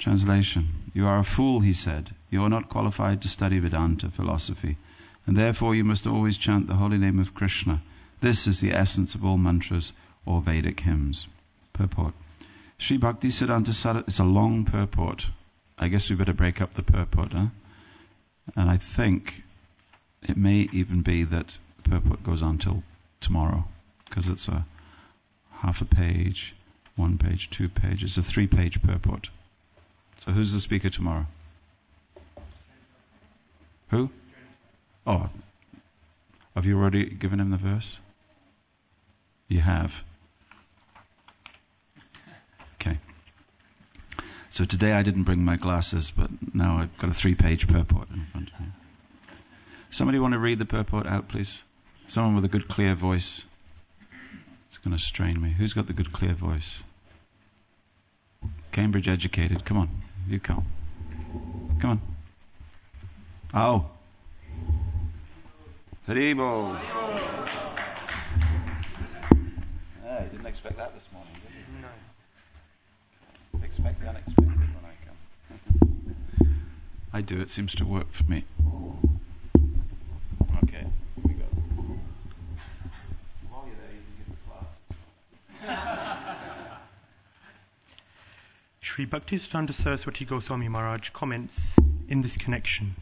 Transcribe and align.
Translation 0.00 0.90
You 0.94 1.06
are 1.06 1.18
a 1.18 1.24
fool, 1.24 1.60
he 1.60 1.74
said. 1.74 2.14
You 2.30 2.42
are 2.42 2.48
not 2.48 2.70
qualified 2.70 3.20
to 3.20 3.28
study 3.28 3.58
Vedanta 3.58 4.10
philosophy, 4.10 4.78
and 5.26 5.36
therefore 5.36 5.74
you 5.74 5.84
must 5.84 6.06
always 6.06 6.38
chant 6.38 6.66
the 6.66 6.76
holy 6.76 6.96
name 6.96 7.18
of 7.18 7.34
Krishna. 7.34 7.82
This 8.22 8.46
is 8.46 8.60
the 8.60 8.72
essence 8.72 9.14
of 9.14 9.24
all 9.24 9.36
mantras 9.36 9.92
or 10.24 10.40
Vedic 10.40 10.80
hymns. 10.80 11.26
Purport. 11.74 12.14
Sri 12.78 12.96
Bhakti 12.96 13.28
Siddhanta 13.28 13.74
Saraswati, 13.74 14.04
it's 14.08 14.18
a 14.18 14.24
long 14.24 14.64
purport. 14.64 15.26
I 15.78 15.88
guess 15.88 16.08
we 16.08 16.16
better 16.16 16.32
break 16.32 16.62
up 16.62 16.74
the 16.74 16.82
purport, 16.82 17.34
huh? 17.34 17.48
And 18.56 18.70
I 18.70 18.78
think 18.78 19.42
it 20.22 20.36
may 20.36 20.68
even 20.72 21.02
be 21.02 21.24
that 21.24 21.58
purport 21.84 22.24
goes 22.24 22.40
on 22.40 22.56
till 22.56 22.84
tomorrow, 23.20 23.64
because 24.08 24.28
it's 24.28 24.48
a 24.48 24.64
half 25.60 25.82
a 25.82 25.84
page, 25.84 26.54
one 26.96 27.18
page, 27.18 27.50
two 27.50 27.68
pages, 27.68 28.16
a 28.16 28.22
three 28.22 28.46
page 28.46 28.82
purport. 28.82 29.28
So 30.24 30.32
who's 30.32 30.52
the 30.52 30.60
speaker 30.60 30.90
tomorrow? 30.90 31.26
Who? 33.88 34.10
Oh, 35.06 35.30
have 36.54 36.66
you 36.66 36.78
already 36.78 37.06
given 37.06 37.40
him 37.40 37.50
the 37.50 37.56
verse? 37.56 37.98
You 39.48 39.62
have. 39.62 40.04
Okay. 42.74 42.98
So 44.50 44.66
today 44.66 44.92
I 44.92 45.02
didn't 45.02 45.24
bring 45.24 45.42
my 45.42 45.56
glasses, 45.56 46.12
but 46.14 46.30
now 46.54 46.76
I've 46.76 46.96
got 46.98 47.10
a 47.10 47.14
three 47.14 47.34
page 47.34 47.66
purport 47.66 48.10
in 48.10 48.26
front 48.30 48.50
of 48.52 48.60
me. 48.60 48.66
Somebody 49.90 50.18
want 50.18 50.34
to 50.34 50.38
read 50.38 50.58
the 50.58 50.66
purport 50.66 51.06
out, 51.06 51.28
please? 51.28 51.62
Someone 52.06 52.34
with 52.34 52.44
a 52.44 52.48
good 52.48 52.68
clear 52.68 52.94
voice. 52.94 53.42
It's 54.68 54.76
going 54.76 54.96
to 54.96 55.02
strain 55.02 55.40
me. 55.40 55.54
Who's 55.58 55.72
got 55.72 55.86
the 55.86 55.92
good 55.94 56.12
clear 56.12 56.34
voice? 56.34 56.82
Cambridge 58.70 59.08
educated. 59.08 59.64
Come 59.64 59.78
on. 59.78 60.02
You 60.30 60.38
come. 60.38 60.64
Come 61.80 61.90
on. 61.90 62.00
Oh. 63.52 63.90
Haribol. 66.06 66.78
Hey, 70.04 70.28
didn't 70.30 70.46
expect 70.46 70.76
that 70.76 70.94
this 70.94 71.02
morning, 71.12 71.32
did 71.34 71.50
you? 71.50 71.64
No. 71.82 73.64
Expect 73.66 74.00
the 74.00 74.08
unexpected 74.08 74.46
when 74.46 74.84
I 74.84 74.94
come. 75.04 75.18
I 77.12 77.22
do, 77.22 77.40
it 77.40 77.50
seems 77.50 77.74
to 77.74 77.84
work 77.84 78.12
for 78.12 78.22
me. 78.22 78.44
Okay, 80.62 80.86
here 80.86 81.24
we 81.24 81.34
go. 81.34 81.46
While 83.48 83.66
you're 83.66 83.74
there, 83.74 83.94
you 83.96 84.02
can 84.06 84.14
give 84.16 84.28
the 84.30 84.38
class. 84.46 86.20
Sri 88.92 89.06
Bhaktisiddhanta 89.06 89.72
Saraswati 89.72 90.24
Goswami 90.24 90.68
Maharaj 90.68 91.10
comments 91.10 91.68
in 92.08 92.22
this 92.22 92.36
connection. 92.36 92.96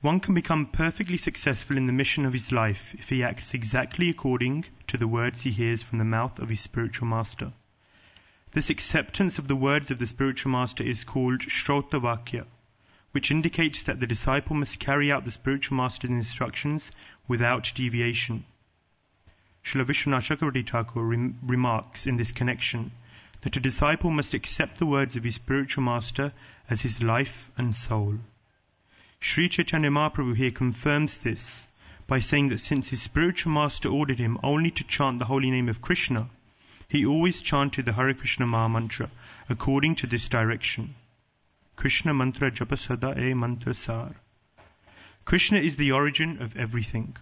One 0.00 0.18
can 0.18 0.34
become 0.34 0.66
perfectly 0.66 1.16
successful 1.16 1.76
in 1.76 1.86
the 1.86 1.92
mission 1.92 2.26
of 2.26 2.32
his 2.32 2.50
life 2.50 2.92
if 2.94 3.08
he 3.08 3.22
acts 3.22 3.54
exactly 3.54 4.10
according 4.10 4.64
to 4.88 4.98
the 4.98 5.06
words 5.06 5.42
he 5.42 5.52
hears 5.52 5.80
from 5.80 5.98
the 5.98 6.04
mouth 6.04 6.40
of 6.40 6.48
his 6.48 6.60
spiritual 6.60 7.06
master. 7.06 7.52
This 8.52 8.68
acceptance 8.68 9.38
of 9.38 9.46
the 9.46 9.54
words 9.54 9.92
of 9.92 10.00
the 10.00 10.08
spiritual 10.08 10.50
master 10.50 10.82
is 10.82 11.04
called 11.04 11.42
Shrotavakya, 11.42 12.46
which 13.12 13.30
indicates 13.30 13.84
that 13.84 14.00
the 14.00 14.08
disciple 14.08 14.56
must 14.56 14.80
carry 14.80 15.12
out 15.12 15.24
the 15.24 15.30
spiritual 15.30 15.76
master's 15.76 16.10
instructions 16.10 16.90
without 17.28 17.70
deviation. 17.76 18.44
Srila 19.64 19.86
Vishwanath 19.86 20.36
Chakravarti 20.36 20.68
Thakur 20.68 21.04
rem- 21.04 21.38
remarks 21.46 22.08
in 22.08 22.16
this 22.16 22.32
connection 22.32 22.90
that 23.46 23.56
a 23.56 23.60
disciple 23.60 24.10
must 24.10 24.34
accept 24.34 24.80
the 24.80 24.84
words 24.84 25.14
of 25.14 25.22
his 25.22 25.36
spiritual 25.36 25.80
master 25.80 26.32
as 26.68 26.80
his 26.80 27.00
life 27.00 27.52
and 27.56 27.76
soul. 27.76 28.16
Sri 29.20 29.48
Chaitanya 29.48 29.88
Mahaprabhu 29.88 30.34
here 30.34 30.50
confirms 30.50 31.18
this 31.18 31.68
by 32.08 32.18
saying 32.18 32.48
that 32.48 32.58
since 32.58 32.88
his 32.88 33.02
spiritual 33.02 33.52
master 33.52 33.88
ordered 33.88 34.18
him 34.18 34.36
only 34.42 34.72
to 34.72 34.82
chant 34.82 35.20
the 35.20 35.26
holy 35.26 35.48
name 35.48 35.68
of 35.68 35.80
Krishna, 35.80 36.28
he 36.88 37.06
always 37.06 37.40
chanted 37.40 37.84
the 37.84 37.92
Hare 37.92 38.12
Krishna 38.14 38.46
Maha 38.46 38.68
Mantra 38.68 39.12
according 39.48 39.94
to 39.94 40.08
this 40.08 40.28
direction. 40.28 40.96
Krishna 41.76 42.12
Mantra 42.12 42.50
Japa 42.50 42.76
Sada 42.76 43.14
E 43.16 43.32
Mantra 43.32 43.74
Sar. 43.74 44.16
Krishna 45.24 45.60
is 45.60 45.76
the 45.76 45.92
origin 45.92 46.42
of 46.42 46.56
everything. 46.56 47.16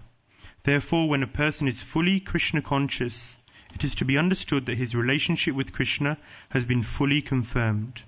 Therefore, 0.63 1.07
when 1.07 1.23
a 1.23 1.27
person 1.27 1.69
is 1.69 1.83
fully 1.83 2.19
Krishna 2.19 2.63
conscious, 2.63 3.37
it 3.75 3.85
is 3.85 3.95
to 3.97 4.05
be 4.05 4.17
understood 4.17 4.67
that 4.67 4.79
his 4.79 4.95
relationship 4.95 5.55
with 5.55 5.73
Krishna 5.73 6.19
has 6.51 6.65
been 6.65 6.83
fully 6.83 7.21
confirmed. 7.21 8.03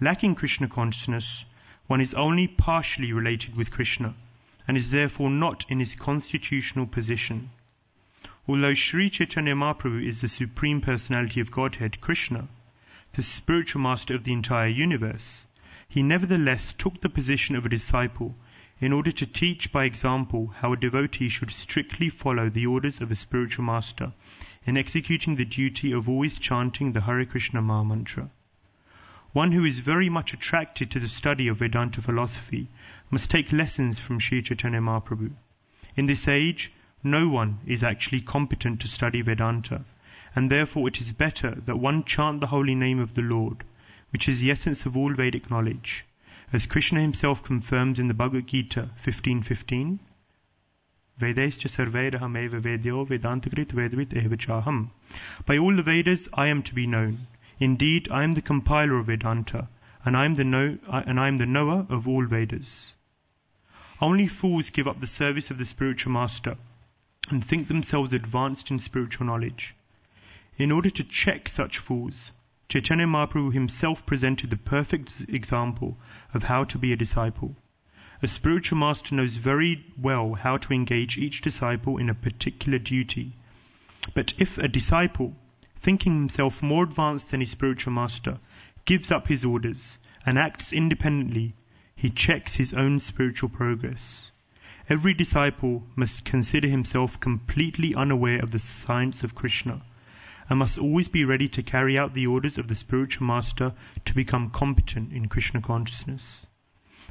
Lacking 0.00 0.34
Krishna 0.34 0.68
consciousness, 0.68 1.44
one 1.86 2.00
is 2.00 2.14
only 2.14 2.46
partially 2.46 3.12
related 3.12 3.56
with 3.56 3.70
Krishna 3.70 4.14
and 4.68 4.76
is 4.76 4.90
therefore 4.90 5.30
not 5.30 5.64
in 5.68 5.80
his 5.80 5.94
constitutional 5.94 6.86
position. 6.86 7.50
Although 8.48 8.74
Sri 8.74 9.10
Chaitanya 9.10 9.54
Mahaprabhu 9.54 10.06
is 10.06 10.20
the 10.20 10.28
Supreme 10.28 10.80
Personality 10.80 11.40
of 11.40 11.50
Godhead, 11.50 12.00
Krishna, 12.00 12.48
the 13.14 13.22
spiritual 13.22 13.80
master 13.80 14.14
of 14.14 14.24
the 14.24 14.32
entire 14.32 14.68
universe, 14.68 15.44
he 15.88 16.02
nevertheless 16.02 16.72
took 16.78 17.00
the 17.00 17.08
position 17.08 17.54
of 17.54 17.66
a 17.66 17.68
disciple 17.68 18.34
in 18.80 18.92
order 18.92 19.12
to 19.12 19.26
teach 19.26 19.70
by 19.72 19.84
example 19.84 20.54
how 20.56 20.72
a 20.72 20.76
devotee 20.76 21.28
should 21.28 21.50
strictly 21.50 22.08
follow 22.08 22.48
the 22.48 22.66
orders 22.66 23.00
of 23.00 23.10
a 23.10 23.16
spiritual 23.16 23.64
master 23.64 24.12
in 24.64 24.76
executing 24.76 25.36
the 25.36 25.44
duty 25.44 25.92
of 25.92 26.08
always 26.08 26.38
chanting 26.38 26.92
the 26.92 27.02
Hare 27.02 27.24
Krishna 27.24 27.60
Maha 27.60 27.84
Mantra. 27.84 28.30
One 29.32 29.52
who 29.52 29.64
is 29.64 29.78
very 29.78 30.08
much 30.08 30.34
attracted 30.34 30.90
to 30.90 31.00
the 31.00 31.08
study 31.08 31.48
of 31.48 31.58
Vedanta 31.58 32.02
philosophy 32.02 32.68
must 33.10 33.30
take 33.30 33.52
lessons 33.52 33.98
from 33.98 34.18
Sri 34.18 34.42
Chaitanya 34.42 34.80
Mahaprabhu. 34.80 35.32
In 35.96 36.06
this 36.06 36.28
age, 36.28 36.72
no 37.02 37.28
one 37.28 37.58
is 37.66 37.82
actually 37.82 38.20
competent 38.20 38.80
to 38.80 38.88
study 38.88 39.22
Vedanta, 39.22 39.84
and 40.36 40.50
therefore 40.50 40.88
it 40.88 41.00
is 41.00 41.12
better 41.12 41.56
that 41.66 41.78
one 41.78 42.04
chant 42.04 42.40
the 42.40 42.48
holy 42.48 42.74
name 42.74 43.00
of 43.00 43.14
the 43.14 43.22
Lord, 43.22 43.64
which 44.10 44.28
is 44.28 44.40
the 44.40 44.50
essence 44.50 44.86
of 44.86 44.96
all 44.96 45.14
Vedic 45.14 45.50
knowledge, 45.50 46.04
as 46.52 46.66
Krishna 46.66 47.00
himself 47.00 47.42
confirms 47.42 47.98
in 47.98 48.08
the 48.08 48.14
Bhagavad 48.14 48.46
Gita 48.46 48.90
15.15, 49.04 49.98
Vedescha 51.20 51.68
sarvairahameva 51.68 52.60
vedyo 52.60 53.06
vedantagrit 53.06 53.72
vedvit 53.72 54.12
evachaham. 54.12 54.90
By 55.46 55.58
all 55.58 55.76
the 55.76 55.82
Vedas 55.82 56.28
I 56.34 56.48
am 56.48 56.62
to 56.62 56.74
be 56.74 56.86
known. 56.86 57.26
Indeed, 57.58 58.08
I 58.10 58.24
am 58.24 58.34
the 58.34 58.42
compiler 58.42 58.98
of 58.98 59.06
Vedanta, 59.06 59.68
and 60.04 60.16
I 60.16 60.24
am 60.24 60.34
the, 60.34 60.44
know, 60.44 60.78
and 60.88 61.20
I 61.20 61.28
am 61.28 61.38
the 61.38 61.46
knower 61.46 61.86
of 61.88 62.08
all 62.08 62.26
Vedas. 62.26 62.94
Only 64.00 64.26
fools 64.26 64.70
give 64.70 64.88
up 64.88 65.00
the 65.00 65.06
service 65.06 65.50
of 65.50 65.58
the 65.58 65.64
spiritual 65.64 66.12
master 66.12 66.56
and 67.30 67.46
think 67.46 67.68
themselves 67.68 68.12
advanced 68.12 68.70
in 68.70 68.80
spiritual 68.80 69.26
knowledge. 69.26 69.76
In 70.56 70.72
order 70.72 70.90
to 70.90 71.04
check 71.04 71.48
such 71.48 71.78
fools, 71.78 72.32
Chaitanya 72.68 73.06
Mahaprabhu 73.06 73.52
himself 73.52 74.04
presented 74.06 74.50
the 74.50 74.56
perfect 74.56 75.12
example 75.28 75.98
of 76.34 76.44
how 76.44 76.64
to 76.64 76.78
be 76.78 76.92
a 76.92 76.96
disciple. 76.96 77.54
A 78.24 78.28
spiritual 78.28 78.78
master 78.78 79.16
knows 79.16 79.34
very 79.34 79.84
well 80.00 80.34
how 80.34 80.56
to 80.56 80.72
engage 80.72 81.18
each 81.18 81.40
disciple 81.40 81.98
in 81.98 82.08
a 82.08 82.14
particular 82.14 82.78
duty. 82.78 83.32
But 84.14 84.32
if 84.38 84.58
a 84.58 84.68
disciple, 84.68 85.34
thinking 85.80 86.14
himself 86.14 86.62
more 86.62 86.84
advanced 86.84 87.32
than 87.32 87.40
his 87.40 87.50
spiritual 87.50 87.92
master, 87.92 88.38
gives 88.84 89.10
up 89.10 89.26
his 89.26 89.44
orders 89.44 89.98
and 90.24 90.38
acts 90.38 90.72
independently, 90.72 91.54
he 91.96 92.10
checks 92.10 92.54
his 92.54 92.72
own 92.72 93.00
spiritual 93.00 93.48
progress. 93.48 94.30
Every 94.88 95.14
disciple 95.14 95.82
must 95.96 96.24
consider 96.24 96.68
himself 96.68 97.18
completely 97.18 97.92
unaware 97.92 98.40
of 98.40 98.52
the 98.52 98.60
science 98.60 99.24
of 99.24 99.34
Krishna 99.34 99.82
and 100.48 100.60
must 100.60 100.78
always 100.78 101.08
be 101.08 101.24
ready 101.24 101.48
to 101.48 101.62
carry 101.62 101.98
out 101.98 102.14
the 102.14 102.26
orders 102.28 102.56
of 102.56 102.68
the 102.68 102.76
spiritual 102.76 103.26
master 103.26 103.72
to 104.04 104.14
become 104.14 104.50
competent 104.50 105.12
in 105.12 105.26
Krishna 105.26 105.60
consciousness. 105.60 106.46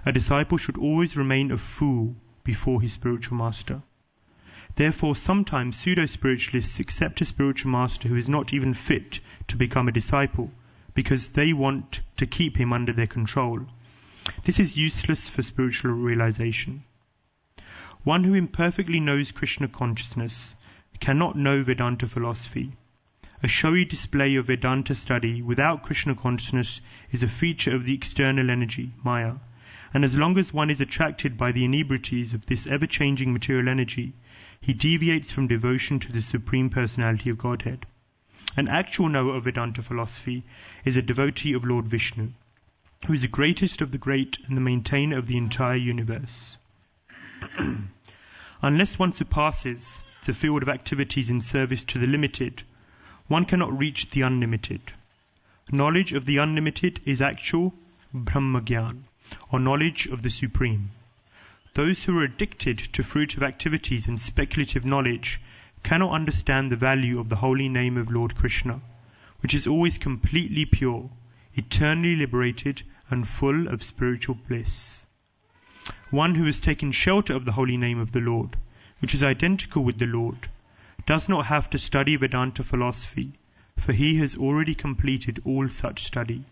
A 0.06 0.12
disciple 0.12 0.58
should 0.58 0.78
always 0.78 1.16
remain 1.16 1.52
a 1.52 1.58
fool 1.58 2.16
before 2.44 2.82
his 2.82 2.94
spiritual 2.94 3.38
master. 3.38 3.84
Therefore, 4.76 5.16
sometimes 5.16 5.78
pseudo 5.78 6.06
spiritualists 6.06 6.80
accept 6.80 7.22
a 7.22 7.26
spiritual 7.26 7.72
master 7.72 8.08
who 8.08 8.16
is 8.16 8.30
not 8.30 8.54
even 8.54 8.74
fit 8.74 9.20
to 9.48 9.58
become 9.58 9.88
a 9.88 9.92
disciple 9.92 10.52
because 10.94 11.30
they 11.30 11.54
want 11.54 12.02
to 12.18 12.26
keep 12.26 12.58
him 12.58 12.74
under 12.74 12.94
their 12.94 13.08
control. 13.08 13.62
This 14.46 14.60
is 14.60 14.78
useless 14.78 15.28
for 15.28 15.42
spiritual 15.42 15.92
realization. 15.92 16.84
One 18.04 18.24
who 18.24 18.34
imperfectly 18.34 19.00
knows 19.00 19.32
Krishna 19.32 19.68
consciousness 19.68 20.56
cannot 21.00 21.36
know 21.36 21.64
Vedanta 21.64 22.08
philosophy. 22.08 22.72
A 23.44 23.48
showy 23.48 23.86
display 23.86 24.36
of 24.36 24.48
Vedanta 24.48 24.96
study 24.96 25.42
without 25.42 25.84
Krishna 25.84 26.16
consciousness 26.16 26.80
is 27.12 27.24
a 27.24 27.28
feature 27.28 27.76
of 27.76 27.86
the 27.86 27.94
external 27.94 28.50
energy, 28.50 28.94
Maya. 29.04 29.34
And 29.94 30.06
as 30.06 30.16
long 30.16 30.38
as 30.38 30.54
one 30.54 30.70
is 30.70 30.80
attracted 30.80 31.38
by 31.38 31.52
the 31.52 31.66
inebrities 31.66 32.34
of 32.34 32.46
this 32.46 32.66
ever 32.68 32.88
changing 32.88 33.34
material 33.34 33.68
energy, 33.68 34.14
he 34.60 34.74
deviates 34.74 35.32
from 35.32 35.48
devotion 35.48 36.00
to 36.00 36.12
the 36.12 36.22
Supreme 36.22 36.70
Personality 36.70 37.30
of 37.30 37.38
Godhead. 37.38 37.86
An 38.56 38.68
actual 38.68 39.10
knower 39.10 39.36
of 39.36 39.46
Vedanta 39.46 39.82
philosophy 39.82 40.44
is 40.86 40.96
a 40.96 41.02
devotee 41.02 41.54
of 41.54 41.64
Lord 41.64 41.88
Vishnu, 41.88 42.30
who 43.08 43.14
is 43.14 43.22
the 43.22 43.28
greatest 43.28 43.82
of 43.82 43.92
the 43.92 43.98
great 43.98 44.38
and 44.48 44.56
the 44.56 44.62
maintainer 44.62 45.18
of 45.18 45.28
the 45.28 45.38
entire 45.38 45.78
universe. 45.78 46.58
Unless 48.62 49.00
one 49.00 49.14
surpasses 49.14 49.98
the 50.26 50.34
field 50.34 50.62
of 50.62 50.70
activities 50.70 51.30
in 51.30 51.42
service 51.42 51.84
to 51.86 51.98
the 51.98 52.06
limited, 52.06 52.64
one 53.28 53.46
cannot 53.46 53.76
reach 53.76 54.12
the 54.12 54.22
unlimited. 54.22 54.94
Knowledge 55.72 56.14
of 56.14 56.26
the 56.26 56.38
unlimited 56.38 57.00
is 57.06 57.22
actual 57.22 57.74
Brahmagyan, 58.14 59.06
or 59.52 59.60
knowledge 59.60 60.08
of 60.08 60.24
the 60.24 60.30
Supreme. 60.30 60.92
Those 61.74 62.04
who 62.04 62.18
are 62.20 62.24
addicted 62.24 62.80
to 62.94 63.04
fruitive 63.04 63.42
activities 63.42 64.08
and 64.08 64.20
speculative 64.20 64.84
knowledge 64.84 65.40
cannot 65.84 66.14
understand 66.14 66.72
the 66.72 66.76
value 66.76 67.20
of 67.20 67.30
the 67.30 67.38
holy 67.38 67.70
name 67.70 67.98
of 67.98 68.12
Lord 68.12 68.36
Krishna, 68.36 68.82
which 69.40 69.54
is 69.54 69.66
always 69.66 69.98
completely 69.98 70.66
pure, 70.66 71.10
eternally 71.56 72.16
liberated, 72.16 72.84
and 73.10 73.28
full 73.28 73.68
of 73.68 73.84
spiritual 73.84 74.36
bliss. 74.48 75.04
One 76.10 76.36
who 76.36 76.46
has 76.46 76.60
taken 76.60 76.92
shelter 76.92 77.34
of 77.34 77.46
the 77.46 77.54
holy 77.54 77.78
name 77.78 78.00
of 78.00 78.12
the 78.12 78.20
Lord, 78.20 78.58
which 79.00 79.16
is 79.16 79.24
identical 79.24 79.84
with 79.84 79.98
the 79.98 80.06
Lord, 80.06 80.50
does 81.08 81.28
not 81.28 81.48
have 81.48 81.70
to 81.72 81.80
study 81.80 82.16
Vedanta 82.16 82.64
philosophy, 82.64 83.34
for 83.78 83.94
he 83.94 84.18
has 84.20 84.36
already 84.36 84.76
completed 84.76 85.42
all 85.44 85.70
such 85.70 86.06
study. 86.06 86.46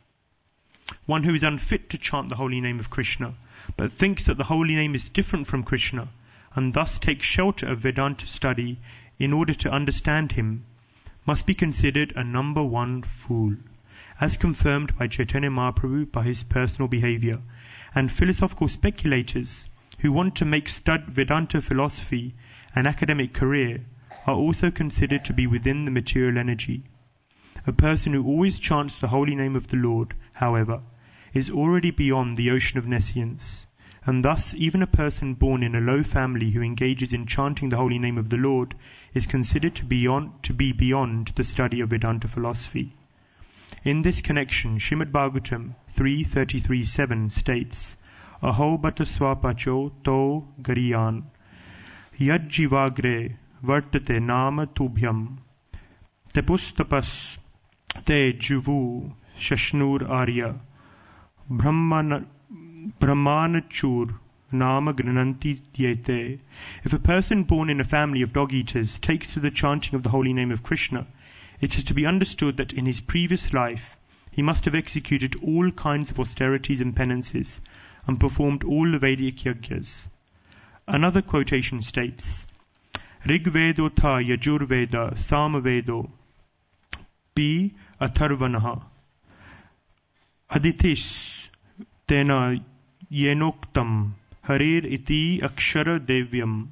One 1.10 1.24
who 1.24 1.34
is 1.34 1.42
unfit 1.42 1.90
to 1.90 1.98
chant 1.98 2.30
the 2.30 2.36
holy 2.36 2.62
name 2.62 2.80
of 2.80 2.92
Krishna, 2.92 3.34
but 3.76 3.92
thinks 3.92 4.28
that 4.28 4.38
the 4.38 4.44
holy 4.44 4.76
name 4.76 4.94
is 4.94 5.10
different 5.10 5.48
from 5.48 5.64
Krishna, 5.64 6.10
and 6.54 6.76
thus 6.76 7.00
takes 7.00 7.26
shelter 7.26 7.68
of 7.68 7.80
Vedanta 7.80 8.28
study 8.28 8.80
in 9.18 9.34
order 9.34 9.56
to 9.56 9.72
understand 9.72 10.34
him, 10.34 10.66
must 11.26 11.48
be 11.48 11.56
considered 11.56 12.14
a 12.16 12.24
number 12.24 12.64
one 12.64 13.02
fool, 13.02 13.56
as 14.22 14.38
confirmed 14.38 14.96
by 15.00 15.08
Chaitanya 15.08 15.50
Mahaprabhu 15.50 16.12
by 16.12 16.26
his 16.26 16.44
personal 16.44 16.88
behavior, 16.88 17.42
and 17.96 18.12
philosophical 18.12 18.68
speculators 18.68 19.66
who 20.02 20.12
want 20.12 20.36
to 20.36 20.46
make 20.46 20.70
stud 20.70 21.06
Vedanta 21.08 21.60
philosophy 21.60 22.36
an 22.76 22.86
academic 22.86 23.34
career 23.34 23.84
are 24.28 24.36
also 24.36 24.70
considered 24.70 25.26
to 25.26 25.34
be 25.34 25.48
within 25.48 25.86
the 25.86 25.92
material 25.92 26.38
energy. 26.38 26.84
A 27.66 27.74
person 27.74 28.14
who 28.14 28.24
always 28.28 28.60
chants 28.60 29.00
the 29.00 29.08
holy 29.08 29.34
name 29.34 29.56
of 29.56 29.70
the 29.70 29.76
Lord, 29.76 30.14
however, 30.34 30.84
is 31.34 31.50
already 31.50 31.92
beyond 31.92 32.38
the 32.38 32.50
ocean 32.50 32.78
of 32.78 32.88
nescience, 32.88 33.66
and 34.06 34.24
thus 34.24 34.54
even 34.56 34.82
a 34.82 34.88
person 34.88 35.34
born 35.34 35.62
in 35.62 35.76
a 35.76 35.80
low 35.80 36.04
family 36.04 36.52
who 36.52 36.62
engages 36.62 37.14
in 37.14 37.28
chanting 37.28 37.70
the 37.70 37.78
holy 37.78 38.00
name 38.00 38.18
of 38.18 38.30
the 38.30 38.38
Lord 38.38 38.76
is 39.14 39.28
considered 39.28 39.76
to, 39.76 39.86
beyond, 39.86 40.44
to 40.44 40.54
be 40.54 40.72
beyond 40.72 41.34
the 41.36 41.44
study 41.44 41.82
of 41.82 41.90
Vedanta 41.90 42.28
philosophy. 42.28 42.96
In 43.84 44.02
this 44.02 44.22
connection, 44.22 44.80
Shrimad 44.80 45.12
Bhagavatam 45.12 45.76
3.33.7 45.96 47.32
states, 47.32 47.96
Aho 48.42 48.78
bata 48.78 49.04
swapacho 49.04 49.92
to 50.04 50.48
gariyan, 50.62 51.24
yajjivagre 52.18 53.36
vartate 53.64 54.22
nama 54.22 54.66
tubhyam, 54.68 55.38
tepustapas 56.34 57.38
te 58.06 58.34
juvu 58.34 59.14
shashnur 59.40 60.10
arya, 60.10 60.56
brahman, 61.50 62.28
brahmanachur 63.02 64.16
Nama 64.52 64.94
Gnananti 64.94 65.62
Dyete. 65.76 66.40
If 66.84 66.94
a 66.94 67.00
person 67.00 67.44
born 67.44 67.70
in 67.70 67.80
a 67.80 67.84
family 67.84 68.22
of 68.22 68.34
dog 68.34 68.52
eaters 68.52 68.98
takes 69.00 69.34
to 69.34 69.40
the 69.40 69.52
chanting 69.52 69.94
of 69.94 70.04
the 70.04 70.10
holy 70.10 70.34
name 70.34 70.52
of 70.52 70.64
Krishna, 70.64 71.08
it 71.62 71.78
is 71.78 71.84
to 71.84 71.94
be 71.94 72.06
understood 72.06 72.58
that 72.58 72.74
in 72.74 72.86
his 72.86 73.00
previous 73.00 73.54
life 73.54 73.98
he 74.32 74.42
must 74.42 74.66
have 74.66 74.74
executed 74.74 75.36
all 75.44 75.72
kinds 75.72 76.10
of 76.10 76.20
austerities 76.20 76.80
and 76.80 76.96
penances 76.96 77.60
and 78.08 78.20
performed 78.20 78.64
all 78.64 78.92
the 78.92 78.98
Vedic 78.98 79.38
yajnas. 79.38 80.08
Another 80.88 81.22
quotation 81.22 81.84
states, 81.84 82.46
Rigvedo 83.26 83.90
tha 83.96 84.24
yajurveda 84.24 85.18
samavedo 85.18 86.10
pi 87.36 87.72
atharvanaha 88.02 88.84
aditis 90.52 91.39
tena 92.10 92.60
yenoktam 93.12 94.14
Harir 94.48 94.84
iti 94.84 95.40
akshara 95.42 96.00
devyam. 96.00 96.70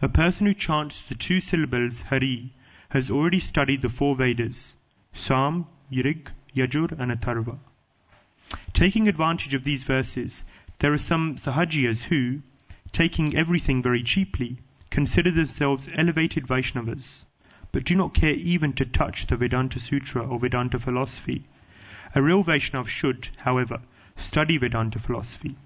A 0.00 0.08
person 0.08 0.46
who 0.46 0.54
chants 0.54 1.02
the 1.06 1.14
two 1.14 1.40
syllables 1.40 2.00
Hari 2.08 2.54
has 2.88 3.10
already 3.10 3.38
studied 3.38 3.82
the 3.82 3.90
four 3.90 4.16
Vedas, 4.16 4.72
Sam, 5.14 5.66
Rig, 5.90 6.30
Yajur, 6.56 6.98
and 6.98 7.12
Atharva. 7.12 7.58
Taking 8.72 9.08
advantage 9.08 9.52
of 9.52 9.64
these 9.64 9.82
verses, 9.82 10.42
there 10.78 10.92
are 10.94 10.98
some 10.98 11.36
Sahajiyas 11.36 12.04
who, 12.04 12.40
taking 12.92 13.36
everything 13.36 13.82
very 13.82 14.02
cheaply, 14.02 14.56
consider 14.90 15.30
themselves 15.30 15.88
elevated 15.94 16.46
Vaishnavas, 16.46 17.24
but 17.72 17.84
do 17.84 17.94
not 17.94 18.14
care 18.14 18.34
even 18.34 18.72
to 18.72 18.86
touch 18.86 19.26
the 19.26 19.36
Vedanta 19.36 19.78
Sutra 19.78 20.26
or 20.26 20.38
Vedanta 20.38 20.78
philosophy. 20.78 21.44
A 22.14 22.22
real 22.22 22.42
Vaishnav 22.42 22.88
should, 22.88 23.28
however, 23.38 23.82
study 24.16 24.58
Vedanta 24.58 24.98
philosophy. 24.98 25.56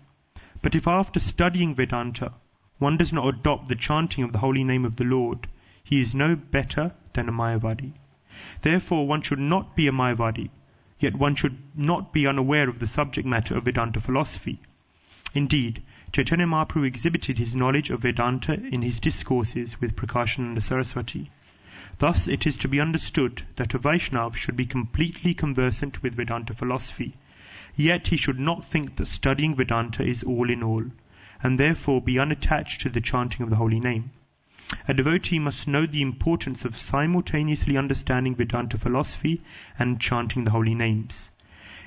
But 0.63 0.75
if 0.75 0.87
after 0.87 1.21
studying 1.21 1.75
Vedanta 1.75 2.33
one 2.79 2.97
does 2.97 3.13
not 3.13 3.27
adopt 3.27 3.69
the 3.69 3.75
chanting 3.75 4.25
of 4.25 4.33
the 4.33 4.39
holy 4.39 4.65
name 4.65 4.85
of 4.85 4.97
the 4.97 5.05
Lord, 5.05 5.49
he 5.83 6.01
is 6.01 6.15
no 6.15 6.37
better 6.37 6.93
than 7.15 7.29
a 7.29 7.33
Mayavadi. 7.33 7.93
Therefore 8.63 9.07
one 9.07 9.23
should 9.23 9.39
not 9.39 9.77
be 9.77 9.87
a 9.87 9.93
Mayavadi, 9.93 10.51
yet 10.99 11.17
one 11.17 11.37
should 11.37 11.59
not 11.75 12.13
be 12.13 12.27
unaware 12.27 12.69
of 12.69 12.79
the 12.79 12.87
subject 12.87 13.27
matter 13.27 13.57
of 13.57 13.65
Vedanta 13.65 14.01
philosophy. 14.01 14.61
Indeed, 15.35 15.83
Chaitanya 16.13 16.47
Mahaprabhu 16.47 16.87
exhibited 16.87 17.39
his 17.39 17.55
knowledge 17.55 17.91
of 17.91 18.01
Vedanta 18.01 18.55
in 18.55 18.83
his 18.83 19.01
discourses 19.01 19.81
with 19.81 19.97
Prakashananda 19.97 20.63
Saraswati. 20.63 21.31
Thus 21.99 22.27
it 22.27 22.47
is 22.47 22.57
to 22.59 22.69
be 22.69 22.81
understood 22.81 23.43
that 23.57 23.75
a 23.75 23.79
Vaishnav 23.79 24.35
should 24.35 24.57
be 24.57 24.67
completely 24.67 25.35
conversant 25.35 26.03
with 26.03 26.15
Vedanta 26.15 26.55
philosophy, 26.55 27.17
Yet 27.77 28.07
he 28.09 28.17
should 28.17 28.41
not 28.41 28.65
think 28.65 28.97
that 28.97 29.07
studying 29.07 29.55
Vedanta 29.55 30.03
is 30.03 30.23
all 30.23 30.49
in 30.51 30.63
all, 30.63 30.85
and 31.43 31.61
therefore 31.61 32.01
be 32.01 32.19
unattached 32.19 32.81
to 32.81 32.89
the 32.89 33.03
chanting 33.03 33.43
of 33.43 33.51
the 33.51 33.57
holy 33.57 33.79
name. 33.79 34.13
A 34.89 34.95
devotee 34.95 35.39
must 35.39 35.69
know 35.69 35.87
the 35.87 36.01
importance 36.01 36.65
of 36.65 36.77
simultaneously 36.77 37.77
understanding 37.77 38.35
Vedanta 38.35 38.79
philosophy 38.79 39.43
and 39.79 40.01
chanting 40.01 40.45
the 40.45 40.51
holy 40.53 40.75
names. 40.75 41.29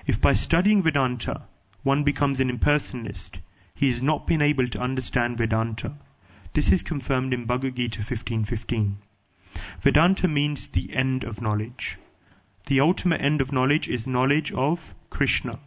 If 0.06 0.22
by 0.22 0.34
studying 0.34 0.84
Vedanta 0.84 1.42
one 1.82 2.04
becomes 2.04 2.40
an 2.40 2.56
impersonalist, 2.56 3.40
he 3.74 3.92
has 3.92 4.02
not 4.02 4.28
been 4.28 4.42
able 4.42 4.68
to 4.68 4.80
understand 4.80 5.38
Vedanta. 5.38 5.94
This 6.54 6.72
is 6.72 6.84
confirmed 6.84 7.34
in 7.34 7.46
Bhagavad 7.46 7.76
Gita 7.76 8.02
15.15. 8.02 8.96
Vedanta 9.82 10.28
means 10.28 10.68
the 10.68 10.96
end 10.96 11.24
of 11.24 11.42
knowledge. 11.42 11.98
The 12.68 12.80
ultimate 12.80 13.22
end 13.22 13.42
of 13.42 13.52
knowledge 13.52 13.88
is 13.90 14.06
knowledge 14.06 14.52
of 14.54 14.94
Krishna 15.10 15.60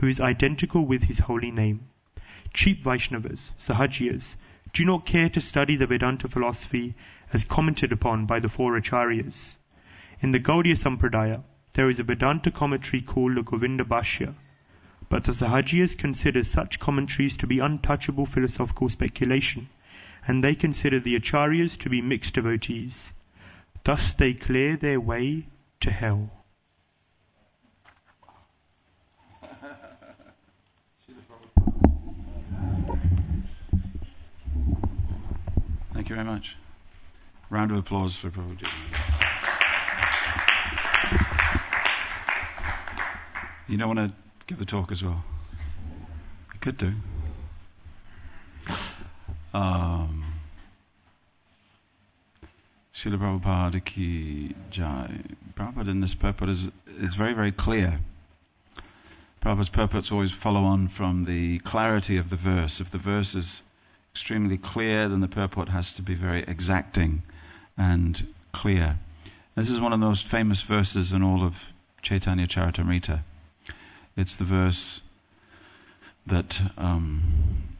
who 0.00 0.06
is 0.06 0.20
identical 0.20 0.84
with 0.84 1.04
his 1.04 1.20
holy 1.20 1.50
name. 1.50 1.88
Cheap 2.54 2.82
Vaishnavas, 2.82 3.50
Sahajiyas, 3.60 4.34
do 4.72 4.84
not 4.84 5.06
care 5.06 5.28
to 5.28 5.40
study 5.40 5.76
the 5.76 5.86
Vedanta 5.86 6.28
philosophy 6.28 6.94
as 7.32 7.44
commented 7.44 7.92
upon 7.92 8.26
by 8.26 8.40
the 8.40 8.48
four 8.48 8.80
Acharyas. 8.80 9.56
In 10.20 10.32
the 10.32 10.40
Gaudiya 10.40 10.76
Sampradaya, 10.76 11.42
there 11.74 11.90
is 11.90 11.98
a 11.98 12.02
Vedanta 12.02 12.50
commentary 12.50 13.02
called 13.02 13.36
the 13.36 13.42
Govinda 13.42 13.84
Bhashya, 13.84 14.34
but 15.08 15.24
the 15.24 15.32
Sahajiyas 15.32 15.98
consider 15.98 16.44
such 16.44 16.80
commentaries 16.80 17.36
to 17.36 17.46
be 17.46 17.58
untouchable 17.58 18.26
philosophical 18.26 18.88
speculation, 18.88 19.68
and 20.26 20.42
they 20.42 20.54
consider 20.54 20.98
the 20.98 21.18
Acharyas 21.18 21.78
to 21.78 21.88
be 21.88 22.00
mixed 22.00 22.34
devotees. 22.34 23.12
Thus 23.84 24.12
they 24.16 24.32
clear 24.32 24.76
their 24.76 25.00
way 25.00 25.48
to 25.80 25.90
hell. 25.90 26.30
Thank 36.00 36.08
you 36.08 36.16
very 36.16 36.26
much. 36.26 36.56
Round 37.50 37.70
of 37.72 37.76
applause 37.76 38.16
for 38.16 38.30
Prabhuji. 38.30 38.66
You 43.68 43.76
don't 43.76 43.94
want 43.94 43.98
to 43.98 44.16
give 44.46 44.58
the 44.58 44.64
talk 44.64 44.90
as 44.92 45.02
well? 45.02 45.22
You 46.54 46.60
could 46.60 46.78
do. 46.78 46.94
Um, 49.52 50.40
Srila 52.94 53.18
Prabhupada 53.18 53.84
ki 53.84 54.54
jai. 54.70 55.20
Prabhupada 55.54 55.90
in 55.90 56.00
this 56.00 56.14
purport 56.14 56.48
is, 56.48 56.70
is 56.98 57.12
very, 57.12 57.34
very 57.34 57.52
clear. 57.52 58.00
Prabhupada's 59.42 59.68
purports 59.68 60.10
always 60.10 60.32
follow 60.32 60.62
on 60.64 60.88
from 60.88 61.26
the 61.26 61.58
clarity 61.58 62.16
of 62.16 62.30
the 62.30 62.36
verse. 62.36 62.80
If 62.80 62.90
the 62.90 62.96
verse 62.96 63.34
is 63.34 63.60
extremely 64.12 64.58
clear, 64.58 65.08
then 65.08 65.20
the 65.20 65.28
purport 65.28 65.68
has 65.68 65.92
to 65.92 66.02
be 66.02 66.14
very 66.14 66.44
exacting 66.46 67.22
and 67.76 68.26
clear. 68.52 68.98
This 69.56 69.70
is 69.70 69.80
one 69.80 69.92
of 69.92 70.00
the 70.00 70.06
most 70.06 70.26
famous 70.26 70.62
verses 70.62 71.12
in 71.12 71.22
all 71.22 71.44
of 71.44 71.54
Chaitanya 72.02 72.46
Charitamrita. 72.46 73.22
It's 74.16 74.36
the 74.36 74.44
verse 74.44 75.00
that 76.26 76.60
um, 76.76 77.76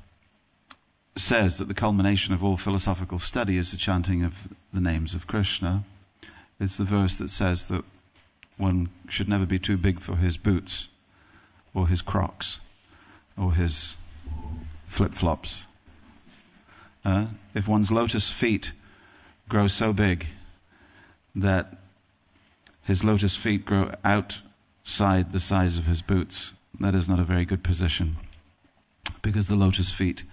says 1.17 1.59
that 1.59 1.69
the 1.69 1.75
culmination 1.75 2.33
of 2.33 2.43
all 2.43 2.57
philosophical 2.57 3.19
study 3.19 3.57
is 3.57 3.71
the 3.71 3.77
chanting 3.77 4.25
of 4.25 4.35
the 4.73 4.81
names 4.81 5.15
of 5.15 5.27
Krishna. 5.27 5.85
It's 6.59 6.77
the 6.77 6.85
verse 6.85 7.17
that 7.17 7.31
says 7.31 7.69
that 7.69 7.85
one 8.57 8.91
should 9.09 9.29
never 9.29 9.47
be 9.47 9.59
too 9.59 9.77
big 9.77 10.01
for 10.01 10.17
his 10.17 10.37
boots 10.37 10.89
or 11.75 11.89
his 11.89 12.03
crocs 12.03 12.59
or 13.37 13.55
his 13.55 13.97
flip 14.89 15.15
flops. 15.15 15.67
Uh, 17.05 17.27
if 17.55 17.67
one's 17.67 17.91
lotus 17.91 18.31
feet 18.31 18.73
grow 19.49 19.67
so 19.67 19.93
big 19.93 20.27
that 21.35 21.79
his 22.83 23.05
lotus 23.05 23.37
feet 23.37 23.65
grow 23.65 23.95
outside 24.05 25.33
the 25.33 25.41
size 25.41 25.79
of 25.79 25.85
his 25.85 26.03
boots, 26.03 26.53
that 26.79 26.95
is 26.95 27.09
not 27.09 27.19
a 27.19 27.25
very 27.25 27.45
good 27.45 27.63
position. 27.63 28.17
Because 29.23 29.47
the 29.47 29.57
lotus 29.57 29.91
feet 29.91 30.25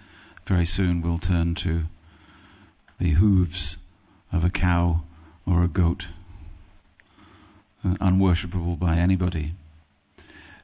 very 0.46 0.66
soon 0.66 1.02
will 1.02 1.18
turn 1.18 1.54
to 1.56 1.84
the 2.98 3.12
hooves 3.12 3.76
of 4.32 4.44
a 4.44 4.50
cow 4.50 5.02
or 5.46 5.62
a 5.62 5.68
goat, 5.68 6.06
uh, 7.84 7.94
unworshipable 8.00 8.78
by 8.78 8.96
anybody. 8.96 9.54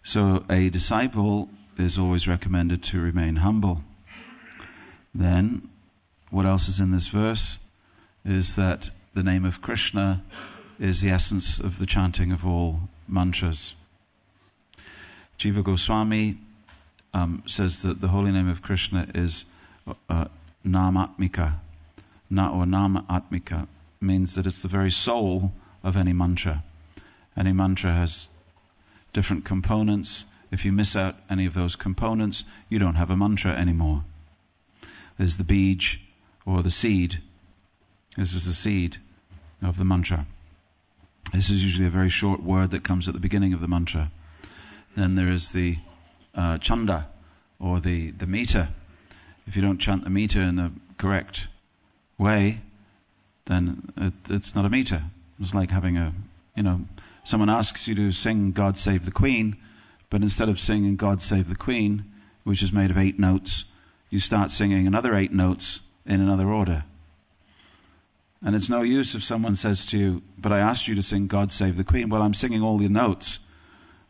So 0.03 0.45
a 0.51 0.69
disciple 0.69 1.49
is 1.79 1.99
always 1.99 2.29
recommended 2.29 2.83
to 2.85 3.01
remain 3.01 3.37
humble. 3.37 3.83
Then, 5.15 5.69
what 6.35 6.47
else 6.47 6.67
is 6.67 6.81
in 6.81 6.91
this 6.91 7.07
verse 7.07 7.59
is 8.25 8.57
that 8.57 8.91
the 9.15 9.23
name 9.23 9.45
of 9.45 9.63
Krishna 9.63 10.25
is 10.81 11.01
the 11.01 11.09
essence 11.09 11.61
of 11.61 11.79
the 11.79 11.87
chanting 11.87 12.33
of 12.33 12.45
all 12.45 12.81
mantras. 13.07 13.75
Jiva 15.39 15.63
Goswami 15.63 16.39
um, 17.13 17.45
says 17.47 17.83
that 17.83 18.01
the 18.01 18.09
holy 18.09 18.33
name 18.33 18.49
of 18.49 18.63
Krishna 18.63 19.07
is 19.15 19.45
uh, 20.09 20.25
namatmika, 20.67 21.61
na 22.29 22.51
or 22.51 22.67
nama 22.67 23.05
atmika, 23.09 23.69
means 24.01 24.35
that 24.35 24.45
it's 24.45 24.63
the 24.63 24.69
very 24.69 24.91
soul 24.91 25.53
of 25.85 25.97
any 25.97 26.13
mantra. 26.13 26.65
Any 27.37 27.53
mantra 27.53 27.93
has 27.93 28.27
different 29.13 29.45
components. 29.45 30.25
If 30.51 30.65
you 30.65 30.73
miss 30.73 30.97
out 30.97 31.15
any 31.31 31.47
of 31.47 31.55
those 31.55 31.77
components, 31.77 32.43
you 32.69 32.81
don't 32.81 32.97
have 32.97 33.11
a 33.11 33.17
mantra 33.17 33.53
anymore. 33.53 34.03
There's 35.17 35.37
the 35.37 35.45
beej 35.45 35.99
or 36.47 36.63
the 36.63 36.71
seed. 36.71 37.21
This 38.17 38.33
is 38.33 38.45
the 38.45 38.55
seed 38.55 38.99
of 39.63 39.77
the 39.77 39.85
mantra. 39.85 40.27
This 41.33 41.51
is 41.51 41.63
usually 41.63 41.87
a 41.87 41.91
very 41.91 42.11
short 42.11 42.43
word 42.43 42.71
that 42.71 42.85
comes 42.85 43.09
at 43.09 43.15
the 43.15 43.21
beginning 43.21 43.53
of 43.53 43.61
the 43.61 43.69
mantra. 43.69 44.13
Then 44.97 45.15
there 45.15 45.33
is 45.33 45.51
the 45.51 45.79
uh, 46.35 46.59
chanda 46.59 47.09
or 47.59 47.81
the, 47.81 48.11
the 48.13 48.27
meter 48.27 48.69
if 49.47 49.57
you 49.57 49.63
don't 49.63 49.79
chant 49.79 50.05
the 50.05 50.11
meter 50.11 50.43
in 50.43 50.57
the 50.57 50.73
correct 50.99 51.49
way, 52.19 52.61
then 53.47 53.93
it, 53.97 54.15
it's 54.31 54.55
not 54.55 54.65
a 54.65 54.71
meter. 54.71 55.05
It's 55.41 55.55
like 55.55 55.71
having 55.71 55.97
a, 55.97 56.15
you 56.57 56.63
know, 56.63 56.83
someone 57.25 57.51
asks 57.51 57.87
you 57.87 57.95
to 57.95 58.13
sing 58.13 58.53
God 58.53 58.79
Save 58.79 59.05
the 59.05 59.11
Queen, 59.11 59.57
but 60.11 60.23
instead 60.23 60.49
of 60.49 60.59
singing 60.59 60.97
God 60.97 61.21
Save 61.21 61.49
the 61.49 61.57
Queen, 61.57 62.11
which 62.45 62.63
is 62.63 62.73
made 62.73 62.91
of 62.91 62.99
eight 62.99 63.19
notes, 63.19 63.65
you 64.11 64.21
start 64.21 64.51
singing 64.51 64.87
another 64.87 65.15
eight 65.15 65.33
notes 65.33 65.81
in 66.07 66.21
another 66.21 66.49
order. 66.49 66.85
And 68.43 68.55
it's 68.55 68.69
no 68.69 68.83
use 68.83 69.15
if 69.15 69.25
someone 69.25 69.55
says 69.55 69.87
to 69.87 69.99
you, 69.99 70.23
but 70.37 70.53
I 70.53 70.59
asked 70.59 70.87
you 70.87 70.95
to 70.95 71.03
sing 71.03 71.27
God 71.27 71.51
Save 71.51 71.77
the 71.77 71.85
Queen. 71.85 72.11
Well, 72.11 72.21
I'm 72.21 72.35
singing 72.35 72.63
all 72.63 72.77
the 72.77 72.89
notes. 72.89 73.39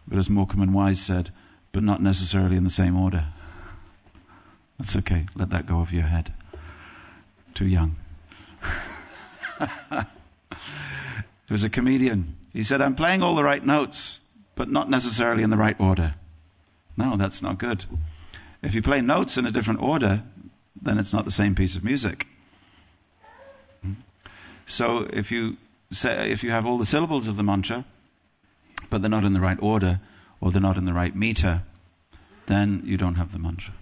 But 0.08 0.18
as 0.18 0.28
Morecambe 0.28 0.62
and 0.62 0.74
Wise 0.74 1.00
said, 1.00 1.32
but 1.72 1.82
not 1.82 2.02
necessarily 2.02 2.56
in 2.56 2.64
the 2.64 2.70
same 2.70 2.96
order. 2.96 3.26
That's 4.78 4.96
okay. 4.96 5.26
Let 5.34 5.50
that 5.50 5.66
go 5.66 5.80
over 5.80 5.94
your 5.94 6.06
head. 6.06 6.32
Too 7.54 7.66
young. 7.66 7.96
there 9.60 10.06
was 11.48 11.62
a 11.62 11.70
comedian. 11.70 12.36
He 12.52 12.64
said, 12.64 12.80
I'm 12.80 12.96
playing 12.96 13.22
all 13.22 13.36
the 13.36 13.44
right 13.44 13.64
notes, 13.64 14.18
but 14.56 14.68
not 14.68 14.90
necessarily 14.90 15.42
in 15.42 15.50
the 15.50 15.56
right 15.56 15.78
order. 15.78 16.16
No, 16.96 17.16
that's 17.16 17.40
not 17.40 17.58
good. 17.58 17.84
If 18.62 18.74
you 18.74 18.82
play 18.82 19.00
notes 19.00 19.36
in 19.36 19.46
a 19.46 19.52
different 19.52 19.80
order, 19.80 20.22
then 20.84 20.98
it's 20.98 21.12
not 21.12 21.24
the 21.24 21.30
same 21.30 21.54
piece 21.54 21.76
of 21.76 21.84
music. 21.84 22.26
So 24.66 25.08
if 25.12 25.30
you 25.30 25.56
say, 25.92 26.30
if 26.30 26.42
you 26.42 26.50
have 26.50 26.66
all 26.66 26.78
the 26.78 26.86
syllables 26.86 27.28
of 27.28 27.36
the 27.36 27.42
mantra, 27.42 27.84
but 28.90 29.00
they're 29.00 29.10
not 29.10 29.24
in 29.24 29.32
the 29.32 29.40
right 29.40 29.58
order, 29.60 30.00
or 30.40 30.50
they're 30.50 30.60
not 30.60 30.76
in 30.76 30.84
the 30.84 30.92
right 30.92 31.14
meter, 31.14 31.62
then 32.46 32.82
you 32.84 32.96
don't 32.96 33.14
have 33.16 33.32
the 33.32 33.38
mantra. 33.38 33.74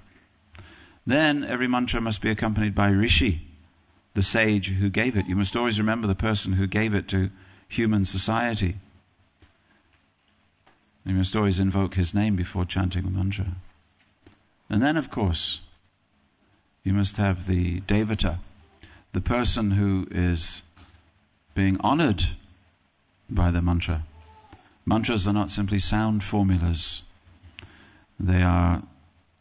Then 1.07 1.45
every 1.45 1.67
mantra 1.69 2.01
must 2.01 2.21
be 2.21 2.31
accompanied 2.31 2.75
by 2.75 2.89
Rishi, 2.89 3.49
the 4.15 4.23
sage 4.23 4.69
who 4.69 4.89
gave 4.89 5.17
it. 5.17 5.27
You 5.27 5.37
must 5.37 5.57
always 5.57 5.79
remember 5.79 6.07
the 6.07 6.15
person 6.15 6.55
who 6.55 6.67
gave 6.67 6.95
it 6.95 7.09
to 7.09 7.31
human 7.69 8.05
society. 8.05 8.77
You 11.05 11.15
must 11.15 11.35
always 11.35 11.59
invoke 11.59 11.95
his 11.95 12.15
name 12.15 12.37
before 12.37 12.65
chanting 12.65 13.03
the 13.03 13.11
mantra. 13.11 13.57
And 14.71 14.83
then, 14.83 14.97
of 14.97 15.11
course, 15.11 15.61
you 16.85 16.93
must 16.93 17.17
have 17.17 17.47
the 17.47 17.81
Devata, 17.83 18.39
the 19.13 19.21
person 19.21 19.73
who 19.73 20.07
is 20.11 20.63
being 21.55 21.79
honored 21.81 22.23
by 23.29 23.51
the 23.51 23.63
mantra. 23.63 24.05
Mantras 24.85 25.29
are 25.29 25.33
not 25.33 25.51
simply 25.51 25.79
sound 25.79 26.25
formulas. 26.25 27.03
They 28.19 28.43
are 28.43 28.83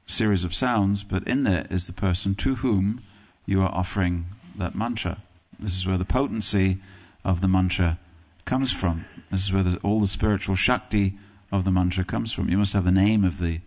series 0.06 0.44
of 0.44 0.54
sounds, 0.54 1.04
but 1.04 1.28
in 1.28 1.44
there 1.44 1.66
is 1.70 1.88
the 1.88 1.94
person 1.94 2.36
to 2.36 2.56
whom 2.56 3.02
you 3.46 3.62
are 3.62 3.74
offering 3.74 4.26
that 4.58 4.76
mantra. 4.76 5.24
This 5.60 5.76
is 5.76 5.88
where 5.88 5.98
the 5.98 6.06
potency 6.06 6.80
of 7.24 7.42
the 7.42 7.48
mantra 7.48 8.00
comes 8.46 8.72
from. 8.72 9.06
This 9.32 9.44
is 9.44 9.54
where 9.54 9.64
the, 9.64 9.78
all 9.78 10.00
the 10.00 10.08
spiritual 10.08 10.56
shakti 10.56 11.18
of 11.52 11.64
the 11.64 11.72
mantra 11.72 12.04
comes 12.04 12.34
from. 12.34 12.50
You 12.50 12.58
must 12.58 12.74
have 12.74 12.84
the 12.84 12.92
name 12.92 13.24
of 13.24 13.40
the 13.40 13.62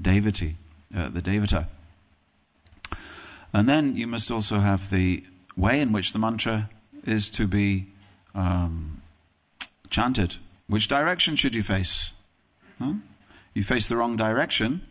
devotee, 0.00 0.56
uh, 0.96 1.08
the 1.08 1.20
devata. 1.20 1.66
And 3.52 3.68
then 3.68 3.96
you 3.96 4.06
must 4.06 4.30
also 4.30 4.60
have 4.60 4.90
the 4.90 5.24
way 5.56 5.80
in 5.80 5.92
which 5.92 6.12
the 6.12 6.18
mantra 6.18 6.70
is 7.04 7.28
to 7.30 7.46
be 7.46 7.88
um, 8.34 9.02
chanted. 9.90 10.36
Which 10.66 10.88
direction 10.88 11.36
should 11.36 11.54
you 11.54 11.62
face? 11.62 12.12
Huh? 12.78 12.94
You 13.54 13.62
face 13.62 13.88
the 13.88 13.96
wrong 13.96 14.16
direction, 14.16 14.82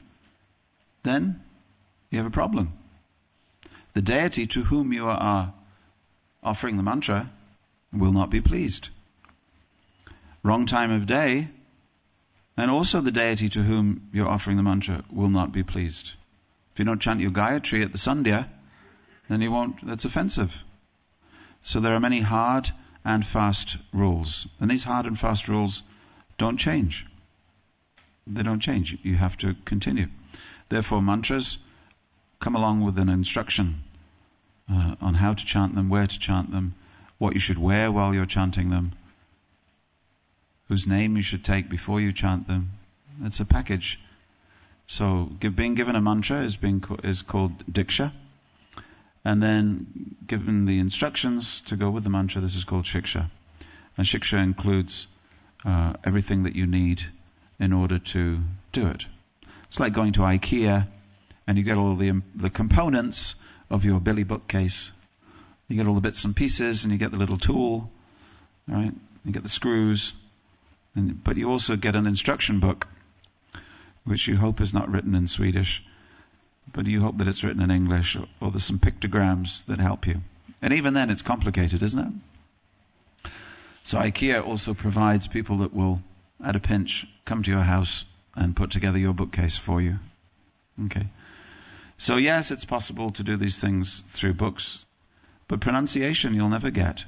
then 1.03 1.41
you 2.11 2.19
have 2.19 2.27
a 2.27 2.31
problem. 2.31 2.73
The 3.93 4.01
deity 4.01 4.45
to 4.47 4.65
whom 4.65 4.93
you 4.93 5.07
are 5.07 5.53
offering 6.43 6.77
the 6.77 6.83
mantra 6.83 7.31
will 7.91 8.11
not 8.11 8.29
be 8.29 8.41
pleased. 8.41 8.89
Wrong 10.43 10.65
time 10.65 10.91
of 10.91 11.07
day, 11.07 11.49
and 12.55 12.69
also 12.69 13.01
the 13.01 13.11
deity 13.11 13.49
to 13.49 13.63
whom 13.63 14.09
you're 14.13 14.27
offering 14.27 14.57
the 14.57 14.63
mantra 14.63 15.03
will 15.11 15.29
not 15.29 15.51
be 15.51 15.63
pleased. 15.63 16.11
If 16.73 16.79
you 16.79 16.85
don't 16.85 17.01
chant 17.01 17.19
your 17.19 17.31
Gayatri 17.31 17.83
at 17.83 17.91
the 17.91 17.97
Sandhya, 17.97 18.49
then 19.29 19.41
you 19.41 19.51
won't, 19.51 19.85
that's 19.85 20.05
offensive. 20.05 20.63
So 21.61 21.79
there 21.79 21.93
are 21.93 21.99
many 21.99 22.21
hard 22.21 22.71
and 23.03 23.25
fast 23.25 23.77
rules. 23.93 24.47
And 24.59 24.69
these 24.69 24.83
hard 24.83 25.05
and 25.05 25.19
fast 25.19 25.47
rules 25.47 25.83
don't 26.37 26.57
change. 26.57 27.05
They 28.25 28.43
don't 28.43 28.59
change. 28.59 28.97
You 29.03 29.15
have 29.15 29.37
to 29.37 29.55
continue. 29.65 30.07
Therefore, 30.69 31.01
mantras 31.01 31.57
come 32.39 32.55
along 32.55 32.81
with 32.81 32.97
an 32.97 33.09
instruction 33.09 33.83
uh, 34.71 34.95
on 35.01 35.15
how 35.15 35.33
to 35.33 35.45
chant 35.45 35.75
them, 35.75 35.89
where 35.89 36.07
to 36.07 36.19
chant 36.19 36.51
them, 36.51 36.75
what 37.17 37.33
you 37.33 37.39
should 37.39 37.59
wear 37.59 37.91
while 37.91 38.13
you're 38.13 38.25
chanting 38.25 38.69
them, 38.69 38.93
whose 40.67 40.87
name 40.87 41.17
you 41.17 41.23
should 41.23 41.43
take 41.43 41.69
before 41.69 41.99
you 41.99 42.13
chant 42.13 42.47
them. 42.47 42.71
It's 43.23 43.39
a 43.39 43.45
package. 43.45 43.99
So, 44.91 45.29
being 45.55 45.75
given 45.75 45.95
a 45.95 46.01
mantra 46.01 46.43
is 46.43 46.57
being 46.57 46.83
is 47.01 47.21
called 47.21 47.65
diksha, 47.65 48.12
and 49.24 49.41
then 49.41 50.17
given 50.27 50.65
the 50.65 50.79
instructions 50.79 51.62
to 51.67 51.77
go 51.77 51.89
with 51.89 52.03
the 52.03 52.10
mantra, 52.10 52.41
this 52.41 52.55
is 52.55 52.65
called 52.65 52.83
shiksha. 52.83 53.31
And 53.95 54.05
shiksha 54.05 54.43
includes 54.43 55.07
uh, 55.63 55.93
everything 56.03 56.43
that 56.43 56.57
you 56.57 56.67
need 56.67 57.03
in 57.57 57.71
order 57.71 58.00
to 58.00 58.39
do 58.74 58.88
it. 58.88 59.05
It's 59.69 59.79
like 59.79 59.93
going 59.93 60.12
to 60.12 60.19
IKEA 60.21 60.89
and 61.48 61.57
you 61.57 61.63
get 61.63 61.77
all 61.77 61.95
the, 61.95 62.21
the 62.36 62.50
components 62.50 63.36
of 63.69 63.86
your 63.86 64.01
Billy 64.01 64.25
bookcase. 64.25 64.91
You 65.69 65.77
get 65.77 65.88
all 65.88 65.95
the 65.95 66.01
bits 66.01 66.25
and 66.25 66.36
pieces 66.36 66.83
and 66.83 66.91
you 66.91 67.00
get 67.00 67.12
the 67.12 67.17
little 67.17 67.38
tool, 67.38 67.89
right? 68.67 68.91
You 69.24 69.31
get 69.31 69.43
the 69.43 69.50
screws, 69.50 70.12
and, 70.95 71.24
but 71.24 71.38
you 71.38 71.50
also 71.50 71.77
get 71.77 71.95
an 71.95 72.05
instruction 72.05 72.60
book, 72.60 72.89
which 74.03 74.27
you 74.27 74.38
hope 74.38 74.60
is 74.60 74.74
not 74.74 74.89
written 74.89 75.15
in 75.15 75.27
Swedish, 75.27 75.84
but 76.74 76.86
you 76.86 77.01
hope 77.01 77.17
that 77.17 77.27
it's 77.27 77.43
written 77.43 77.62
in 77.62 77.72
English, 77.72 78.15
or, 78.15 78.27
or 78.39 78.51
there's 78.51 78.65
some 78.65 78.79
pictograms 78.79 79.65
that 79.65 79.79
help 79.79 80.08
you. 80.08 80.22
And 80.62 80.74
even 80.74 80.93
then, 80.93 81.10
it's 81.10 81.22
complicated, 81.22 81.81
isn't 81.81 82.00
it? 82.00 83.31
So 83.84 83.98
IKEA 83.98 84.46
also 84.46 84.74
provides 84.74 85.27
people 85.27 85.58
that 85.60 85.74
will, 85.74 86.01
at 86.43 86.55
a 86.55 86.60
pinch, 86.60 87.08
come 87.25 87.43
to 87.43 87.51
your 87.51 87.63
house 87.63 88.05
and 88.36 88.55
put 88.55 88.72
together 88.72 88.98
your 88.98 89.13
bookcase 89.13 89.58
for 89.58 89.81
you. 89.81 90.00
Okay. 90.86 91.08
So 91.98 92.17
yes, 92.17 92.51
it's 92.51 92.65
possible 92.65 93.12
to 93.12 93.24
do 93.24 93.38
these 93.38 93.60
things 93.60 94.03
through 94.10 94.34
books, 94.34 94.86
but 95.48 95.62
pronunciation 95.62 96.34
you'll 96.34 96.50
never 96.50 96.72
get. 96.72 97.05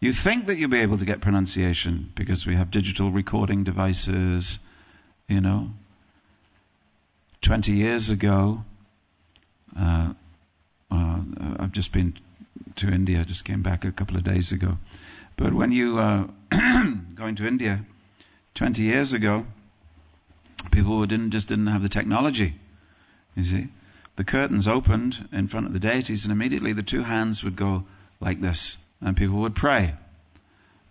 You 0.00 0.12
think 0.12 0.46
that 0.46 0.56
you'll 0.56 0.70
be 0.70 0.80
able 0.80 0.98
to 0.98 1.04
get 1.04 1.20
pronunciation 1.20 2.12
because 2.14 2.46
we 2.46 2.56
have 2.56 2.70
digital 2.70 3.10
recording 3.10 3.64
devices, 3.64 4.58
you 5.28 5.40
know. 5.40 5.70
20 7.42 7.72
years 7.72 8.10
ago, 8.10 8.64
uh, 9.78 10.12
uh, 10.90 11.20
I've 11.58 11.72
just 11.72 11.92
been 11.92 12.18
to 12.76 12.88
India, 12.88 13.24
just 13.24 13.44
came 13.44 13.62
back 13.62 13.84
a 13.84 13.92
couple 13.92 14.16
of 14.16 14.24
days 14.24 14.52
ago. 14.52 14.78
But 15.36 15.54
when 15.54 15.70
you 15.70 15.98
uh, 15.98 16.26
going 17.14 17.36
to 17.36 17.46
India 17.46 17.84
20 18.54 18.82
years 18.82 19.12
ago, 19.12 19.46
people 20.70 21.04
didn't 21.06 21.30
just 21.30 21.48
didn't 21.48 21.66
have 21.68 21.82
the 21.82 21.88
technology. 21.88 22.56
You 23.34 23.44
see, 23.44 23.68
the 24.16 24.24
curtains 24.24 24.66
opened 24.66 25.28
in 25.30 25.46
front 25.48 25.66
of 25.66 25.72
the 25.72 25.78
deities, 25.78 26.24
and 26.24 26.32
immediately 26.32 26.72
the 26.72 26.82
two 26.82 27.02
hands 27.02 27.44
would 27.44 27.56
go 27.56 27.84
like 28.20 28.40
this, 28.40 28.78
and 29.00 29.16
people 29.16 29.36
would 29.36 29.54
pray. 29.54 29.94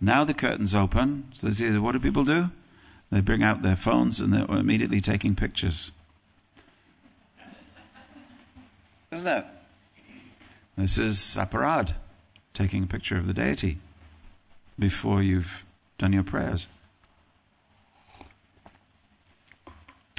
Now 0.00 0.24
the 0.24 0.34
curtains 0.34 0.74
open, 0.74 1.32
so 1.34 1.48
what 1.80 1.92
do 1.92 1.98
people 1.98 2.24
do? 2.24 2.50
They 3.10 3.20
bring 3.20 3.42
out 3.42 3.62
their 3.62 3.76
phones 3.76 4.20
and 4.20 4.32
they're 4.32 4.44
immediately 4.44 5.00
taking 5.00 5.34
pictures. 5.34 5.90
Isn't 9.12 9.26
it? 9.26 9.44
This 10.76 10.98
is 10.98 11.18
aparad, 11.38 11.94
taking 12.52 12.82
a 12.82 12.86
picture 12.86 13.16
of 13.16 13.26
the 13.26 13.32
deity 13.32 13.78
before 14.78 15.22
you've 15.22 15.62
done 15.98 16.12
your 16.12 16.24
prayers. 16.24 16.66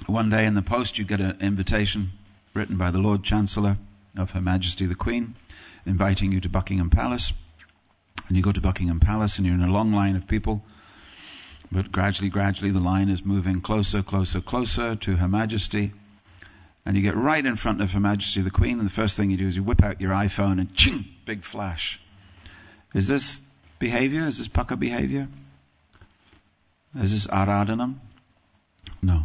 One 0.08 0.29
day 0.29 0.46
in 0.46 0.56
the 0.56 0.62
post, 0.62 0.98
you 0.98 1.03
get 1.03 1.20
an 1.20 1.38
invitation 1.41 2.12
written 2.53 2.77
by 2.77 2.91
the 2.91 2.98
Lord 2.98 3.24
Chancellor 3.24 3.77
of 4.17 4.32
Her 4.32 4.41
Majesty 4.41 4.86
the 4.86 4.96
Queen, 4.96 5.36
inviting 5.86 6.32
you 6.32 6.39
to 6.39 6.50
Buckingham 6.50 6.89
Palace. 6.89 7.34
And 8.27 8.36
you 8.36 8.41
go 8.41 8.51
to 8.51 8.62
Buckingham 8.62 9.00
Palace 9.00 9.38
and 9.38 9.46
you're 9.46 9.56
in 9.56 9.62
a 9.62 9.72
long 9.72 9.91
line 9.91 10.15
of 10.15 10.27
people. 10.27 10.63
But 11.72 11.92
gradually, 11.92 12.30
gradually, 12.30 12.72
the 12.72 12.80
line 12.80 13.10
is 13.10 13.26
moving 13.26 13.62
closer, 13.62 14.02
closer, 14.02 14.42
closer 14.42 14.96
to 14.96 15.16
Her 15.18 15.28
Majesty. 15.28 15.94
And 16.86 16.96
you 16.96 17.04
get 17.04 17.16
right 17.16 17.46
in 17.46 17.58
front 17.58 17.82
of 17.82 17.92
Her 17.92 18.00
Majesty 18.00 18.42
the 18.42 18.50
Queen, 18.50 18.80
and 18.80 18.90
the 18.90 18.94
first 18.94 19.18
thing 19.18 19.30
you 19.30 19.38
do 19.38 19.48
is 19.48 19.58
you 19.58 19.64
whip 19.64 19.84
out 19.84 20.00
your 20.00 20.12
iPhone 20.12 20.60
and 20.60 20.74
ching, 20.76 21.06
big 21.26 21.44
flash. 21.44 22.00
Is 22.94 23.08
this 23.08 23.42
behavior? 23.80 24.28
Is 24.28 24.38
this 24.38 24.48
pucker 24.48 24.78
behavior? 24.78 25.28
Is 26.96 27.12
this 27.12 27.28
aradhanam? 27.28 27.96
No. 29.02 29.24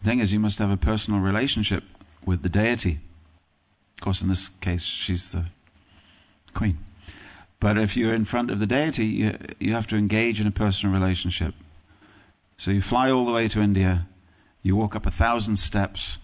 The 0.00 0.04
thing 0.04 0.20
is, 0.20 0.32
you 0.32 0.38
must 0.38 0.58
have 0.58 0.70
a 0.70 0.76
personal 0.76 1.20
relationship 1.20 1.82
with 2.24 2.42
the 2.42 2.48
deity. 2.48 3.00
Of 3.96 4.04
course, 4.04 4.22
in 4.22 4.28
this 4.28 4.50
case, 4.60 4.82
she's 4.82 5.30
the 5.30 5.46
queen. 6.54 6.78
But 7.60 7.76
if 7.76 7.96
you're 7.96 8.14
in 8.14 8.24
front 8.24 8.50
of 8.50 8.60
the 8.60 8.66
deity, 8.66 9.06
you, 9.06 9.38
you 9.58 9.74
have 9.74 9.86
to 9.88 9.96
engage 9.96 10.40
in 10.40 10.46
a 10.46 10.52
personal 10.52 10.94
relationship. 10.94 11.54
So 12.56 12.70
you 12.70 12.82
fly 12.82 13.10
all 13.10 13.24
the 13.24 13.32
way 13.32 13.48
to 13.48 13.60
India, 13.60 14.06
you 14.62 14.76
walk 14.76 14.94
up 14.94 15.06
a 15.06 15.10
thousand 15.10 15.56
steps, 15.56 16.18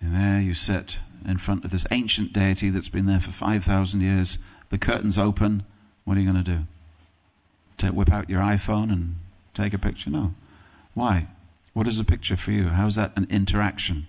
and 0.00 0.14
there 0.14 0.40
you 0.40 0.54
sit 0.54 0.98
in 1.24 1.38
front 1.38 1.64
of 1.64 1.70
this 1.70 1.86
ancient 1.90 2.32
deity 2.32 2.70
that's 2.70 2.88
been 2.88 3.06
there 3.06 3.20
for 3.20 3.30
5,000 3.30 4.00
years. 4.00 4.38
The 4.70 4.78
curtains 4.78 5.18
open. 5.18 5.64
What 6.04 6.16
are 6.16 6.20
you 6.20 6.30
going 6.30 6.44
to 6.44 6.50
do? 6.56 6.62
To 7.78 7.90
whip 7.90 8.12
out 8.12 8.30
your 8.30 8.40
iPhone 8.40 8.92
and 8.92 9.16
take 9.54 9.74
a 9.74 9.78
picture? 9.78 10.10
No. 10.10 10.34
Why? 10.94 11.28
What 11.74 11.86
is 11.86 11.98
a 11.98 12.04
picture 12.04 12.36
for 12.36 12.50
you? 12.50 12.68
How 12.68 12.86
is 12.86 12.96
that 12.96 13.12
an 13.16 13.26
interaction? 13.30 14.06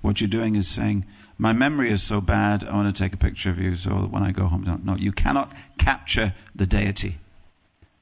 What 0.00 0.20
you're 0.20 0.28
doing 0.28 0.54
is 0.54 0.68
saying, 0.68 1.04
my 1.38 1.52
memory 1.52 1.92
is 1.92 2.02
so 2.02 2.20
bad, 2.20 2.64
I 2.64 2.74
want 2.74 2.94
to 2.94 3.02
take 3.02 3.14
a 3.14 3.16
picture 3.16 3.48
of 3.48 3.58
you 3.58 3.76
so 3.76 3.90
when 3.90 4.24
I 4.24 4.32
go 4.32 4.46
home. 4.46 4.64
No, 4.64 4.78
no, 4.82 4.96
you 4.98 5.12
cannot 5.12 5.52
capture 5.78 6.34
the 6.52 6.66
deity. 6.66 7.18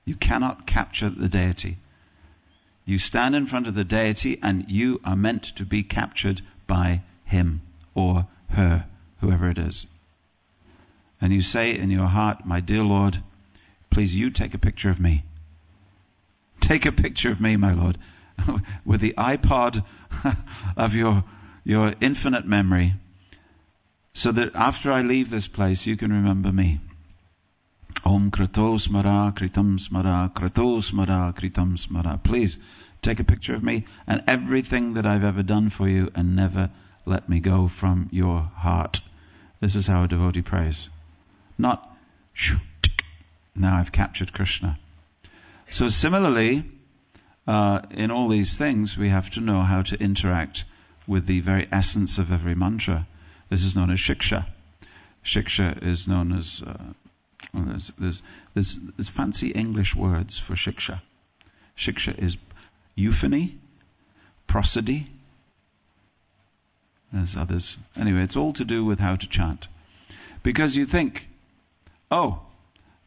You 0.06 0.14
cannot 0.14 0.66
capture 0.66 1.10
the 1.10 1.28
deity. 1.28 1.76
You 2.86 2.98
stand 2.98 3.34
in 3.34 3.46
front 3.46 3.66
of 3.66 3.74
the 3.74 3.84
deity 3.84 4.38
and 4.42 4.64
you 4.68 5.00
are 5.04 5.16
meant 5.16 5.44
to 5.56 5.66
be 5.66 5.82
captured 5.82 6.40
by 6.66 7.02
him 7.24 7.60
or 7.94 8.26
her, 8.50 8.86
whoever 9.20 9.50
it 9.50 9.58
is. 9.58 9.86
And 11.20 11.32
you 11.32 11.42
say 11.42 11.76
in 11.76 11.90
your 11.90 12.06
heart, 12.06 12.46
my 12.46 12.60
dear 12.60 12.84
Lord, 12.84 13.22
please 13.90 14.14
you 14.14 14.30
take 14.30 14.54
a 14.54 14.58
picture 14.58 14.88
of 14.88 15.00
me. 15.00 15.24
Take 16.60 16.86
a 16.86 16.92
picture 16.92 17.30
of 17.30 17.40
me, 17.40 17.56
my 17.56 17.74
Lord. 17.74 17.98
with 18.84 19.00
the 19.00 19.14
iPod 19.18 19.84
of 20.76 20.94
your, 20.94 21.24
your 21.64 21.94
infinite 22.00 22.46
memory 22.46 22.94
so 24.16 24.32
that 24.32 24.48
after 24.54 24.90
I 24.90 25.02
leave 25.02 25.28
this 25.28 25.46
place, 25.46 25.84
you 25.84 25.94
can 25.94 26.10
remember 26.10 26.50
me. 26.50 26.80
Om 28.02 28.30
Krato 28.30 28.78
Smara 28.78 29.36
Kritam 29.36 29.78
Smara 29.78 30.32
Krato 30.32 30.80
Smara 30.80 31.36
Kritam 31.36 31.76
Smara. 31.76 32.24
Please 32.24 32.56
take 33.02 33.20
a 33.20 33.24
picture 33.24 33.54
of 33.54 33.62
me 33.62 33.84
and 34.06 34.24
everything 34.26 34.94
that 34.94 35.04
I've 35.04 35.22
ever 35.22 35.42
done 35.42 35.68
for 35.68 35.86
you 35.86 36.10
and 36.14 36.34
never 36.34 36.70
let 37.04 37.28
me 37.28 37.40
go 37.40 37.68
from 37.68 38.08
your 38.10 38.50
heart. 38.56 39.02
This 39.60 39.76
is 39.76 39.86
how 39.86 40.04
a 40.04 40.08
devotee 40.08 40.40
prays. 40.40 40.88
Not, 41.58 41.94
now 43.54 43.76
I've 43.76 43.92
captured 43.92 44.32
Krishna. 44.32 44.78
So 45.70 45.88
similarly, 45.88 46.64
uh, 47.46 47.82
in 47.90 48.10
all 48.10 48.30
these 48.30 48.56
things, 48.56 48.96
we 48.96 49.10
have 49.10 49.28
to 49.32 49.40
know 49.40 49.60
how 49.60 49.82
to 49.82 49.96
interact 49.96 50.64
with 51.06 51.26
the 51.26 51.40
very 51.40 51.68
essence 51.70 52.16
of 52.16 52.32
every 52.32 52.54
mantra. 52.54 53.06
This 53.48 53.62
is 53.64 53.76
known 53.76 53.90
as 53.90 53.98
shiksha. 53.98 54.46
Shiksha 55.24 55.84
is 55.84 56.06
known 56.06 56.32
as, 56.32 56.62
uh, 56.66 56.92
there's, 57.54 57.92
there's, 57.98 58.22
there's, 58.54 58.78
there's 58.96 59.08
fancy 59.08 59.48
English 59.50 59.94
words 59.94 60.38
for 60.38 60.54
shiksha. 60.54 61.00
Shiksha 61.76 62.18
is 62.18 62.36
euphony, 62.94 63.58
prosody. 64.46 65.10
There's 67.12 67.36
others. 67.36 67.76
Anyway, 67.96 68.22
it's 68.22 68.36
all 68.36 68.52
to 68.52 68.64
do 68.64 68.84
with 68.84 68.98
how 68.98 69.16
to 69.16 69.28
chant. 69.28 69.68
Because 70.42 70.76
you 70.76 70.86
think, 70.86 71.28
oh, 72.10 72.40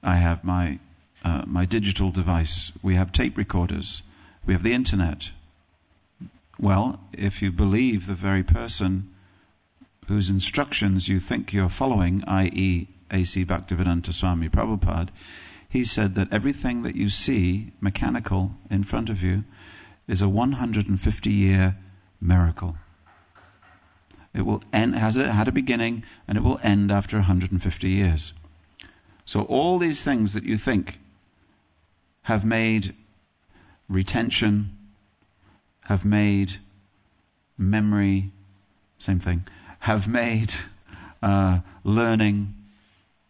I 0.02 0.18
have 0.18 0.44
my, 0.44 0.80
uh, 1.24 1.44
my 1.46 1.66
digital 1.66 2.12
device. 2.12 2.72
We 2.82 2.96
have 2.96 3.12
tape 3.12 3.38
recorders. 3.38 4.02
We 4.46 4.54
have 4.54 4.64
the 4.64 4.74
internet. 4.74 5.32
Well, 6.58 7.00
if 7.14 7.42
you 7.42 7.52
believe 7.52 8.08
the 8.08 8.16
very 8.16 8.44
person 8.44 9.14
whose 10.10 10.28
instructions 10.28 11.08
you 11.08 11.20
think 11.20 11.54
you're 11.54 11.70
following, 11.70 12.24
i.e., 12.26 12.88
A.C. 13.12 13.46
Bhaktivedanta 13.46 14.12
Swami 14.12 14.50
Prabhupada, 14.50 15.10
he 15.70 15.84
said 15.84 16.16
that 16.16 16.34
everything 16.34 16.82
that 16.82 16.96
you 16.96 17.10
see 17.10 17.72
mechanical 17.80 18.56
in 18.72 18.84
front 18.84 19.10
of 19.10 19.22
you 19.22 19.44
is 20.08 20.20
a 20.20 20.28
150 20.28 21.30
year 21.30 21.78
miracle. 22.20 22.76
It 24.34 24.42
will 24.42 24.64
end, 24.74 24.96
has 24.96 25.16
it 25.16 25.28
had 25.28 25.48
a 25.48 25.52
beginning 25.52 26.04
and 26.28 26.40
it 26.40 26.44
will 26.44 26.60
end 26.64 26.92
after 26.92 27.18
150 27.18 27.88
years. 27.88 28.34
So 29.26 29.44
all 29.44 29.78
these 29.78 30.04
things 30.04 30.34
that 30.34 30.44
you 30.44 30.58
think 30.58 30.98
have 32.24 32.44
made 32.44 32.96
retention, 33.88 34.76
have 35.82 36.04
made 36.04 36.60
memory, 37.60 38.32
same 38.98 39.20
thing, 39.20 39.46
have 39.80 40.08
made 40.08 40.54
uh, 41.22 41.60
learning, 41.84 42.54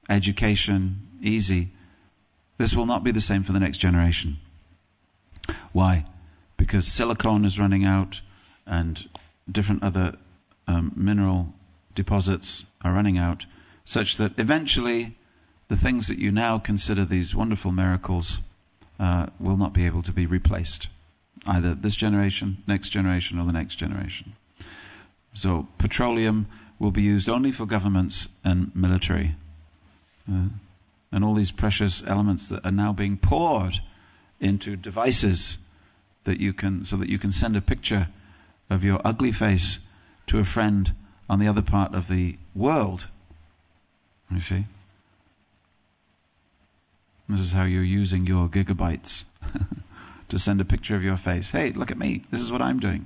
education 0.09 1.07
easy. 1.21 1.69
This 2.57 2.73
will 2.73 2.85
not 2.85 3.03
be 3.03 3.11
the 3.11 3.21
same 3.21 3.43
for 3.43 3.53
the 3.53 3.59
next 3.59 3.77
generation. 3.77 4.37
Why? 5.71 6.05
Because 6.57 6.87
silicon 6.87 7.45
is 7.45 7.59
running 7.59 7.85
out 7.85 8.21
and 8.65 9.09
different 9.49 9.83
other 9.83 10.17
um, 10.67 10.91
mineral 10.95 11.53
deposits 11.95 12.65
are 12.83 12.93
running 12.93 13.17
out, 13.17 13.45
such 13.85 14.17
that 14.17 14.33
eventually 14.37 15.17
the 15.67 15.77
things 15.77 16.07
that 16.07 16.19
you 16.19 16.31
now 16.31 16.59
consider 16.59 17.05
these 17.05 17.35
wonderful 17.35 17.71
miracles 17.71 18.39
uh, 18.99 19.27
will 19.39 19.57
not 19.57 19.73
be 19.73 19.85
able 19.85 20.03
to 20.03 20.11
be 20.11 20.25
replaced. 20.25 20.87
Either 21.45 21.73
this 21.73 21.95
generation, 21.95 22.63
next 22.67 22.89
generation, 22.89 23.39
or 23.39 23.45
the 23.45 23.53
next 23.53 23.75
generation. 23.75 24.33
So 25.33 25.67
petroleum 25.77 26.47
will 26.79 26.91
be 26.91 27.01
used 27.01 27.29
only 27.29 27.51
for 27.51 27.65
governments 27.65 28.27
and 28.43 28.75
military. 28.75 29.35
Uh, 30.31 30.49
and 31.11 31.23
all 31.23 31.35
these 31.35 31.51
precious 31.51 32.03
elements 32.07 32.49
that 32.49 32.63
are 32.63 32.71
now 32.71 32.93
being 32.93 33.17
poured 33.17 33.79
into 34.39 34.75
devices 34.75 35.57
that 36.25 36.39
you 36.39 36.53
can, 36.53 36.85
so 36.85 36.95
that 36.97 37.09
you 37.09 37.19
can 37.19 37.31
send 37.31 37.55
a 37.55 37.61
picture 37.61 38.07
of 38.69 38.83
your 38.83 39.01
ugly 39.03 39.31
face 39.31 39.79
to 40.27 40.39
a 40.39 40.45
friend 40.45 40.93
on 41.29 41.39
the 41.39 41.47
other 41.47 41.61
part 41.61 41.93
of 41.93 42.07
the 42.07 42.37
world. 42.55 43.07
You 44.31 44.39
see? 44.39 44.65
This 47.27 47.39
is 47.39 47.51
how 47.51 47.63
you're 47.63 47.83
using 47.83 48.25
your 48.25 48.47
gigabytes 48.47 49.23
to 50.29 50.39
send 50.39 50.61
a 50.61 50.65
picture 50.65 50.95
of 50.95 51.03
your 51.03 51.17
face. 51.17 51.51
Hey, 51.51 51.71
look 51.71 51.91
at 51.91 51.97
me. 51.97 52.25
This 52.31 52.41
is 52.41 52.51
what 52.51 52.61
I'm 52.61 52.79
doing. 52.79 53.05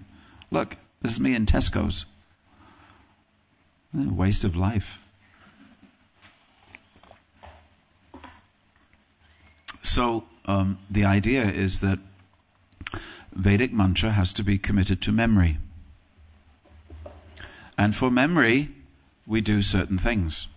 Look, 0.52 0.78
this 1.02 1.14
is 1.14 1.20
me 1.20 1.36
in 1.36 1.46
Tesco's. 1.46 2.06
Waste 3.94 4.44
of 4.44 4.56
life. 4.56 4.98
So, 9.84 10.24
um, 10.46 10.80
the 10.90 11.06
idea 11.06 11.44
is 11.44 11.80
that 11.82 12.00
Vedic 13.34 13.74
mantra 13.74 14.12
has 14.12 14.34
to 14.34 14.44
be 14.44 14.58
committed 14.58 15.02
to 15.04 15.12
memory. 15.12 15.58
And 17.78 17.96
for 17.96 18.10
memory, 18.10 18.70
we 19.26 19.42
do 19.42 19.62
certain 19.62 19.98
things. 19.98 20.48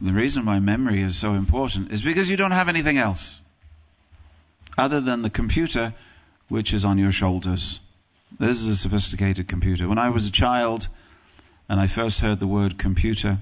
The 0.00 0.12
reason 0.12 0.44
why 0.44 0.58
memory 0.58 1.02
is 1.02 1.16
so 1.16 1.34
important 1.34 1.90
is 1.90 2.02
because 2.02 2.28
you 2.28 2.36
don't 2.36 2.50
have 2.50 2.68
anything 2.68 2.98
else 2.98 3.40
other 4.76 5.00
than 5.00 5.22
the 5.22 5.30
computer 5.30 5.94
which 6.48 6.72
is 6.72 6.84
on 6.84 6.98
your 6.98 7.12
shoulders. 7.12 7.80
This 8.38 8.56
is 8.56 8.68
a 8.68 8.76
sophisticated 8.76 9.48
computer. 9.48 9.88
When 9.88 9.98
I 9.98 10.10
was 10.10 10.26
a 10.26 10.30
child 10.30 10.88
and 11.70 11.78
I 11.78 11.86
first 11.86 12.18
heard 12.18 12.40
the 12.40 12.48
word 12.48 12.80
computer, 12.80 13.38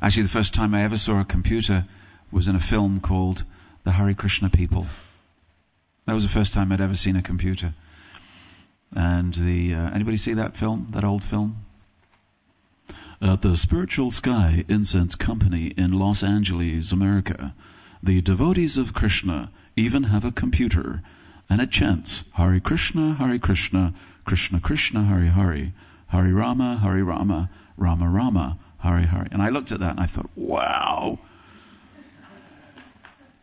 actually 0.00 0.22
the 0.22 0.28
first 0.28 0.54
time 0.54 0.76
I 0.76 0.84
ever 0.84 0.96
saw 0.96 1.20
a 1.20 1.24
computer 1.24 1.86
was 2.30 2.46
in 2.46 2.54
a 2.54 2.60
film 2.60 3.00
called 3.00 3.42
The 3.82 3.92
Hare 3.92 4.14
Krishna 4.14 4.48
People. 4.48 4.86
That 6.06 6.12
was 6.12 6.22
the 6.22 6.28
first 6.28 6.54
time 6.54 6.70
I'd 6.70 6.80
ever 6.80 6.94
seen 6.94 7.16
a 7.16 7.22
computer. 7.22 7.74
And 8.94 9.34
the 9.34 9.74
uh, 9.74 9.90
anybody 9.90 10.16
see 10.16 10.34
that 10.34 10.56
film? 10.56 10.92
That 10.94 11.02
old 11.02 11.24
film? 11.24 11.64
At 13.20 13.42
the 13.42 13.56
Spiritual 13.56 14.12
Sky 14.12 14.64
Incense 14.68 15.16
Company 15.16 15.74
in 15.76 15.98
Los 15.98 16.22
Angeles, 16.22 16.92
America, 16.92 17.56
the 18.00 18.20
devotees 18.20 18.78
of 18.78 18.94
Krishna 18.94 19.50
even 19.74 20.04
have 20.04 20.24
a 20.24 20.30
computer, 20.30 21.02
and 21.50 21.60
it 21.60 21.72
chants 21.72 22.22
Hare 22.34 22.60
Krishna, 22.60 23.14
Hare 23.14 23.40
Krishna, 23.40 23.94
Krishna 24.24 24.60
Krishna, 24.60 25.06
Hare 25.06 25.32
Hare, 25.32 25.72
Hare 26.08 26.34
Rama, 26.34 26.78
Hare 26.82 27.04
Rama, 27.04 27.50
Rama 27.76 28.08
Rama, 28.08 28.58
Hare 28.78 29.06
Hare. 29.06 29.28
And 29.30 29.42
I 29.42 29.48
looked 29.48 29.72
at 29.72 29.80
that 29.80 29.92
and 29.92 30.00
I 30.00 30.06
thought, 30.06 30.30
wow. 30.34 31.18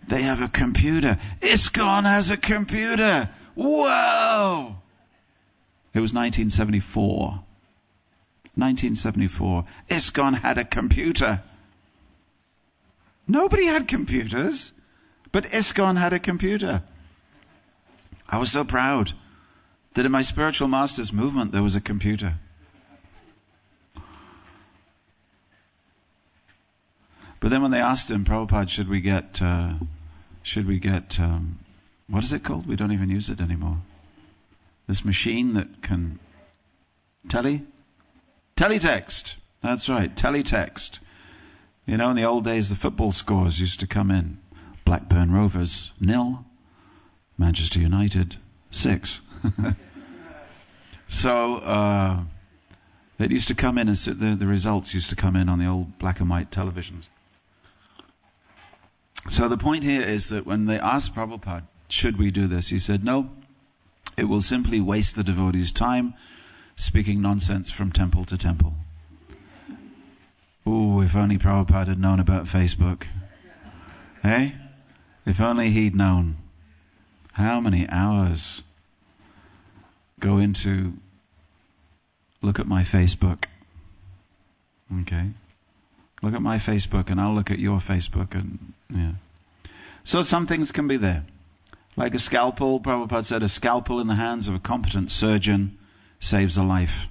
They 0.07 0.21
have 0.21 0.41
a 0.41 0.47
computer. 0.47 1.17
ISKCON 1.41 2.03
has 2.03 2.29
a 2.29 2.37
computer. 2.37 3.29
Whoa! 3.55 4.75
It 5.93 5.99
was 5.99 6.13
1974. 6.13 7.43
1974. 8.57 9.65
ISKCON 9.89 10.41
had 10.41 10.57
a 10.57 10.65
computer. 10.65 11.43
Nobody 13.27 13.65
had 13.65 13.87
computers, 13.87 14.71
but 15.31 15.45
ISKCON 15.45 15.99
had 15.99 16.13
a 16.13 16.19
computer. 16.19 16.83
I 18.27 18.37
was 18.37 18.51
so 18.51 18.63
proud 18.63 19.13
that 19.95 20.05
in 20.05 20.11
my 20.11 20.21
spiritual 20.21 20.67
master's 20.67 21.11
movement 21.11 21.51
there 21.51 21.63
was 21.63 21.75
a 21.75 21.81
computer. 21.81 22.39
But 27.45 27.51
then 27.51 27.61
when 27.61 27.69
they 27.69 27.79
asked 27.79 28.09
him, 28.09 28.25
Prabhupada, 28.25 28.69
should 28.69 28.89
we 28.89 29.01
get, 29.01 29.39
uh, 29.39 29.73
should 30.41 30.65
we 30.65 30.79
get, 30.79 31.19
um, 31.19 31.59
what 32.09 32.23
is 32.23 32.33
it 32.33 32.43
called? 32.43 32.65
We 32.65 32.75
don't 32.75 32.91
even 32.91 33.11
use 33.11 33.29
it 33.29 33.39
anymore 33.39 33.81
this 34.87 35.05
machine 35.05 35.53
that 35.53 35.83
can 35.83 36.19
tele 37.29 37.61
teletext. 38.57 39.35
That's 39.61 39.87
right, 39.87 40.15
teletext. 40.15 40.97
You 41.85 41.97
know, 41.97 42.09
in 42.09 42.15
the 42.15 42.23
old 42.23 42.45
days, 42.45 42.69
the 42.69 42.75
football 42.75 43.11
scores 43.11 43.59
used 43.59 43.79
to 43.79 43.85
come 43.85 44.09
in. 44.09 44.39
Blackburn 44.83 45.31
Rovers 45.31 45.91
nil, 45.99 46.45
Manchester 47.37 47.79
United 47.79 48.37
six. 48.71 49.21
so 51.07 51.57
uh, 51.57 52.23
it 53.19 53.29
used 53.29 53.47
to 53.49 53.55
come 53.55 53.77
in, 53.77 53.87
and 53.87 53.95
the, 53.95 54.35
the 54.35 54.47
results 54.47 54.95
used 54.95 55.11
to 55.11 55.15
come 55.15 55.35
in 55.35 55.47
on 55.47 55.59
the 55.59 55.67
old 55.67 55.99
black 55.99 56.19
and 56.19 56.27
white 56.27 56.49
televisions. 56.49 57.03
So 59.27 59.49
the 59.49 59.57
point 59.57 59.83
here 59.83 60.01
is 60.01 60.29
that 60.29 60.45
when 60.45 60.65
they 60.65 60.79
asked 60.79 61.15
Prabhupada, 61.15 61.63
should 61.89 62.17
we 62.17 62.31
do 62.31 62.47
this? 62.47 62.69
He 62.69 62.79
said, 62.79 63.03
no, 63.03 63.31
it 64.17 64.25
will 64.25 64.41
simply 64.41 64.79
waste 64.79 65.15
the 65.15 65.23
devotee's 65.23 65.71
time 65.71 66.13
speaking 66.75 67.21
nonsense 67.21 67.69
from 67.69 67.91
temple 67.91 68.25
to 68.25 68.37
temple. 68.37 68.73
Ooh, 70.67 71.01
if 71.01 71.15
only 71.15 71.37
Prabhupada 71.37 71.89
had 71.89 71.99
known 71.99 72.19
about 72.19 72.45
Facebook. 72.45 73.03
Hey? 74.21 74.55
If 75.25 75.39
only 75.39 75.71
he'd 75.71 75.95
known 75.95 76.37
how 77.33 77.59
many 77.59 77.87
hours 77.89 78.63
go 80.19 80.37
into 80.37 80.93
look 82.41 82.59
at 82.59 82.67
my 82.67 82.83
Facebook. 82.83 83.45
Okay? 85.01 85.31
Look 86.21 86.33
at 86.33 86.41
my 86.41 86.57
Facebook 86.57 87.09
and 87.09 87.19
I'll 87.19 87.33
look 87.33 87.51
at 87.51 87.59
your 87.59 87.79
Facebook 87.79 88.33
and 88.33 88.73
yeah. 88.89 89.13
So 90.03 90.21
some 90.21 90.47
things 90.47 90.71
can 90.71 90.87
be 90.87 90.97
there. 90.97 91.25
Like 91.97 92.13
a 92.13 92.19
scalpel, 92.19 92.79
Prabhupada 92.79 93.23
said, 93.23 93.43
a 93.43 93.49
scalpel 93.49 93.99
in 93.99 94.07
the 94.07 94.15
hands 94.15 94.47
of 94.47 94.55
a 94.55 94.59
competent 94.59 95.11
surgeon 95.11 95.77
saves 96.19 96.57
a 96.57 96.63
life. 96.63 97.07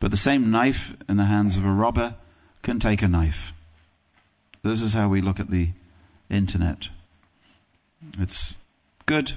But 0.00 0.10
the 0.10 0.16
same 0.16 0.50
knife 0.50 0.94
in 1.08 1.18
the 1.18 1.26
hands 1.26 1.56
of 1.56 1.64
a 1.64 1.70
robber 1.70 2.16
can 2.62 2.80
take 2.80 3.02
a 3.02 3.08
knife. 3.08 3.52
This 4.62 4.82
is 4.82 4.92
how 4.92 5.08
we 5.08 5.20
look 5.20 5.38
at 5.38 5.50
the 5.50 5.70
internet. 6.30 6.88
It's 8.18 8.54
good, 9.06 9.34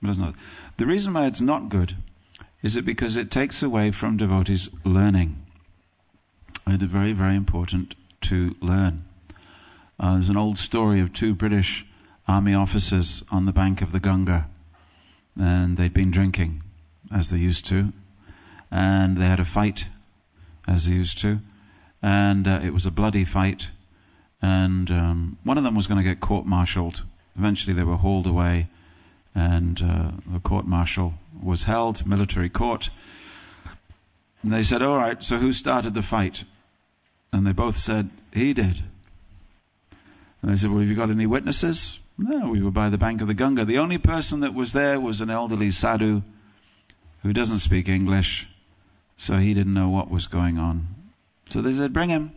but 0.00 0.10
it's 0.10 0.18
not. 0.18 0.34
The 0.78 0.86
reason 0.86 1.12
why 1.12 1.26
it's 1.26 1.40
not 1.40 1.68
good 1.68 1.96
is 2.62 2.76
it 2.76 2.84
because 2.84 3.16
it 3.16 3.30
takes 3.30 3.62
away 3.62 3.92
from 3.92 4.16
devotees 4.16 4.68
learning. 4.84 5.42
It's 6.66 6.82
very, 6.82 7.12
very 7.12 7.36
important 7.36 7.94
to 8.28 8.54
learn. 8.60 9.04
Uh, 9.98 10.14
there's 10.14 10.28
an 10.28 10.36
old 10.36 10.58
story 10.58 11.00
of 11.00 11.12
two 11.12 11.34
British 11.34 11.84
army 12.28 12.54
officers 12.54 13.22
on 13.30 13.46
the 13.46 13.52
bank 13.52 13.82
of 13.82 13.92
the 13.92 14.00
Ganga. 14.00 14.46
And 15.38 15.76
they'd 15.76 15.94
been 15.94 16.10
drinking, 16.10 16.62
as 17.14 17.30
they 17.30 17.38
used 17.38 17.66
to. 17.66 17.92
And 18.70 19.16
they 19.16 19.26
had 19.26 19.40
a 19.40 19.44
fight, 19.44 19.86
as 20.66 20.86
they 20.86 20.92
used 20.92 21.18
to. 21.20 21.40
And 22.02 22.46
uh, 22.46 22.60
it 22.62 22.70
was 22.70 22.86
a 22.86 22.90
bloody 22.90 23.24
fight. 23.24 23.68
And 24.42 24.90
um, 24.90 25.38
one 25.44 25.58
of 25.58 25.64
them 25.64 25.74
was 25.74 25.86
going 25.86 26.02
to 26.02 26.08
get 26.08 26.20
court-martialed. 26.20 27.04
Eventually 27.38 27.74
they 27.74 27.84
were 27.84 27.96
hauled 27.96 28.26
away. 28.26 28.68
And 29.34 29.80
uh, 29.82 30.10
the 30.32 30.40
court-martial 30.40 31.14
was 31.42 31.64
held, 31.64 32.06
military 32.06 32.48
court. 32.48 32.90
And 34.42 34.52
they 34.52 34.62
said, 34.62 34.82
all 34.82 34.96
right, 34.96 35.22
so 35.22 35.38
who 35.38 35.52
started 35.52 35.94
the 35.94 36.02
fight? 36.02 36.44
And 37.36 37.46
they 37.46 37.52
both 37.52 37.76
said, 37.76 38.08
he 38.32 38.54
did. 38.54 38.82
And 40.40 40.50
they 40.50 40.56
said, 40.56 40.70
well, 40.70 40.80
have 40.80 40.88
you 40.88 40.96
got 40.96 41.10
any 41.10 41.26
witnesses? 41.26 41.98
No, 42.16 42.48
we 42.48 42.62
were 42.62 42.70
by 42.70 42.88
the 42.88 42.96
bank 42.96 43.20
of 43.20 43.28
the 43.28 43.34
Ganga. 43.34 43.66
The 43.66 43.76
only 43.76 43.98
person 43.98 44.40
that 44.40 44.54
was 44.54 44.72
there 44.72 44.98
was 44.98 45.20
an 45.20 45.28
elderly 45.28 45.70
sadhu 45.70 46.22
who 47.22 47.34
doesn't 47.34 47.58
speak 47.58 47.90
English, 47.90 48.48
so 49.18 49.36
he 49.36 49.52
didn't 49.52 49.74
know 49.74 49.90
what 49.90 50.10
was 50.10 50.26
going 50.26 50.56
on. 50.56 50.86
So 51.50 51.60
they 51.60 51.74
said, 51.74 51.92
bring 51.92 52.08
him. 52.08 52.32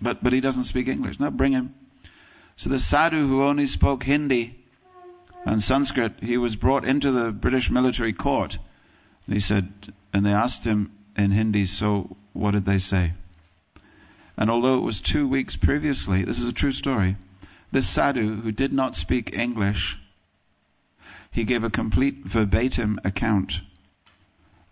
But, 0.00 0.24
but 0.24 0.32
he 0.32 0.40
doesn't 0.40 0.64
speak 0.64 0.88
English. 0.88 1.20
No, 1.20 1.30
bring 1.30 1.52
him. 1.52 1.72
So 2.56 2.70
the 2.70 2.80
sadhu 2.80 3.28
who 3.28 3.44
only 3.44 3.66
spoke 3.66 4.02
Hindi 4.02 4.64
and 5.44 5.62
Sanskrit, 5.62 6.14
he 6.18 6.36
was 6.36 6.56
brought 6.56 6.84
into 6.84 7.12
the 7.12 7.30
British 7.30 7.70
military 7.70 8.12
court. 8.12 8.58
And 9.26 9.34
he 9.34 9.40
said, 9.40 9.92
and 10.12 10.26
they 10.26 10.32
asked 10.32 10.64
him 10.64 10.90
in 11.16 11.30
Hindi, 11.30 11.66
so 11.66 12.16
what 12.32 12.50
did 12.50 12.64
they 12.64 12.78
say? 12.78 13.12
And 14.36 14.50
although 14.50 14.78
it 14.78 14.82
was 14.82 15.00
two 15.00 15.28
weeks 15.28 15.56
previously, 15.56 16.24
this 16.24 16.38
is 16.38 16.48
a 16.48 16.52
true 16.52 16.72
story, 16.72 17.16
this 17.70 17.88
sadhu, 17.88 18.40
who 18.42 18.52
did 18.52 18.72
not 18.72 18.94
speak 18.94 19.32
English, 19.32 19.98
he 21.30 21.44
gave 21.44 21.64
a 21.64 21.70
complete 21.70 22.24
verbatim 22.24 23.00
account 23.04 23.60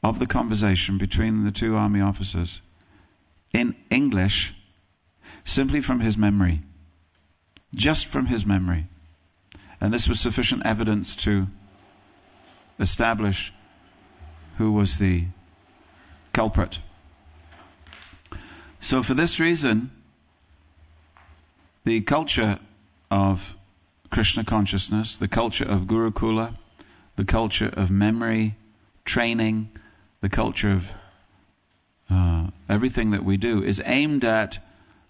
of 0.03 0.19
the 0.19 0.27
conversation 0.27 0.99
between 0.99 1.45
the 1.45 1.51
two 1.51 1.77
army 1.77 2.01
officers 2.01 2.61
in 3.53 3.75
English 3.91 4.55
simply 5.45 5.81
from 5.81 6.01
his 6.01 6.17
memory. 6.17 6.63
Just 7.75 8.07
from 8.07 8.27
his 8.27 8.45
memory. 8.45 8.89
And 9.81 9.93
this 9.93 10.09
was 10.09 10.21
sufficient 10.21 10.65
evidence 10.67 11.17
to 11.17 11.47
establish 12.79 13.53
who 14.59 14.73
was 14.73 14.99
the 14.99 15.27
culprit. 16.33 16.81
So 18.83 19.03
for 19.03 19.15
this 19.15 19.39
reason, 19.39 19.91
the 21.85 22.01
culture 22.01 22.59
of 23.11 23.55
Krishna 24.11 24.45
consciousness, 24.45 25.17
the 25.17 25.29
culture 25.29 25.65
of 25.65 25.83
Gurukula, 25.83 26.57
the 27.17 27.25
culture 27.25 27.69
of 27.69 27.91
memory, 27.91 28.57
training, 29.05 29.71
the 30.21 30.29
culture 30.29 30.73
of 30.73 30.85
uh, 32.11 32.49
everything 32.69 33.11
that 33.11 33.25
we 33.25 33.37
do 33.37 33.63
is 33.63 33.81
aimed 33.85 34.25
at 34.25 34.59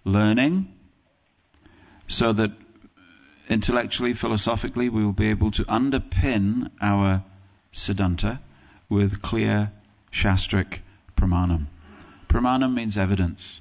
learning 0.04 0.72
so 2.08 2.32
that 2.32 2.50
intellectually, 3.48 4.14
philosophically, 4.14 4.88
we 4.88 5.04
will 5.04 5.12
be 5.12 5.28
able 5.28 5.50
to 5.52 5.64
underpin 5.64 6.70
our 6.80 7.24
Siddhanta 7.72 8.40
with 8.88 9.22
clear 9.22 9.72
Shastric 10.12 10.80
pramanam. 11.16 11.66
Pramanam 12.30 12.74
means 12.74 12.96
evidence. 12.96 13.60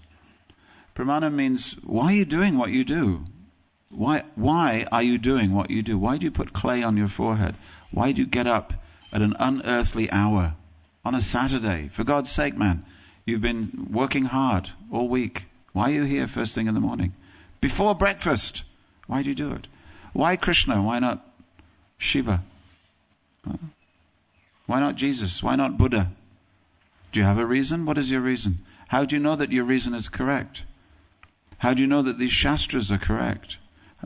Pramanam 0.95 1.33
means 1.33 1.75
why 1.83 2.13
are 2.13 2.17
you 2.17 2.25
doing 2.25 2.57
what 2.57 2.69
you 2.69 2.83
do? 2.83 3.25
Why, 3.89 4.23
why 4.35 4.85
are 4.91 5.01
you 5.01 5.17
doing 5.17 5.53
what 5.53 5.71
you 5.71 5.81
do? 5.81 5.97
Why 5.97 6.17
do 6.17 6.25
you 6.25 6.31
put 6.31 6.53
clay 6.53 6.83
on 6.83 6.95
your 6.95 7.07
forehead? 7.07 7.55
Why 7.91 8.11
do 8.11 8.21
you 8.21 8.27
get 8.27 8.45
up 8.45 8.73
at 9.11 9.23
an 9.23 9.35
unearthly 9.39 10.11
hour 10.11 10.53
on 11.03 11.15
a 11.15 11.21
Saturday? 11.21 11.89
For 11.95 12.03
God's 12.03 12.31
sake, 12.31 12.55
man, 12.55 12.85
you've 13.25 13.41
been 13.41 13.87
working 13.91 14.25
hard 14.25 14.69
all 14.91 15.09
week. 15.09 15.45
Why 15.73 15.89
are 15.89 15.93
you 15.93 16.03
here 16.03 16.27
first 16.27 16.53
thing 16.53 16.67
in 16.67 16.75
the 16.75 16.79
morning? 16.79 17.13
Before 17.61 17.95
breakfast. 17.95 18.63
Why 19.07 19.23
do 19.23 19.29
you 19.29 19.35
do 19.35 19.51
it? 19.51 19.65
Why 20.13 20.35
Krishna? 20.35 20.83
Why 20.83 20.99
not 20.99 21.25
Shiva? 21.97 22.43
Why 24.67 24.79
not 24.79 24.95
Jesus? 24.95 25.41
Why 25.41 25.55
not 25.55 25.79
Buddha? 25.79 26.11
Do 27.11 27.19
you 27.19 27.25
have 27.25 27.37
a 27.37 27.45
reason? 27.45 27.85
What 27.85 27.97
is 27.97 28.11
your 28.11 28.21
reason? 28.21 28.59
How 28.89 29.05
do 29.05 29.15
you 29.15 29.21
know 29.21 29.35
that 29.35 29.51
your 29.51 29.63
reason 29.63 29.93
is 29.93 30.09
correct? 30.09 30.63
How 31.59 31.73
do 31.73 31.81
you 31.81 31.87
know 31.87 32.01
that 32.01 32.19
these 32.19 32.31
Shastras 32.31 32.91
are 32.91 32.97
correct? 32.97 33.57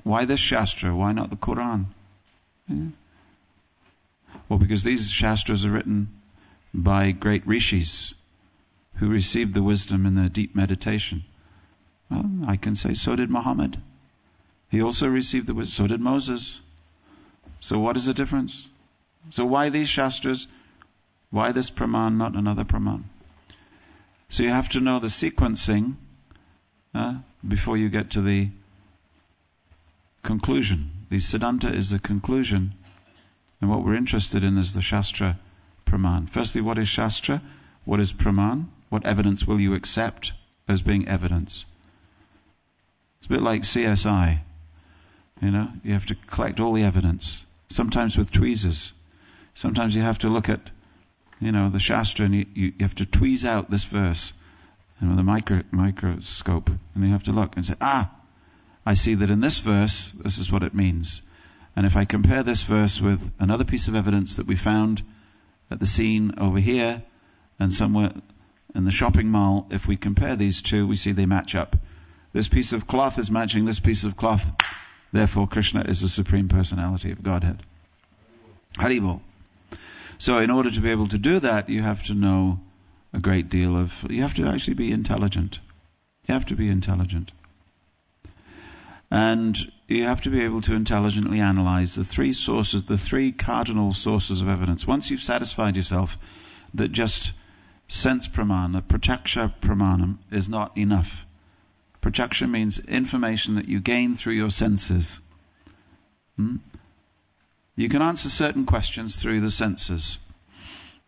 Why 0.04 0.26
this 0.26 0.40
Shastra? 0.40 0.96
Why 0.96 1.12
not 1.12 1.30
the 1.30 1.36
Quran? 1.36 1.86
Yeah. 2.68 2.88
Well, 4.50 4.60
because 4.60 4.84
these 4.84 5.10
Shastras 5.10 5.66
are 5.66 5.72
written 5.72 6.10
by 6.74 7.12
great 7.12 7.46
rishis 7.46 8.14
who 8.96 9.08
received 9.08 9.54
the 9.54 9.64
wisdom 9.64 10.06
in 10.06 10.16
their 10.16 10.30
deep 10.30 10.56
meditation. 10.56 11.24
Well, 12.10 12.26
I 12.48 12.58
can 12.58 12.76
say 12.76 12.94
so 12.94 13.16
did 13.16 13.30
Muhammad. 13.30 13.82
He 14.70 14.82
also 14.82 15.08
received 15.08 15.48
the 15.48 15.54
wisdom. 15.54 15.86
So 15.86 15.88
did 15.88 16.02
Moses. 16.02 16.62
So 17.60 17.80
what 17.80 17.96
is 17.96 18.06
the 18.06 18.14
difference? 18.14 18.68
So 19.30 19.46
why 19.46 19.70
these 19.70 19.90
Shastras? 19.90 20.48
Why 21.34 21.52
this 21.52 21.72
Praman, 21.72 22.16
not 22.16 22.36
another 22.36 22.64
Praman? 22.64 23.06
So 24.30 24.44
you 24.44 24.50
have 24.50 24.70
to 24.70 24.80
know 24.80 25.00
the 25.00 25.08
sequencing 25.08 25.96
uh, 26.94 27.22
before 27.48 27.76
you 27.76 27.90
get 27.90 28.12
to 28.12 28.22
the 28.22 28.50
conclusion. 30.22 30.92
The 31.10 31.16
Siddhanta 31.18 31.76
is 31.76 31.90
the 31.90 31.98
conclusion. 31.98 32.76
And 33.60 33.68
what 33.68 33.84
we're 33.84 33.96
interested 33.96 34.44
in 34.44 34.60
is 34.60 34.76
the 34.76 34.84
Shastra 34.84 35.40
Praman. 35.88 36.30
Firstly, 36.30 36.62
what 36.62 36.78
is 36.78 36.88
Shastra? 36.88 37.42
What 37.84 38.00
is 38.00 38.14
Praman? 38.14 38.68
What 38.90 39.04
evidence 39.04 39.48
will 39.48 39.60
you 39.60 39.74
accept 39.74 40.34
as 40.68 40.84
being 40.84 41.08
evidence? 41.08 41.66
It's 43.18 43.26
a 43.26 43.30
bit 43.30 43.42
like 43.42 43.64
CSI. 43.64 44.42
You 45.42 45.50
know, 45.50 45.70
you 45.84 45.94
have 45.94 46.06
to 46.06 46.16
collect 46.28 46.60
all 46.60 46.74
the 46.74 46.84
evidence. 46.84 47.46
Sometimes 47.70 48.20
with 48.20 48.32
tweezers. 48.32 48.94
Sometimes 49.56 49.96
you 49.96 50.04
have 50.04 50.20
to 50.20 50.30
look 50.30 50.48
at, 50.48 50.70
you 51.46 51.52
know, 51.52 51.70
the 51.70 51.80
Shastra 51.80 52.26
and 52.26 52.36
you, 52.36 52.46
you, 52.54 52.74
have 52.80 52.96
to 52.96 53.06
tweeze 53.06 53.46
out 53.46 53.70
this 53.70 53.84
verse 53.84 54.34
and 55.00 55.10
with 55.10 55.20
a 55.20 55.24
micro, 55.24 55.64
microscope 55.72 56.70
and 56.70 57.04
you 57.04 57.12
have 57.12 57.24
to 57.24 57.32
look 57.32 57.56
and 57.56 57.66
say, 57.66 57.76
ah, 57.82 58.12
I 58.86 58.94
see 58.94 59.16
that 59.16 59.30
in 59.30 59.42
this 59.42 59.60
verse, 59.60 60.14
this 60.24 60.38
is 60.38 60.52
what 60.52 60.64
it 60.64 60.74
means. 60.74 61.22
And 61.76 61.86
if 61.86 61.96
I 61.96 62.06
compare 62.06 62.44
this 62.44 62.64
verse 62.64 63.02
with 63.02 63.32
another 63.40 63.64
piece 63.64 63.88
of 63.88 63.96
evidence 63.96 64.36
that 64.36 64.46
we 64.46 64.56
found 64.56 65.04
at 65.72 65.80
the 65.80 65.88
scene 65.88 66.34
over 66.38 66.60
here 66.60 67.04
and 67.60 67.74
somewhere 67.74 68.14
in 68.76 68.86
the 68.86 68.92
shopping 68.92 69.30
mall, 69.30 69.68
if 69.72 69.88
we 69.88 69.96
compare 69.96 70.36
these 70.36 70.62
two, 70.62 70.86
we 70.86 70.96
see 70.96 71.12
they 71.12 71.26
match 71.26 71.56
up. 71.56 71.78
This 72.34 72.48
piece 72.48 72.74
of 72.74 72.88
cloth 72.88 73.18
is 73.18 73.32
matching 73.32 73.66
this 73.66 73.80
piece 73.80 74.04
of 74.04 74.18
cloth. 74.18 74.44
Therefore, 75.12 75.48
Krishna 75.48 75.84
is 75.88 76.02
the 76.02 76.10
Supreme 76.10 76.50
Personality 76.50 77.12
of 77.12 77.24
Godhead. 77.24 77.64
Haribol. 78.78 79.22
So 80.18 80.38
in 80.40 80.50
order 80.50 80.72
to 80.72 80.80
be 80.80 80.90
able 80.90 81.08
to 81.10 81.18
do 81.18 81.40
that, 81.40 81.70
you 81.70 81.84
have 81.84 82.04
to 82.04 82.14
know 82.14 82.60
a 83.14 83.20
great 83.20 83.50
deal 83.50 83.78
of, 83.78 83.94
you 84.10 84.22
have 84.22 84.34
to 84.36 84.46
actually 84.46 84.74
be 84.74 84.92
intelligent. 84.92 85.60
You 86.28 86.34
have 86.34 86.46
to 86.48 86.56
be 86.56 86.70
intelligent. 86.70 87.32
And 89.12 89.72
you 89.88 90.06
have 90.06 90.22
to 90.22 90.30
be 90.30 90.42
able 90.42 90.62
to 90.64 90.74
intelligently 90.74 91.40
analyze 91.40 91.94
the 91.94 92.04
three 92.04 92.34
sources, 92.34 92.84
the 92.84 92.98
three 92.98 93.32
cardinal 93.32 93.94
sources 93.94 94.42
of 94.42 94.48
evidence. 94.48 94.88
Once 94.88 95.12
you've 95.12 95.22
satisfied 95.22 95.76
yourself 95.76 96.18
that 96.74 96.92
just 96.92 97.34
sense 97.88 98.28
pramana, 98.28 98.82
pratyaksha 98.82 99.54
pramanam, 99.62 100.18
is 100.32 100.50
not 100.50 100.76
enough. 100.76 101.26
Pratyaksha 102.02 102.50
means 102.50 102.80
information 102.80 103.56
that 103.56 103.68
you 103.68 103.80
gain 103.80 104.16
through 104.16 104.34
your 104.34 104.50
senses. 104.50 105.20
Hmm? 106.36 106.58
You 107.76 107.90
can 107.90 108.02
answer 108.02 108.30
certain 108.30 108.66
questions 108.66 109.16
through 109.16 109.42
the 109.42 109.52
senses. 109.52 110.18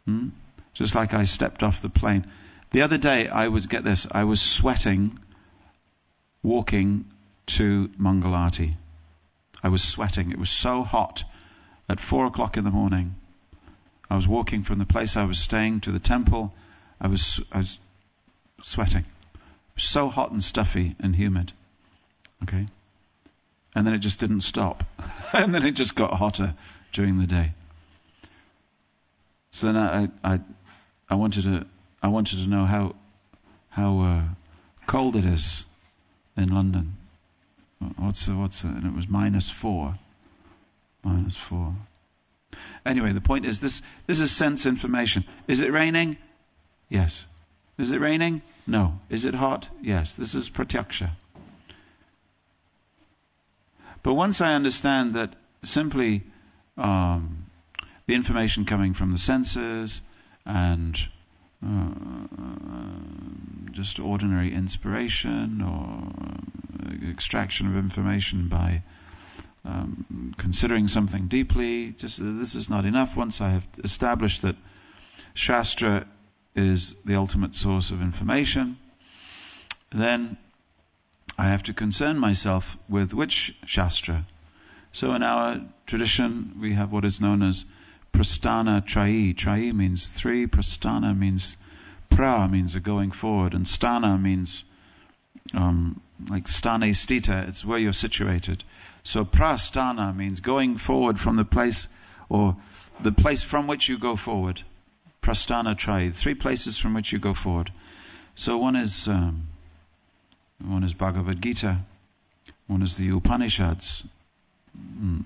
Hmm? 0.06 0.30
Just 0.74 0.96
like 0.96 1.14
I 1.14 1.24
stepped 1.24 1.64
off 1.64 1.82
the 1.82 1.90
plane. 1.90 2.26
The 2.72 2.82
other 2.82 2.98
day, 2.98 3.28
I 3.28 3.48
was, 3.48 3.66
get 3.66 3.84
this, 3.84 4.08
I 4.12 4.24
was 4.24 4.42
sweating 4.42 5.20
walking 6.44 7.06
to 7.48 7.90
Mangalati. 8.00 8.76
I 9.64 9.70
was 9.70 9.84
sweating. 9.84 10.32
It 10.32 10.40
was 10.40 10.50
so 10.50 10.84
hot 10.84 11.24
at 11.90 12.00
four 12.00 12.26
o'clock 12.26 12.58
in 12.58 12.64
the 12.64 12.72
morning. 12.72 13.16
I 14.10 14.16
was 14.16 14.28
walking 14.28 14.64
from 14.64 14.80
the 14.80 14.86
place 14.86 15.16
I 15.16 15.24
was 15.24 15.40
staying 15.40 15.82
to 15.82 15.92
the 15.92 16.00
temple. 16.00 16.54
I 17.02 17.08
was, 17.08 17.42
I 17.52 17.58
was 17.58 17.80
sweating. 18.62 19.06
Was 19.76 19.84
so 19.84 20.10
hot 20.10 20.32
and 20.32 20.44
stuffy 20.44 20.96
and 21.00 21.16
humid. 21.16 21.54
Okay? 22.44 22.68
And 23.76 23.86
then 23.86 23.94
it 23.94 24.00
just 24.00 24.20
didn't 24.20 24.42
stop. 24.42 24.84
and 25.34 25.54
then 25.54 25.66
it 25.66 25.72
just 25.72 25.96
got 25.96 26.14
hotter 26.14 26.56
during 26.94 27.20
the 27.20 27.28
day. 27.28 27.52
So 29.52 29.68
then 29.68 29.78
I, 29.78 30.10
I, 30.24 30.40
I 31.10 31.16
wanted 31.16 31.44
to, 31.44 31.66
I 32.02 32.08
wanted 32.08 32.38
to 32.38 32.48
know 32.50 32.66
how, 32.66 32.96
how 33.70 34.00
uh, 34.00 34.24
cold 34.88 35.16
it 35.16 35.26
is 35.26 35.66
in 36.38 36.50
London. 36.50 36.98
What's 37.98 38.26
the, 38.26 38.34
what's 38.36 38.62
the, 38.62 38.70
and 38.70 38.86
it 38.86 38.96
was 38.96 39.08
minus 39.08 39.50
four. 39.50 39.96
Minus 41.04 41.36
four. 41.36 41.76
Anyway, 42.86 43.14
the 43.14 43.22
point 43.22 43.46
is 43.46 43.60
this, 43.60 43.82
this 44.08 44.20
is 44.20 44.32
sense 44.32 44.66
information. 44.66 45.26
Is 45.48 45.60
it 45.60 45.72
raining? 45.72 46.18
Yes. 46.90 47.26
Is 47.78 47.92
it 47.92 48.00
raining? 48.00 48.42
No. 48.66 49.00
Is 49.10 49.26
it 49.26 49.36
hot? 49.36 49.70
Yes. 49.82 50.16
This 50.16 50.34
is 50.34 50.50
pratyaksha. 50.50 51.12
But 54.06 54.14
once 54.14 54.40
I 54.40 54.54
understand 54.54 55.16
that 55.16 55.34
simply 55.64 56.26
um, 56.78 57.48
the 58.06 58.14
information 58.14 58.64
coming 58.64 58.94
from 58.94 59.12
the 59.12 59.18
senses 59.18 60.02
and 60.46 60.96
uh, 61.66 61.96
just 63.72 64.00
ordinary 64.00 64.54
inspiration 64.54 65.60
or 65.60 67.10
extraction 67.10 67.66
of 67.66 67.76
information 67.76 68.48
by 68.48 68.84
um, 69.66 70.36
considering 70.38 70.88
something 70.88 71.28
deeply, 71.28 71.94
just 71.94 72.20
this 72.22 72.54
is 72.54 72.70
not 72.70 72.86
enough. 72.86 73.18
Once 73.18 73.42
I 73.42 73.50
have 73.50 73.66
established 73.84 74.44
that 74.44 74.56
Shastra 75.34 76.06
is 76.56 76.94
the 77.06 77.16
ultimate 77.16 77.56
source 77.56 77.90
of 77.90 78.04
information, 78.04 78.78
then 79.92 80.38
I 81.38 81.50
have 81.50 81.64
to 81.64 81.74
concern 81.74 82.18
myself 82.18 82.78
with 82.88 83.14
which 83.14 83.56
Shastra. 83.66 84.26
So 84.94 85.14
in 85.14 85.24
our 85.24 85.62
tradition, 85.86 86.58
we 86.60 86.74
have 86.74 86.92
what 86.92 87.04
is 87.04 87.20
known 87.20 87.44
as 87.44 87.66
Prasthana 88.14 88.88
Trayi. 88.88 89.36
Trayi 89.36 89.74
means 89.74 90.08
three, 90.08 90.48
Prasthana 90.48 91.18
means 91.18 91.58
pra 92.10 92.48
means 92.48 92.76
a 92.76 92.80
going 92.80 93.12
forward, 93.12 93.54
and 93.54 93.66
sthana 93.66 94.22
means 94.22 94.64
um, 95.54 96.02
like 96.30 96.46
sthane 96.46 96.90
stita, 96.92 97.48
it's 97.48 97.66
where 97.66 97.78
you're 97.78 97.94
situated. 97.94 98.64
So 99.04 99.26
prasthana 99.26 100.16
means 100.16 100.40
going 100.40 100.78
forward 100.78 101.20
from 101.20 101.36
the 101.36 101.44
place, 101.44 101.88
or 102.30 102.56
the 103.04 103.12
place 103.12 103.44
from 103.44 103.68
which 103.68 103.90
you 103.90 104.00
go 104.00 104.16
forward. 104.16 104.62
Prasthana 105.22 105.78
Trayi, 105.78 106.16
three 106.16 106.36
places 106.36 106.78
from 106.78 106.94
which 106.94 107.12
you 107.12 107.20
go 107.20 107.34
forward. 107.34 107.72
So 108.36 108.58
one 108.58 108.76
is 108.76 109.08
um, 109.08 109.48
one 110.64 110.84
is 110.84 110.94
Bhagavad 110.94 111.42
Gita, 111.42 111.82
one 112.68 112.82
is 112.82 112.98
the 112.98 113.10
Upanishads, 113.10 114.04
mm, 114.78 115.24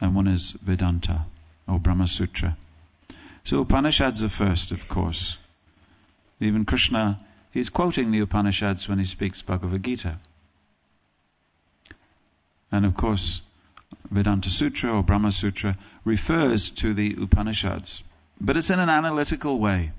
and 0.00 0.14
one 0.14 0.26
is 0.26 0.52
Vedanta, 0.62 1.26
or 1.68 1.78
Brahma 1.78 2.08
Sutra. 2.08 2.56
So 3.44 3.60
Upanishads 3.60 4.22
are 4.22 4.28
first, 4.28 4.70
of 4.70 4.88
course. 4.88 5.36
Even 6.40 6.64
Krishna, 6.64 7.20
he's 7.50 7.68
quoting 7.68 8.10
the 8.10 8.20
Upanishads 8.20 8.88
when 8.88 8.98
he 8.98 9.04
speaks 9.04 9.42
Bhagavad 9.42 9.84
Gita. 9.84 10.18
And 12.72 12.86
of 12.86 12.96
course, 12.96 13.42
Vedanta 14.10 14.50
Sutra 14.50 14.92
or 14.92 15.02
Brahma 15.02 15.30
Sutra 15.30 15.76
refers 16.04 16.70
to 16.70 16.94
the 16.94 17.16
Upanishads, 17.20 18.02
but 18.40 18.56
it's 18.56 18.70
in 18.70 18.80
an 18.80 18.88
analytical 18.88 19.58
way. 19.58 19.92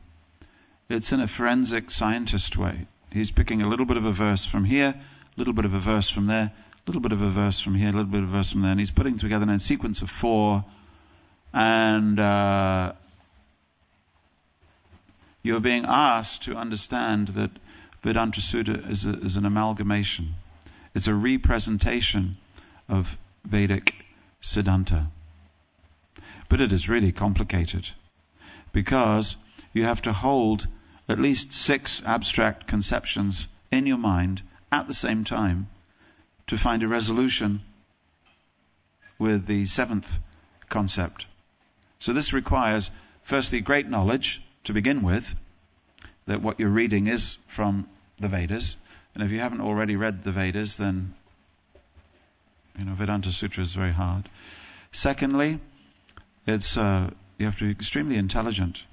It's 0.90 1.12
in 1.12 1.20
a 1.20 1.28
forensic 1.28 1.90
scientist 1.90 2.58
way. 2.58 2.88
He's 3.16 3.32
picking 3.32 3.62
a 3.62 3.70
little 3.70 3.86
bit 3.86 3.96
of 3.96 4.04
a 4.04 4.12
verse 4.12 4.46
from 4.46 4.66
here, 4.66 4.94
a 4.94 5.40
little 5.40 5.54
bit 5.54 5.64
of 5.64 5.74
a 5.74 5.80
verse 5.80 6.10
from 6.10 6.28
there, 6.28 6.52
a 6.52 6.82
little 6.86 7.02
bit 7.02 7.14
of 7.14 7.22
a 7.22 7.30
verse 7.30 7.62
from 7.62 7.76
here, 7.76 7.88
a 7.88 7.94
little 7.94 8.12
bit 8.12 8.24
of 8.24 8.28
a 8.28 8.32
verse 8.34 8.52
from 8.52 8.62
there, 8.62 8.72
and 8.72 8.80
he's 8.82 8.92
putting 8.92 9.18
together 9.18 9.50
a 9.50 9.58
sequence 9.58 10.02
of 10.02 10.10
four, 10.10 10.66
and 11.54 12.20
uh, 12.20 12.92
you're 15.44 15.62
being 15.62 15.86
asked 15.88 16.44
to 16.44 16.56
understand 16.56 17.30
that 17.30 17.52
Vedanta 18.04 18.42
Sutra 18.42 18.86
is, 18.90 19.06
a, 19.06 19.14
is 19.24 19.38
an 19.38 19.46
amalgamation. 19.46 20.36
It's 20.94 21.08
a 21.08 21.14
representation 21.14 22.36
of 22.90 23.18
Vedic 23.46 23.94
Siddhanta. 24.42 25.08
But 26.50 26.60
it 26.60 26.74
is 26.74 26.90
really 26.90 27.14
complicated 27.14 27.92
because 28.74 29.38
you 29.72 29.86
have 29.86 30.02
to 30.02 30.12
hold 30.12 30.68
at 31.08 31.20
least 31.20 31.52
six 31.52 32.02
abstract 32.06 32.68
conceptions 32.68 33.48
in 33.72 33.86
your 33.86 33.98
mind 33.98 34.42
at 34.72 34.88
the 34.88 34.94
same 34.94 35.24
time 35.24 35.68
to 36.48 36.58
find 36.58 36.84
a 36.84 36.88
resolution 36.88 37.62
with 39.18 39.48
the 39.48 39.66
seventh 39.66 40.18
concept. 40.70 41.26
So 42.00 42.14
this 42.14 42.34
requires, 42.34 42.92
firstly, 43.24 43.62
great 43.62 43.88
knowledge 43.88 44.42
to 44.64 44.74
begin 44.74 45.02
with, 45.02 45.36
that 46.28 46.42
what 46.42 46.60
you're 46.60 46.70
reading 46.70 47.08
is 47.08 47.38
from 47.48 47.88
the 48.20 48.28
Vedas. 48.28 48.78
And 49.14 49.24
if 49.24 49.32
you 49.32 49.40
haven't 49.40 49.62
already 49.62 49.96
read 49.96 50.24
the 50.24 50.32
Vedas, 50.32 50.78
then, 50.78 51.14
you 52.78 52.86
know, 52.86 52.96
Vedanta 52.96 53.32
Sutra 53.32 53.64
is 53.64 53.74
very 53.74 53.94
hard. 53.94 54.30
Secondly, 54.92 55.60
it's, 56.46 56.78
uh, 56.78 57.12
you 57.38 57.46
have 57.46 57.58
to 57.60 57.66
be 57.66 57.72
extremely 57.72 58.18
intelligent. 58.18 58.84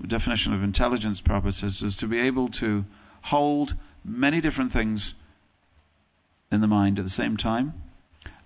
Definition 0.00 0.52
of 0.52 0.62
intelligence, 0.62 1.20
purposes 1.20 1.82
is 1.82 1.96
to 1.96 2.06
be 2.06 2.18
able 2.18 2.48
to 2.50 2.84
hold 3.22 3.74
many 4.04 4.40
different 4.40 4.72
things 4.72 5.14
in 6.52 6.60
the 6.60 6.66
mind 6.66 6.98
at 6.98 7.04
the 7.04 7.10
same 7.10 7.36
time 7.36 7.74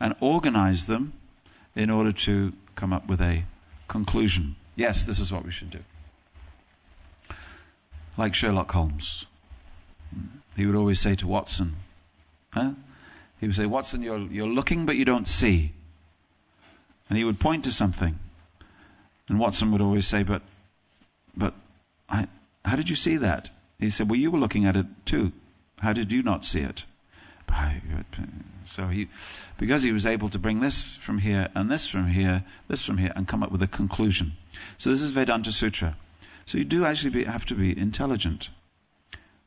and 0.00 0.14
organize 0.20 0.86
them 0.86 1.12
in 1.74 1.90
order 1.90 2.12
to 2.12 2.52
come 2.76 2.92
up 2.92 3.06
with 3.08 3.20
a 3.20 3.44
conclusion. 3.88 4.56
Yes, 4.76 5.04
this 5.04 5.18
is 5.18 5.32
what 5.32 5.44
we 5.44 5.50
should 5.50 5.70
do. 5.70 5.80
Like 8.16 8.34
Sherlock 8.34 8.70
Holmes. 8.72 9.26
He 10.56 10.66
would 10.66 10.76
always 10.76 11.00
say 11.00 11.14
to 11.16 11.26
Watson, 11.26 11.76
huh? 12.50 12.72
He 13.40 13.46
would 13.46 13.56
say, 13.56 13.66
Watson, 13.66 14.02
you're, 14.02 14.18
you're 14.18 14.46
looking 14.46 14.84
but 14.84 14.96
you 14.96 15.04
don't 15.04 15.26
see. 15.26 15.72
And 17.08 17.16
he 17.16 17.24
would 17.24 17.40
point 17.40 17.64
to 17.64 17.72
something. 17.72 18.18
And 19.28 19.38
Watson 19.38 19.72
would 19.72 19.80
always 19.80 20.06
say, 20.06 20.22
but, 20.22 20.42
how 22.64 22.76
did 22.76 22.88
you 22.88 22.96
see 22.96 23.16
that? 23.16 23.50
He 23.78 23.88
said, 23.88 24.10
well, 24.10 24.18
you 24.18 24.30
were 24.30 24.38
looking 24.38 24.66
at 24.66 24.76
it 24.76 24.86
too. 25.06 25.32
How 25.78 25.92
did 25.92 26.12
you 26.12 26.22
not 26.22 26.44
see 26.44 26.60
it? 26.60 26.84
So 28.64 28.88
he, 28.88 29.08
because 29.58 29.82
he 29.82 29.90
was 29.90 30.06
able 30.06 30.28
to 30.30 30.38
bring 30.38 30.60
this 30.60 30.98
from 31.04 31.18
here 31.18 31.48
and 31.54 31.70
this 31.70 31.88
from 31.88 32.10
here, 32.10 32.44
this 32.68 32.82
from 32.82 32.98
here, 32.98 33.12
and 33.16 33.26
come 33.26 33.42
up 33.42 33.50
with 33.50 33.62
a 33.62 33.66
conclusion. 33.66 34.34
So 34.78 34.90
this 34.90 35.00
is 35.00 35.10
Vedanta 35.10 35.50
Sutra. 35.50 35.96
So 36.46 36.58
you 36.58 36.64
do 36.64 36.84
actually 36.84 37.10
be, 37.10 37.24
have 37.24 37.44
to 37.46 37.54
be 37.54 37.76
intelligent. 37.76 38.50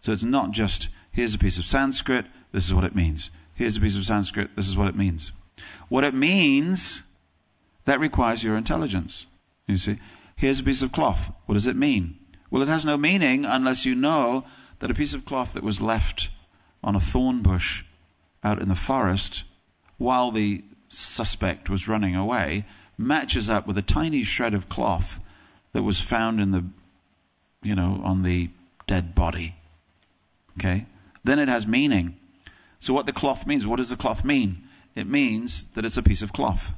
So 0.01 0.11
it's 0.11 0.23
not 0.23 0.51
just, 0.51 0.89
here's 1.11 1.33
a 1.33 1.37
piece 1.37 1.57
of 1.57 1.65
Sanskrit, 1.65 2.25
this 2.51 2.65
is 2.65 2.73
what 2.73 2.83
it 2.83 2.95
means. 2.95 3.29
Here's 3.55 3.77
a 3.77 3.81
piece 3.81 3.95
of 3.95 4.05
Sanskrit, 4.05 4.55
this 4.55 4.67
is 4.67 4.75
what 4.75 4.87
it 4.87 4.95
means. 4.95 5.31
What 5.87 6.03
it 6.03 6.13
means, 6.13 7.03
that 7.85 7.99
requires 7.99 8.43
your 8.43 8.57
intelligence. 8.57 9.25
You 9.67 9.77
see, 9.77 9.99
here's 10.35 10.59
a 10.59 10.63
piece 10.63 10.81
of 10.81 10.91
cloth. 10.91 11.31
What 11.45 11.53
does 11.53 11.67
it 11.67 11.75
mean? 11.77 12.19
Well, 12.53 12.61
it 12.61 12.67
has 12.67 12.85
no 12.85 12.97
meaning 12.97 13.45
unless 13.45 13.83
you 13.83 13.95
know 13.95 14.45
that 14.77 14.91
a 14.91 14.93
piece 14.93 15.15
of 15.15 15.25
cloth 15.25 15.53
that 15.55 15.63
was 15.63 15.81
left 15.81 16.29
on 16.83 16.95
a 16.95 16.99
thorn 16.99 17.41
bush 17.41 17.83
out 18.43 18.61
in 18.61 18.69
the 18.69 18.75
forest 18.75 19.43
while 19.97 20.31
the 20.31 20.63
suspect 20.87 21.67
was 21.67 21.87
running 21.87 22.15
away 22.15 22.67
matches 22.95 23.49
up 23.49 23.65
with 23.65 23.75
a 23.79 23.81
tiny 23.81 24.21
shred 24.21 24.53
of 24.53 24.69
cloth 24.69 25.19
that 25.73 25.81
was 25.81 25.99
found 25.99 26.39
in 26.39 26.51
the, 26.51 26.63
you 27.63 27.73
know, 27.73 27.99
on 28.03 28.21
the 28.21 28.51
dead 28.85 29.15
body. 29.15 29.55
Okay? 30.59 30.85
Then 31.23 31.39
it 31.39 31.47
has 31.47 31.65
meaning. 31.65 32.17
So 32.79 32.93
what 32.93 33.07
the 33.07 33.13
cloth 33.13 33.47
means, 33.47 33.65
what 33.65 33.77
does 33.77 33.89
the 33.89 33.97
cloth 33.97 34.23
mean? 34.23 34.67
It 34.93 35.07
means 35.07 35.65
that 35.73 35.85
it's 35.85 35.97
a 35.97 36.03
piece 36.03 36.21
of 36.21 36.33
cloth. 36.33 36.73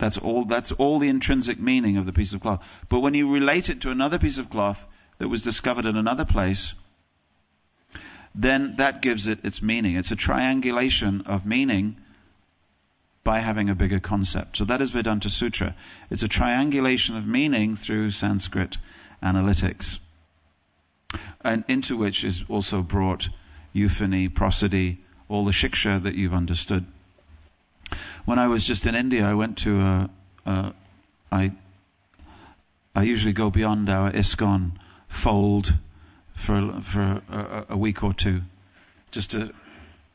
That's 0.00 0.16
all, 0.16 0.46
that's 0.46 0.72
all 0.72 0.98
the 0.98 1.10
intrinsic 1.10 1.60
meaning 1.60 1.98
of 1.98 2.06
the 2.06 2.12
piece 2.12 2.32
of 2.32 2.40
cloth. 2.40 2.62
But 2.88 3.00
when 3.00 3.12
you 3.12 3.30
relate 3.30 3.68
it 3.68 3.82
to 3.82 3.90
another 3.90 4.18
piece 4.18 4.38
of 4.38 4.48
cloth 4.48 4.86
that 5.18 5.28
was 5.28 5.42
discovered 5.42 5.84
in 5.84 5.94
another 5.94 6.24
place, 6.24 6.72
then 8.34 8.76
that 8.78 9.02
gives 9.02 9.28
it 9.28 9.44
its 9.44 9.60
meaning. 9.60 9.96
It's 9.96 10.10
a 10.10 10.16
triangulation 10.16 11.20
of 11.26 11.44
meaning 11.44 11.96
by 13.24 13.40
having 13.40 13.68
a 13.68 13.74
bigger 13.74 14.00
concept. 14.00 14.56
So 14.56 14.64
that 14.64 14.80
is 14.80 14.88
Vedanta 14.88 15.28
Sutra. 15.28 15.76
It's 16.08 16.22
a 16.22 16.28
triangulation 16.28 17.14
of 17.14 17.26
meaning 17.26 17.76
through 17.76 18.12
Sanskrit 18.12 18.78
analytics. 19.22 19.98
And 21.42 21.62
into 21.68 21.98
which 21.98 22.24
is 22.24 22.42
also 22.48 22.80
brought 22.80 23.28
euphony, 23.74 24.30
prosody, 24.30 25.04
all 25.28 25.44
the 25.44 25.52
shiksha 25.52 26.02
that 26.02 26.14
you've 26.14 26.32
understood. 26.32 26.86
When 28.24 28.38
I 28.38 28.46
was 28.46 28.64
just 28.64 28.86
in 28.86 28.94
India, 28.94 29.24
I 29.24 29.34
went 29.34 29.58
to 29.58 29.80
a, 29.80 30.10
a 30.46 30.74
I, 31.32 31.52
I 32.94 33.02
usually 33.02 33.32
go 33.32 33.50
beyond 33.50 33.88
our 33.88 34.10
ISKCON 34.12 34.72
fold 35.08 35.74
for, 36.34 36.82
for 36.92 37.22
a, 37.28 37.66
a 37.70 37.76
week 37.76 38.02
or 38.02 38.12
two, 38.12 38.42
just 39.10 39.30
to 39.32 39.52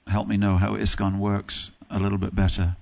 help 0.08 0.28
me 0.28 0.38
know 0.38 0.58
how 0.58 0.76
ISKCON 0.76 1.20
works 1.20 1.72
a 1.90 2.00
little 2.00 2.18
bit 2.18 2.36
better. 2.36 2.76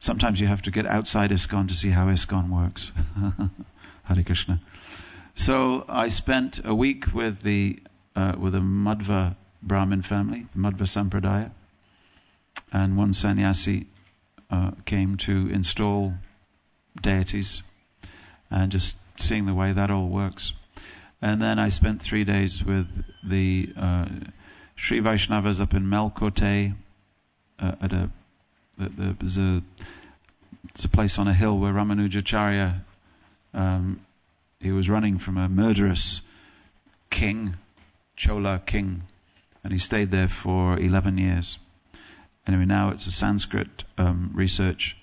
Sometimes 0.00 0.40
you 0.40 0.46
have 0.46 0.62
to 0.62 0.70
get 0.70 0.86
outside 0.86 1.30
ISKCON 1.30 1.68
to 1.68 1.74
see 1.74 1.90
how 1.90 2.06
ISKCON 2.06 2.50
works. 2.50 2.92
Hare 4.04 4.22
Krishna. 4.22 4.60
So 5.34 5.84
I 5.88 6.08
spent 6.08 6.60
a 6.64 6.74
week 6.74 7.14
with 7.14 7.42
the 7.42 7.80
uh, 8.14 8.34
with 8.38 8.54
a 8.54 8.58
Madhva 8.58 9.34
Brahmin 9.62 10.02
family, 10.02 10.46
Madhva 10.56 10.82
Sampradaya, 10.82 11.50
and 12.70 12.96
one 12.96 13.12
sannyasi 13.12 13.86
uh, 14.54 14.70
came 14.84 15.16
to 15.16 15.48
install 15.52 16.14
deities, 17.00 17.62
and 18.50 18.70
just 18.70 18.96
seeing 19.16 19.46
the 19.46 19.54
way 19.54 19.72
that 19.72 19.90
all 19.90 20.08
works. 20.08 20.52
And 21.20 21.40
then 21.40 21.58
I 21.58 21.68
spent 21.68 22.02
three 22.02 22.24
days 22.24 22.62
with 22.62 22.86
the 23.28 23.72
uh, 23.76 24.06
Sri 24.76 25.00
Vaishnavas 25.00 25.60
up 25.60 25.72
in 25.74 25.84
Melkote 25.84 26.74
uh, 27.58 27.72
at 27.80 27.92
a 27.92 28.10
there's 28.76 29.38
a 29.38 29.62
it's 30.70 30.84
a 30.84 30.88
place 30.88 31.18
on 31.18 31.28
a 31.28 31.34
hill 31.34 31.58
where 31.58 31.72
Ramanujacharya 31.72 32.80
um, 33.52 34.00
he 34.60 34.72
was 34.72 34.88
running 34.88 35.18
from 35.18 35.36
a 35.36 35.48
murderous 35.48 36.20
king, 37.10 37.56
Chola 38.16 38.60
king, 38.66 39.02
and 39.62 39.72
he 39.72 39.78
stayed 39.78 40.10
there 40.10 40.28
for 40.28 40.78
11 40.78 41.18
years. 41.18 41.58
Anyway, 42.46 42.64
now 42.66 42.90
it's 42.90 43.06
a 43.06 43.12
Sanskrit 43.12 43.84
um, 43.96 44.30
research 44.34 44.96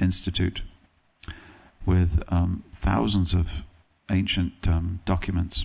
institute 0.00 0.62
with 1.86 2.22
um, 2.28 2.64
thousands 2.74 3.34
of 3.34 3.46
ancient 4.10 4.52
um, 4.66 5.00
documents. 5.04 5.64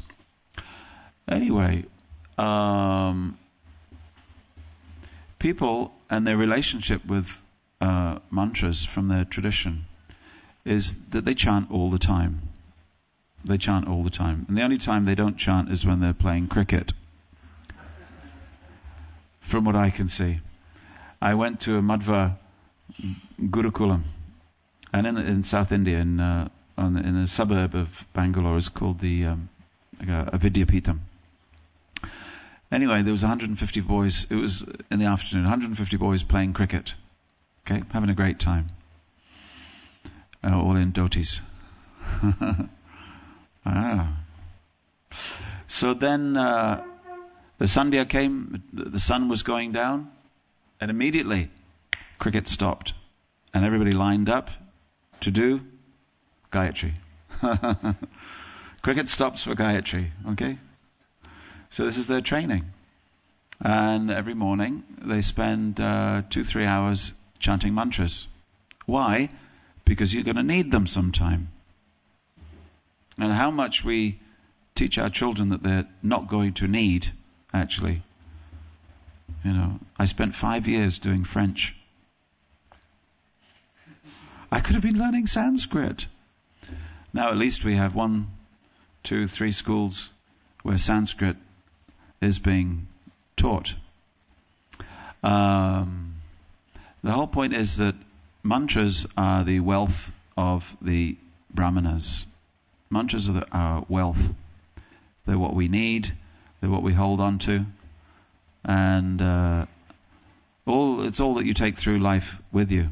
Anyway, 1.28 1.86
um, 2.38 3.38
people 5.40 5.92
and 6.10 6.26
their 6.26 6.38
relationship 6.38 7.06
with 7.06 7.42
uh, 7.82 8.20
mantras 8.32 8.86
from 8.86 9.08
their 9.08 9.26
tradition 9.26 9.86
is 10.66 10.96
that 11.10 11.26
they 11.26 11.34
chant 11.34 11.70
all 11.72 11.90
the 11.90 12.00
time. 12.00 12.50
They 13.44 13.58
chant 13.58 13.88
all 13.88 14.04
the 14.04 14.10
time. 14.10 14.46
And 14.48 14.58
the 14.58 14.62
only 14.62 14.78
time 14.78 15.06
they 15.06 15.16
don't 15.16 15.38
chant 15.38 15.72
is 15.72 15.86
when 15.86 16.00
they're 16.00 16.14
playing 16.14 16.48
cricket. 16.48 16.94
From 19.40 19.64
what 19.64 19.76
I 19.76 19.90
can 19.90 20.08
see. 20.08 20.42
I 21.22 21.34
went 21.34 21.60
to 21.62 21.78
a 21.78 21.82
Madhva 21.82 22.38
Gurukulam, 23.42 24.04
and 24.94 25.08
in, 25.08 25.18
in 25.18 25.44
South 25.44 25.72
India, 25.72 25.98
in 25.98 26.20
uh, 26.20 26.50
in 26.78 27.16
a 27.18 27.28
suburb 27.28 27.76
of 27.76 28.06
Bangalore 28.14 28.58
is 28.58 28.70
called 28.70 29.00
the 29.00 29.26
um, 29.26 29.50
like 30.00 30.10
a, 30.10 30.30
a 30.34 31.00
Anyway, 32.72 33.02
there 33.02 33.14
was 33.14 33.22
150 33.22 33.82
boys. 33.82 34.28
It 34.30 34.36
was 34.36 34.64
in 34.92 35.00
the 35.00 35.06
afternoon. 35.06 35.46
150 35.46 35.98
boys 35.98 36.22
playing 36.24 36.54
cricket. 36.54 36.94
Okay, 37.66 37.84
having 37.92 38.10
a 38.10 38.16
great 38.16 38.40
time. 38.40 38.70
Uh, 40.44 40.56
all 40.56 40.76
in 40.76 40.92
dhotis. 40.92 41.40
ah. 43.66 44.18
So 45.68 45.94
then 45.94 46.38
uh, 46.38 46.84
the 47.58 47.66
Sandhya 47.66 48.08
came. 48.10 48.64
The 48.74 49.00
sun 49.00 49.30
was 49.30 49.44
going 49.44 49.72
down, 49.72 50.12
and 50.80 50.92
immediately 50.92 51.50
cricket 52.20 52.48
stopped, 52.48 52.94
and 53.54 53.66
everybody 53.66 53.92
lined 53.92 54.30
up 54.30 54.50
to 55.22 55.32
do 55.32 55.62
Gayatri. 56.52 56.94
Cricket 58.82 59.10
stops 59.10 59.44
for 59.44 59.56
Gayatri, 59.56 60.12
okay? 60.30 60.60
So 61.70 61.86
this 61.86 61.98
is 61.98 62.08
their 62.08 62.22
training. 62.22 62.72
And 63.60 64.12
every 64.12 64.34
morning 64.34 64.84
they 65.02 65.22
spend 65.22 65.80
uh, 65.80 66.22
two, 66.30 66.44
three 66.44 66.66
hours 66.66 67.14
chanting 67.40 67.74
mantras. 67.74 68.28
Why? 68.86 69.30
Because 69.84 70.14
you're 70.14 70.24
going 70.24 70.38
to 70.38 70.44
need 70.44 70.72
them 70.72 70.88
sometime. 70.88 71.50
And 73.18 73.34
how 73.34 73.52
much 73.52 73.84
we 73.84 74.20
teach 74.76 74.98
our 74.98 75.10
children 75.10 75.50
that 75.50 75.64
they're 75.64 75.88
not 76.04 76.30
going 76.30 76.54
to 76.54 76.68
need, 76.68 77.14
actually. 77.54 78.04
You 79.48 79.54
know, 79.54 79.80
I 79.98 80.04
spent 80.04 80.36
five 80.36 80.68
years 80.68 81.00
doing 81.00 81.24
French. 81.24 81.74
I 84.52 84.60
could 84.60 84.74
have 84.74 84.84
been 84.84 85.00
learning 85.00 85.28
Sanskrit. 85.28 86.08
Now 87.14 87.30
at 87.30 87.38
least 87.38 87.64
we 87.64 87.78
have 87.78 87.96
one, 87.96 88.28
two, 89.06 89.26
three 89.26 89.54
schools 89.54 90.10
where 90.64 90.78
Sanskrit 90.78 91.38
is 92.22 92.40
being 92.40 92.90
taught. 93.38 93.76
Um, 95.24 96.16
the 97.02 97.12
whole 97.12 97.28
point 97.28 97.56
is 97.56 97.78
that 97.78 97.96
mantras 98.44 99.06
are 99.16 99.46
the 99.46 99.62
wealth 99.62 100.12
of 100.36 100.76
the 100.82 101.16
brahmanas. 101.54 102.26
Mantras 102.90 103.30
are 103.30 103.34
the, 103.34 103.48
our 103.54 103.86
wealth. 103.88 104.34
They're 105.26 105.40
what 105.40 105.56
we 105.56 105.70
need. 105.70 106.18
They're 106.60 106.70
what 106.70 106.84
we 106.84 106.96
hold 106.96 107.22
on 107.22 107.40
to, 107.40 107.66
and 108.64 109.22
uh, 109.22 109.66
all 110.66 111.06
it's 111.06 111.20
all 111.20 111.34
that 111.36 111.46
you 111.46 111.54
take 111.54 111.78
through 111.78 112.00
life 112.00 112.36
with 112.52 112.70
you. 112.70 112.90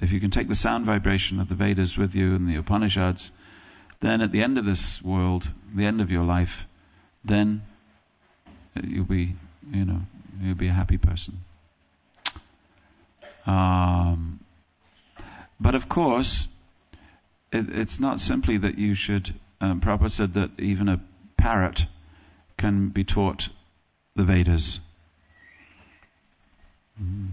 If 0.00 0.10
you 0.10 0.20
can 0.20 0.30
take 0.30 0.48
the 0.48 0.54
sound 0.54 0.86
vibration 0.86 1.38
of 1.38 1.48
the 1.48 1.54
Vedas 1.54 1.98
with 1.98 2.14
you 2.14 2.34
and 2.34 2.48
the 2.48 2.56
Upanishads, 2.56 3.30
then 4.00 4.20
at 4.20 4.32
the 4.32 4.42
end 4.42 4.58
of 4.58 4.64
this 4.64 5.00
world, 5.02 5.52
the 5.74 5.84
end 5.84 6.00
of 6.00 6.10
your 6.10 6.24
life, 6.24 6.64
then 7.24 7.62
you'll 8.82 9.04
be, 9.04 9.34
you 9.70 9.84
know, 9.84 10.02
you'll 10.40 10.54
be 10.54 10.68
a 10.68 10.72
happy 10.72 10.96
person. 10.96 11.44
Um, 13.46 14.40
but 15.60 15.74
of 15.74 15.88
course, 15.88 16.48
it, 17.52 17.66
it's 17.68 18.00
not 18.00 18.18
simply 18.18 18.56
that 18.58 18.78
you 18.78 18.94
should. 18.94 19.34
Um, 19.60 19.80
Prabhupada 19.80 20.10
said 20.10 20.34
that 20.34 20.50
even 20.58 20.88
a 20.88 21.00
parrot 21.36 21.86
can 22.56 22.88
be 22.88 23.04
taught 23.04 23.50
the 24.16 24.24
Vedas. 24.24 24.80
Mm. 27.00 27.30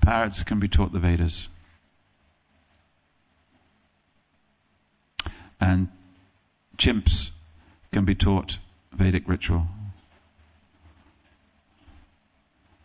Parrots 0.00 0.42
can 0.42 0.58
be 0.58 0.68
taught 0.68 0.92
the 0.92 0.98
Vedas. 0.98 1.48
And 5.60 5.88
chimps 6.76 7.30
can 7.92 8.04
be 8.04 8.14
taught 8.14 8.58
Vedic 8.92 9.24
ritual. 9.26 9.66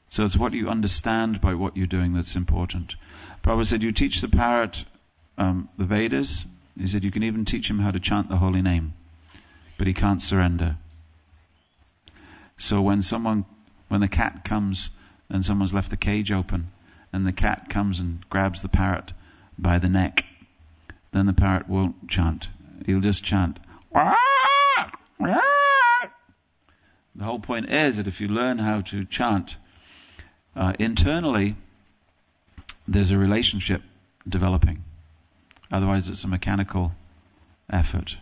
So 0.10 0.24
it's 0.24 0.38
what 0.38 0.54
you 0.54 0.70
understand 0.70 1.42
by 1.42 1.54
what 1.56 1.76
you're 1.76 1.88
doing 1.88 2.14
that's 2.14 2.36
important. 2.36 2.96
Prabhupada 3.44 3.66
said, 3.66 3.84
you 3.84 3.92
teach 3.92 4.22
the 4.22 4.28
parrot 4.28 4.86
um, 5.38 5.70
the 5.78 5.86
Vedas. 5.86 6.46
He 6.80 6.88
said, 6.88 7.04
you 7.04 7.12
can 7.12 7.24
even 7.24 7.46
teach 7.46 7.70
him 7.70 7.80
how 7.80 7.92
to 7.92 8.00
chant 8.00 8.30
the 8.30 8.38
holy 8.38 8.62
name. 8.62 8.94
But 9.78 9.88
he 9.88 9.94
can't 9.94 10.22
surrender. 10.22 10.78
So 12.58 12.82
when 12.82 13.02
someone, 13.02 13.46
when 13.88 14.02
the 14.02 14.08
cat 14.08 14.46
comes 14.46 14.92
and 15.34 15.44
someone's 15.44 15.74
left 15.74 15.90
the 15.90 15.98
cage 15.98 16.32
open 16.32 16.72
and 17.12 17.26
the 17.26 17.34
cat 17.34 17.68
comes 17.70 18.00
and 18.00 18.24
grabs 18.30 18.62
the 18.62 18.70
parrot 18.70 19.12
by 19.58 19.80
the 19.80 19.90
neck, 19.90 20.24
then 21.12 21.26
the 21.26 21.34
parrot 21.34 21.68
won't 21.68 22.08
chant. 22.08 22.48
He'll 22.86 23.02
just 23.02 23.24
chant. 23.24 23.60
The 27.16 27.26
whole 27.26 27.40
point 27.40 27.72
is 27.72 27.98
that 27.98 28.08
if 28.08 28.22
you 28.22 28.28
learn 28.28 28.60
how 28.60 28.82
to 28.82 29.06
chant 29.06 29.58
uh, 30.56 30.74
internally, 30.80 31.56
there's 32.88 33.12
a 33.12 33.18
relationship 33.18 33.82
developing. 34.28 34.84
Otherwise, 35.72 36.08
it's 36.08 36.24
a 36.24 36.28
mechanical 36.28 36.94
effort. 37.72 38.18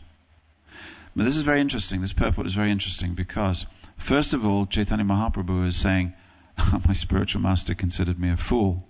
But 1.15 1.25
this 1.25 1.35
is 1.35 1.43
very 1.43 1.59
interesting. 1.59 2.01
This 2.01 2.13
purport 2.13 2.47
is 2.47 2.53
very 2.53 2.71
interesting 2.71 3.15
because, 3.15 3.65
first 3.97 4.33
of 4.33 4.45
all, 4.45 4.65
Chaitanya 4.65 5.05
Mahaprabhu 5.05 5.67
is 5.67 5.75
saying, 5.75 6.13
My 6.87 6.93
spiritual 6.93 7.41
master 7.41 7.73
considered 7.73 8.19
me 8.19 8.31
a 8.31 8.37
fool. 8.37 8.87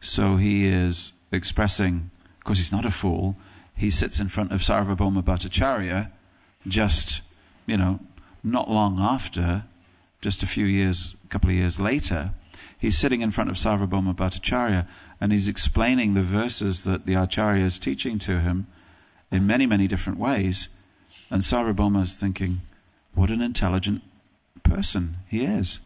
So 0.00 0.36
he 0.36 0.66
is 0.66 1.12
expressing, 1.30 2.10
of 2.38 2.44
course, 2.44 2.58
he's 2.58 2.72
not 2.72 2.86
a 2.86 2.90
fool. 2.90 3.36
He 3.76 3.90
sits 3.90 4.20
in 4.20 4.28
front 4.28 4.52
of 4.52 4.60
Sarvabhauma 4.60 5.22
Bhattacharya 5.22 6.10
just, 6.66 7.22
you 7.66 7.76
know, 7.76 8.00
not 8.42 8.70
long 8.70 8.98
after, 8.98 9.64
just 10.20 10.42
a 10.42 10.46
few 10.46 10.64
years, 10.64 11.16
a 11.24 11.28
couple 11.28 11.50
of 11.50 11.56
years 11.56 11.78
later, 11.78 12.32
he's 12.78 12.98
sitting 12.98 13.20
in 13.20 13.30
front 13.30 13.50
of 13.50 13.56
Sarvabhauma 13.56 14.14
Bhattacharya 14.16 14.86
and 15.20 15.32
he's 15.32 15.48
explaining 15.48 16.14
the 16.14 16.22
verses 16.22 16.84
that 16.84 17.06
the 17.06 17.14
Acharya 17.14 17.64
is 17.64 17.78
teaching 17.78 18.18
to 18.20 18.40
him 18.40 18.66
in 19.30 19.46
many, 19.46 19.66
many 19.66 19.86
different 19.86 20.18
ways. 20.18 20.68
And 21.30 21.42
Sarvabhauma 21.42 22.04
is 22.04 22.14
thinking, 22.14 22.62
what 23.14 23.30
an 23.30 23.42
intelligent 23.42 24.02
person 24.62 25.18
he 25.28 25.44
is. 25.44 25.78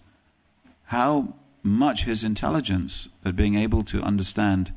How 0.86 1.34
much 1.62 2.04
his 2.04 2.22
intelligence 2.22 3.08
at 3.24 3.36
being 3.36 3.56
able 3.56 3.82
to 3.84 4.02
understand, 4.02 4.72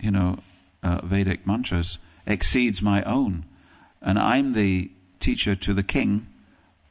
you 0.00 0.10
know, 0.10 0.40
uh, 0.82 1.00
Vedic 1.04 1.46
mantras 1.46 1.98
exceeds 2.26 2.82
my 2.82 3.02
own. 3.04 3.44
And 4.02 4.18
I'm 4.18 4.52
the 4.52 4.90
teacher 5.20 5.54
to 5.56 5.72
the 5.72 5.82
king 5.82 6.26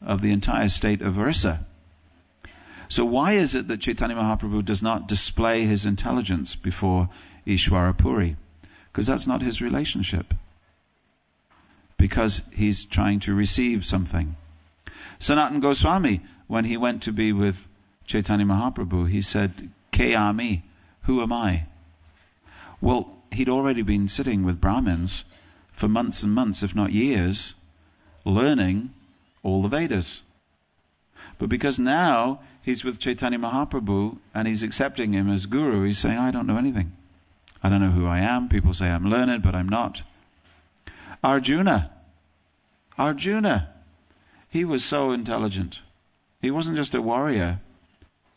of 0.02 0.22
the 0.22 0.32
entire 0.32 0.70
state 0.70 1.02
of 1.02 1.18
Orissa. 1.18 1.66
So 2.88 3.04
why 3.04 3.34
is 3.34 3.56
it 3.56 3.68
that 3.68 3.82
Chaitanya 3.82 4.16
Mahaprabhu 4.16 4.64
does 4.64 4.82
not 4.82 5.08
display 5.08 5.66
his 5.66 5.86
intelligence 5.86 6.56
before 6.56 7.10
Ishwara 7.46 7.98
Puri? 7.98 8.38
Because 8.92 9.08
that's 9.08 9.28
not 9.28 9.42
his 9.42 9.62
relationship. 9.62 10.34
Because 11.98 12.42
he's 12.52 12.86
trying 12.86 13.20
to 13.22 13.34
receive 13.34 13.86
something. 13.86 14.36
Sanatan 15.20 15.60
Goswami, 15.60 16.22
when 16.48 16.66
he 16.66 16.78
went 16.78 17.02
to 17.04 17.12
be 17.12 17.34
with 17.34 17.66
Chaitanya 18.06 18.46
Mahaprabhu, 18.46 19.10
he 19.10 19.22
said, 19.22 19.72
Kayami, 19.92 20.64
who 21.04 21.22
am 21.22 21.34
I? 21.34 21.66
Well, 22.82 23.12
he'd 23.32 23.50
already 23.50 23.82
been 23.82 24.08
sitting 24.08 24.44
with 24.44 24.62
Brahmins 24.62 25.26
for 25.74 25.88
months 25.88 26.24
and 26.24 26.34
months, 26.34 26.64
if 26.64 26.76
not 26.76 26.92
years, 26.92 27.54
learning 28.24 28.92
all 29.44 29.62
the 29.62 29.68
Vedas. 29.68 30.22
But 31.38 31.50
because 31.50 31.78
now 31.78 32.40
he's 32.62 32.84
with 32.84 33.00
Chaitanya 33.00 33.40
Mahaprabhu 33.40 34.18
and 34.34 34.48
he's 34.48 34.64
accepting 34.64 35.14
him 35.14 35.30
as 35.30 35.46
guru, 35.46 35.86
he's 35.86 36.00
saying, 36.00 36.18
I 36.18 36.32
don't 36.32 36.48
know 36.48 36.58
anything. 36.58 36.94
I 37.62 37.70
don't 37.70 37.82
know 37.82 37.92
who 37.92 38.06
I 38.06 38.20
am. 38.20 38.48
People 38.48 38.74
say 38.74 38.86
I'm 38.86 39.10
learned, 39.10 39.44
but 39.44 39.56
I'm 39.56 39.70
not. 39.70 40.04
Arjuna. 41.24 41.92
Arjuna. 42.98 43.74
He 44.50 44.64
was 44.64 44.86
so 44.86 45.12
intelligent. 45.12 45.80
He 46.42 46.52
wasn't 46.52 46.78
just 46.78 46.94
a 46.94 47.02
warrior. 47.02 47.60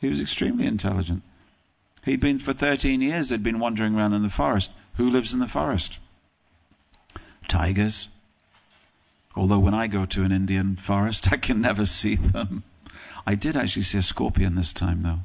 He 0.01 0.09
was 0.09 0.21
extremely 0.21 0.67
intelligent. 0.67 1.23
He'd 2.05 2.21
been 2.21 2.39
for 2.39 2.53
13 2.53 3.01
years, 3.01 3.29
they'd 3.29 3.43
been 3.43 3.59
wandering 3.59 3.95
around 3.95 4.15
in 4.15 4.23
the 4.23 4.31
forest. 4.31 4.71
Who 4.97 5.11
lives 5.11 5.33
in 5.33 5.41
the 5.41 5.49
forest? 5.49 5.99
Tigers. 7.49 8.09
Although 9.37 9.59
when 9.59 9.75
I 9.75 9.87
go 9.87 10.05
to 10.07 10.25
an 10.25 10.33
Indian 10.33 10.77
forest, 10.77 11.29
I 11.33 11.37
can 11.37 11.61
never 11.61 11.87
see 11.87 12.17
them. 12.17 12.65
I 13.27 13.35
did 13.35 13.57
actually 13.57 13.83
see 13.83 13.99
a 13.99 14.03
scorpion 14.03 14.55
this 14.55 14.73
time 14.73 15.03
though. 15.03 15.21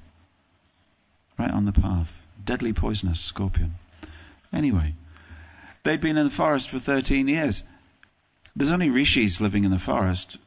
Right 1.38 1.52
on 1.52 1.66
the 1.66 1.72
path. 1.72 2.12
Deadly 2.44 2.74
poisonous 2.74 3.22
scorpion. 3.22 3.76
Anyway, 4.52 4.96
they'd 5.84 6.02
been 6.02 6.18
in 6.18 6.26
the 6.26 6.36
forest 6.36 6.70
for 6.70 6.80
13 6.80 7.28
years. 7.28 7.64
There's 8.56 8.72
only 8.72 8.90
rishis 8.90 9.42
living 9.42 9.64
in 9.64 9.72
the 9.72 9.80
forest. 9.80 10.38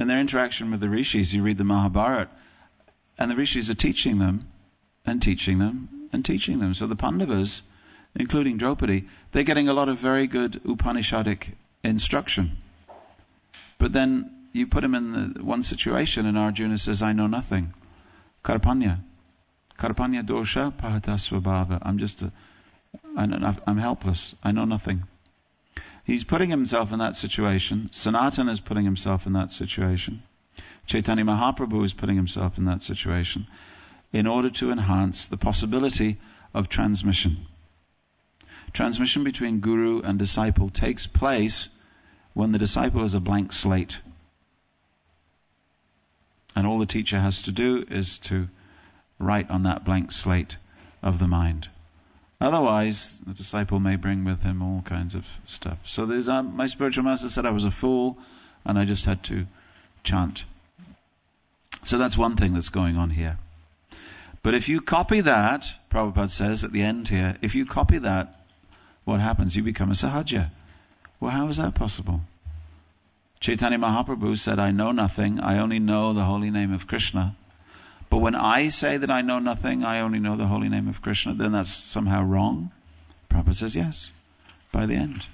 In 0.00 0.08
their 0.08 0.18
interaction 0.18 0.70
with 0.70 0.80
the 0.80 0.88
rishis, 0.88 1.32
you 1.32 1.42
read 1.42 1.58
the 1.58 1.64
Mahabharata, 1.64 2.30
and 3.20 3.30
the 3.30 3.36
rishis 3.36 3.68
are 3.68 3.74
teaching 3.74 4.18
them, 4.18 4.48
and 5.04 5.22
teaching 5.22 5.58
them, 5.58 6.08
and 6.12 6.24
teaching 6.24 6.58
them. 6.58 6.72
So 6.74 6.86
the 6.86 6.96
Pandavas, 6.96 7.62
including 8.16 8.56
Draupadi, 8.56 9.06
they're 9.32 9.44
getting 9.44 9.68
a 9.68 9.74
lot 9.74 9.88
of 9.88 9.98
very 9.98 10.26
good 10.26 10.60
Upanishadic 10.64 11.52
instruction. 11.84 12.56
But 13.78 13.92
then 13.92 14.48
you 14.52 14.66
put 14.66 14.84
him 14.84 14.94
in 14.94 15.12
the 15.12 15.44
one 15.44 15.62
situation 15.62 16.26
and 16.26 16.36
Arjuna 16.36 16.78
says, 16.78 17.02
I 17.02 17.12
know 17.12 17.26
nothing. 17.26 17.74
Karpanya. 18.44 19.00
Karpanya 19.78 20.26
dosha 20.26 20.72
pahata 20.76 21.14
svabhava. 21.14 21.78
I'm 21.82 21.98
just 21.98 22.22
a, 22.22 22.32
I'm 23.16 23.78
helpless. 23.78 24.34
I 24.42 24.50
know 24.50 24.64
nothing. 24.64 25.04
He's 26.04 26.24
putting 26.24 26.50
himself 26.50 26.90
in 26.90 26.98
that 26.98 27.16
situation. 27.16 27.88
Sanatan 27.92 28.48
is 28.48 28.60
putting 28.60 28.84
himself 28.84 29.26
in 29.26 29.32
that 29.34 29.52
situation. 29.52 30.22
Chaitanya 30.90 31.24
Mahaprabhu 31.24 31.84
is 31.84 31.92
putting 31.92 32.16
himself 32.16 32.58
in 32.58 32.64
that 32.64 32.82
situation 32.82 33.46
in 34.12 34.26
order 34.26 34.50
to 34.50 34.72
enhance 34.72 35.28
the 35.28 35.36
possibility 35.36 36.18
of 36.52 36.68
transmission. 36.68 37.46
Transmission 38.72 39.22
between 39.22 39.60
guru 39.60 40.02
and 40.02 40.18
disciple 40.18 40.68
takes 40.68 41.06
place 41.06 41.68
when 42.34 42.50
the 42.50 42.58
disciple 42.58 43.04
is 43.04 43.14
a 43.14 43.20
blank 43.20 43.52
slate. 43.52 43.98
And 46.56 46.66
all 46.66 46.80
the 46.80 46.86
teacher 46.86 47.20
has 47.20 47.40
to 47.42 47.52
do 47.52 47.84
is 47.88 48.18
to 48.24 48.48
write 49.20 49.48
on 49.48 49.62
that 49.62 49.84
blank 49.84 50.10
slate 50.10 50.56
of 51.04 51.20
the 51.20 51.28
mind. 51.28 51.68
Otherwise, 52.40 53.18
the 53.24 53.34
disciple 53.34 53.78
may 53.78 53.94
bring 53.94 54.24
with 54.24 54.42
him 54.42 54.60
all 54.60 54.82
kinds 54.82 55.14
of 55.14 55.24
stuff. 55.46 55.78
So 55.86 56.04
there's, 56.04 56.28
um, 56.28 56.56
my 56.56 56.66
spiritual 56.66 57.04
master 57.04 57.28
said 57.28 57.46
I 57.46 57.52
was 57.52 57.64
a 57.64 57.70
fool 57.70 58.18
and 58.64 58.76
I 58.76 58.84
just 58.84 59.04
had 59.04 59.22
to 59.24 59.46
chant. 60.02 60.46
So 61.84 61.98
that's 61.98 62.16
one 62.16 62.36
thing 62.36 62.54
that's 62.54 62.68
going 62.68 62.96
on 62.96 63.10
here. 63.10 63.38
But 64.42 64.54
if 64.54 64.68
you 64.68 64.80
copy 64.80 65.20
that, 65.20 65.66
Prabhupada 65.90 66.30
says 66.30 66.64
at 66.64 66.72
the 66.72 66.82
end 66.82 67.08
here, 67.08 67.36
if 67.42 67.54
you 67.54 67.66
copy 67.66 67.98
that, 67.98 68.40
what 69.04 69.20
happens? 69.20 69.56
You 69.56 69.62
become 69.62 69.90
a 69.90 69.94
sahaja. 69.94 70.50
Well, 71.18 71.32
how 71.32 71.48
is 71.48 71.58
that 71.58 71.74
possible? 71.74 72.22
Chaitanya 73.40 73.78
Mahaprabhu 73.78 74.38
said, 74.38 74.58
I 74.58 74.70
know 74.70 74.92
nothing, 74.92 75.40
I 75.40 75.58
only 75.58 75.78
know 75.78 76.12
the 76.12 76.24
holy 76.24 76.50
name 76.50 76.72
of 76.72 76.86
Krishna. 76.86 77.36
But 78.10 78.18
when 78.18 78.34
I 78.34 78.68
say 78.68 78.96
that 78.96 79.10
I 79.10 79.22
know 79.22 79.38
nothing, 79.38 79.84
I 79.84 80.00
only 80.00 80.18
know 80.18 80.36
the 80.36 80.46
holy 80.46 80.68
name 80.68 80.88
of 80.88 81.00
Krishna, 81.00 81.34
then 81.34 81.52
that's 81.52 81.72
somehow 81.72 82.22
wrong? 82.22 82.70
Prabhupada 83.30 83.54
says, 83.54 83.74
yes, 83.74 84.10
by 84.72 84.86
the 84.86 84.94
end. 84.94 85.26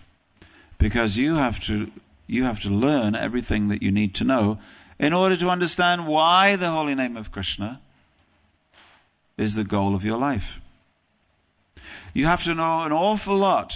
Because 0.78 1.16
you 1.16 1.36
have 1.36 1.58
to, 1.64 1.90
you 2.26 2.44
have 2.44 2.60
to 2.60 2.68
learn 2.68 3.14
everything 3.14 3.68
that 3.68 3.82
you 3.82 3.90
need 3.90 4.14
to 4.16 4.24
know 4.24 4.58
in 4.98 5.12
order 5.12 5.36
to 5.36 5.48
understand 5.48 6.06
why 6.06 6.56
the 6.56 6.70
holy 6.70 6.94
name 6.94 7.16
of 7.16 7.30
Krishna 7.30 7.80
is 9.36 9.54
the 9.54 9.64
goal 9.64 9.94
of 9.94 10.04
your 10.04 10.16
life. 10.16 10.54
You 12.14 12.26
have 12.26 12.44
to 12.44 12.54
know 12.54 12.82
an 12.82 12.92
awful 12.92 13.36
lot 13.36 13.74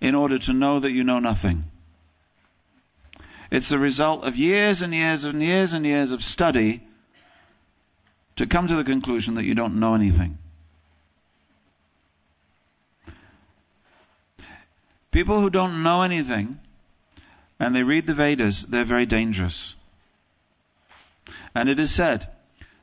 in 0.00 0.14
order 0.14 0.38
to 0.38 0.52
know 0.52 0.78
that 0.78 0.92
you 0.92 1.02
know 1.02 1.18
nothing. 1.18 1.64
It's 3.50 3.68
the 3.68 3.78
result 3.78 4.22
of 4.24 4.36
years 4.36 4.80
and 4.80 4.94
years 4.94 5.24
and 5.24 5.42
years 5.42 5.72
and 5.72 5.84
years 5.84 6.12
of 6.12 6.22
study 6.22 6.86
to 8.36 8.46
come 8.46 8.68
to 8.68 8.76
the 8.76 8.84
conclusion 8.84 9.34
that 9.34 9.44
you 9.44 9.54
don't 9.54 9.78
know 9.78 9.94
anything. 9.94 10.38
People 15.10 15.40
who 15.40 15.50
don't 15.50 15.82
know 15.82 16.02
anything 16.02 16.60
and 17.58 17.74
they 17.74 17.82
read 17.82 18.06
the 18.06 18.14
Vedas, 18.14 18.64
they're 18.68 18.84
very 18.84 19.04
dangerous. 19.04 19.74
And 21.54 21.68
it 21.68 21.80
is 21.80 21.94
said 21.94 22.28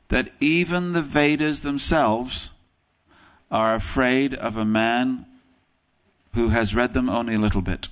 that 0.08 0.32
even 0.40 0.92
the 0.92 1.02
Vedas 1.02 1.60
themselves 1.60 2.50
are 3.50 3.74
afraid 3.74 4.34
of 4.34 4.56
a 4.56 4.64
man 4.64 5.26
who 6.34 6.50
has 6.50 6.74
read 6.74 6.94
them 6.94 7.08
only 7.08 7.34
a 7.34 7.38
little 7.38 7.62
bit, 7.62 7.88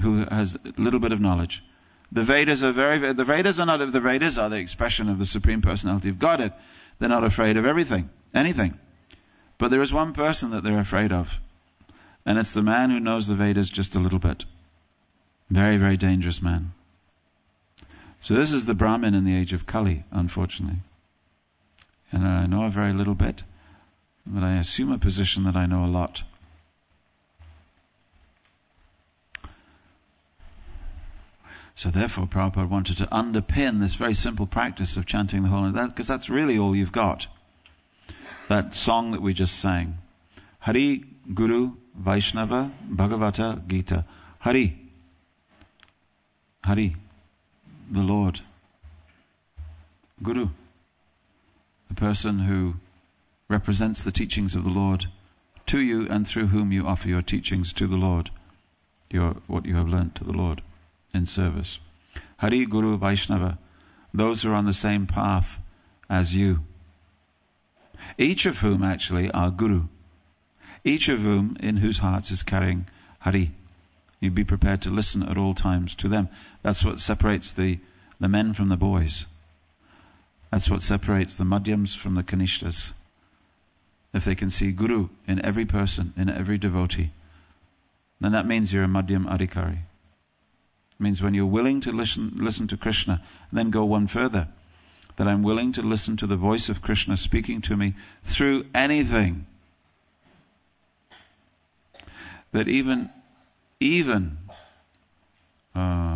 who 0.00 0.24
has 0.24 0.56
a 0.56 0.80
little 0.80 1.00
bit 1.00 1.12
of 1.12 1.20
knowledge. 1.20 1.62
The 2.10 2.22
Vedas 2.22 2.62
are 2.62 2.72
very, 2.72 3.12
the 3.12 3.24
Vedas 3.24 3.58
are 3.58 3.66
not, 3.66 3.92
the 3.92 4.00
Vedas 4.00 4.38
are 4.38 4.48
the 4.48 4.56
expression 4.56 5.08
of 5.08 5.18
the 5.18 5.26
Supreme 5.26 5.60
Personality 5.60 6.08
of 6.08 6.18
Godhead. 6.18 6.52
They're 6.98 7.08
not 7.08 7.24
afraid 7.24 7.56
of 7.56 7.66
everything, 7.66 8.10
anything. 8.34 8.78
But 9.58 9.70
there 9.70 9.82
is 9.82 9.92
one 9.92 10.12
person 10.12 10.50
that 10.50 10.64
they're 10.64 10.78
afraid 10.78 11.12
of. 11.12 11.38
And 12.24 12.38
it's 12.38 12.52
the 12.52 12.62
man 12.62 12.90
who 12.90 13.00
knows 13.00 13.26
the 13.26 13.34
Vedas 13.34 13.70
just 13.70 13.94
a 13.94 14.00
little 14.00 14.18
bit. 14.18 14.44
Very, 15.50 15.76
very 15.76 15.96
dangerous 15.96 16.42
man. 16.42 16.72
So 18.26 18.34
this 18.34 18.50
is 18.50 18.64
the 18.64 18.74
Brahmin 18.74 19.14
in 19.14 19.24
the 19.24 19.36
age 19.36 19.52
of 19.52 19.66
Kali, 19.66 20.02
unfortunately. 20.10 20.80
And 22.10 22.26
I 22.26 22.46
know 22.46 22.64
a 22.64 22.70
very 22.70 22.92
little 22.92 23.14
bit, 23.14 23.44
but 24.26 24.42
I 24.42 24.58
assume 24.58 24.90
a 24.90 24.98
position 24.98 25.44
that 25.44 25.54
I 25.54 25.66
know 25.66 25.84
a 25.84 25.86
lot. 25.86 26.24
So 31.76 31.92
therefore, 31.92 32.26
Prabhupada 32.26 32.68
wanted 32.68 32.96
to 32.98 33.06
underpin 33.12 33.80
this 33.80 33.94
very 33.94 34.14
simple 34.14 34.48
practice 34.48 34.96
of 34.96 35.06
chanting 35.06 35.44
the 35.44 35.48
Name, 35.48 35.86
because 35.90 36.08
that's 36.08 36.28
really 36.28 36.58
all 36.58 36.74
you've 36.74 36.90
got. 36.90 37.28
That 38.48 38.74
song 38.74 39.12
that 39.12 39.22
we 39.22 39.34
just 39.34 39.56
sang. 39.60 39.98
Hari, 40.58 41.04
Guru, 41.32 41.74
Vaishnava, 41.94 42.72
Bhagavata, 42.90 43.64
Gita. 43.68 44.04
Hari. 44.40 44.90
Hari. 46.64 46.96
The 47.90 48.00
Lord. 48.00 48.40
Guru. 50.22 50.48
The 51.88 51.94
person 51.94 52.40
who 52.40 52.74
represents 53.48 54.02
the 54.02 54.10
teachings 54.10 54.56
of 54.56 54.64
the 54.64 54.70
Lord 54.70 55.04
to 55.66 55.78
you 55.78 56.08
and 56.08 56.26
through 56.26 56.48
whom 56.48 56.72
you 56.72 56.86
offer 56.86 57.08
your 57.08 57.22
teachings 57.22 57.72
to 57.74 57.86
the 57.86 57.96
Lord. 57.96 58.30
Your, 59.10 59.36
what 59.46 59.66
you 59.66 59.76
have 59.76 59.86
learnt 59.86 60.16
to 60.16 60.24
the 60.24 60.32
Lord 60.32 60.62
in 61.14 61.26
service. 61.26 61.78
Hari 62.38 62.66
Guru 62.66 62.98
Vaishnava, 62.98 63.58
those 64.12 64.42
who 64.42 64.50
are 64.50 64.54
on 64.54 64.66
the 64.66 64.72
same 64.72 65.06
path 65.06 65.60
as 66.10 66.34
you. 66.34 66.60
Each 68.18 68.46
of 68.46 68.58
whom 68.58 68.82
actually 68.82 69.30
are 69.30 69.50
Guru. 69.50 69.84
Each 70.84 71.08
of 71.08 71.20
whom 71.20 71.56
in 71.60 71.78
whose 71.78 71.98
hearts 71.98 72.30
is 72.32 72.42
carrying 72.42 72.86
Hari. 73.20 73.52
You 74.20 74.30
be 74.30 74.44
prepared 74.44 74.82
to 74.82 74.90
listen 74.90 75.22
at 75.22 75.36
all 75.36 75.54
times 75.54 75.94
to 75.96 76.08
them. 76.08 76.28
That's 76.66 76.84
what 76.84 76.98
separates 76.98 77.52
the, 77.52 77.78
the 78.18 78.26
men 78.26 78.52
from 78.52 78.70
the 78.70 78.76
boys. 78.76 79.26
That's 80.50 80.68
what 80.68 80.82
separates 80.82 81.36
the 81.36 81.44
Madhyams 81.44 81.96
from 81.96 82.16
the 82.16 82.24
Kanishtas. 82.24 82.90
If 84.12 84.24
they 84.24 84.34
can 84.34 84.50
see 84.50 84.72
Guru 84.72 85.10
in 85.28 85.44
every 85.44 85.64
person, 85.64 86.12
in 86.16 86.28
every 86.28 86.58
devotee, 86.58 87.12
then 88.20 88.32
that 88.32 88.48
means 88.48 88.72
you're 88.72 88.82
a 88.82 88.88
Madhyam 88.88 89.26
Adhikari. 89.26 89.82
It 90.90 90.98
means 90.98 91.22
when 91.22 91.34
you're 91.34 91.46
willing 91.46 91.80
to 91.82 91.92
listen, 91.92 92.32
listen 92.34 92.66
to 92.66 92.76
Krishna, 92.76 93.22
then 93.52 93.70
go 93.70 93.84
one 93.84 94.08
further. 94.08 94.48
That 95.18 95.28
I'm 95.28 95.44
willing 95.44 95.72
to 95.74 95.82
listen 95.82 96.16
to 96.16 96.26
the 96.26 96.34
voice 96.34 96.68
of 96.68 96.82
Krishna 96.82 97.16
speaking 97.16 97.62
to 97.62 97.76
me 97.76 97.94
through 98.24 98.64
anything. 98.74 99.46
That 102.50 102.66
even, 102.66 103.10
even, 103.78 104.38
uh, 105.76 106.15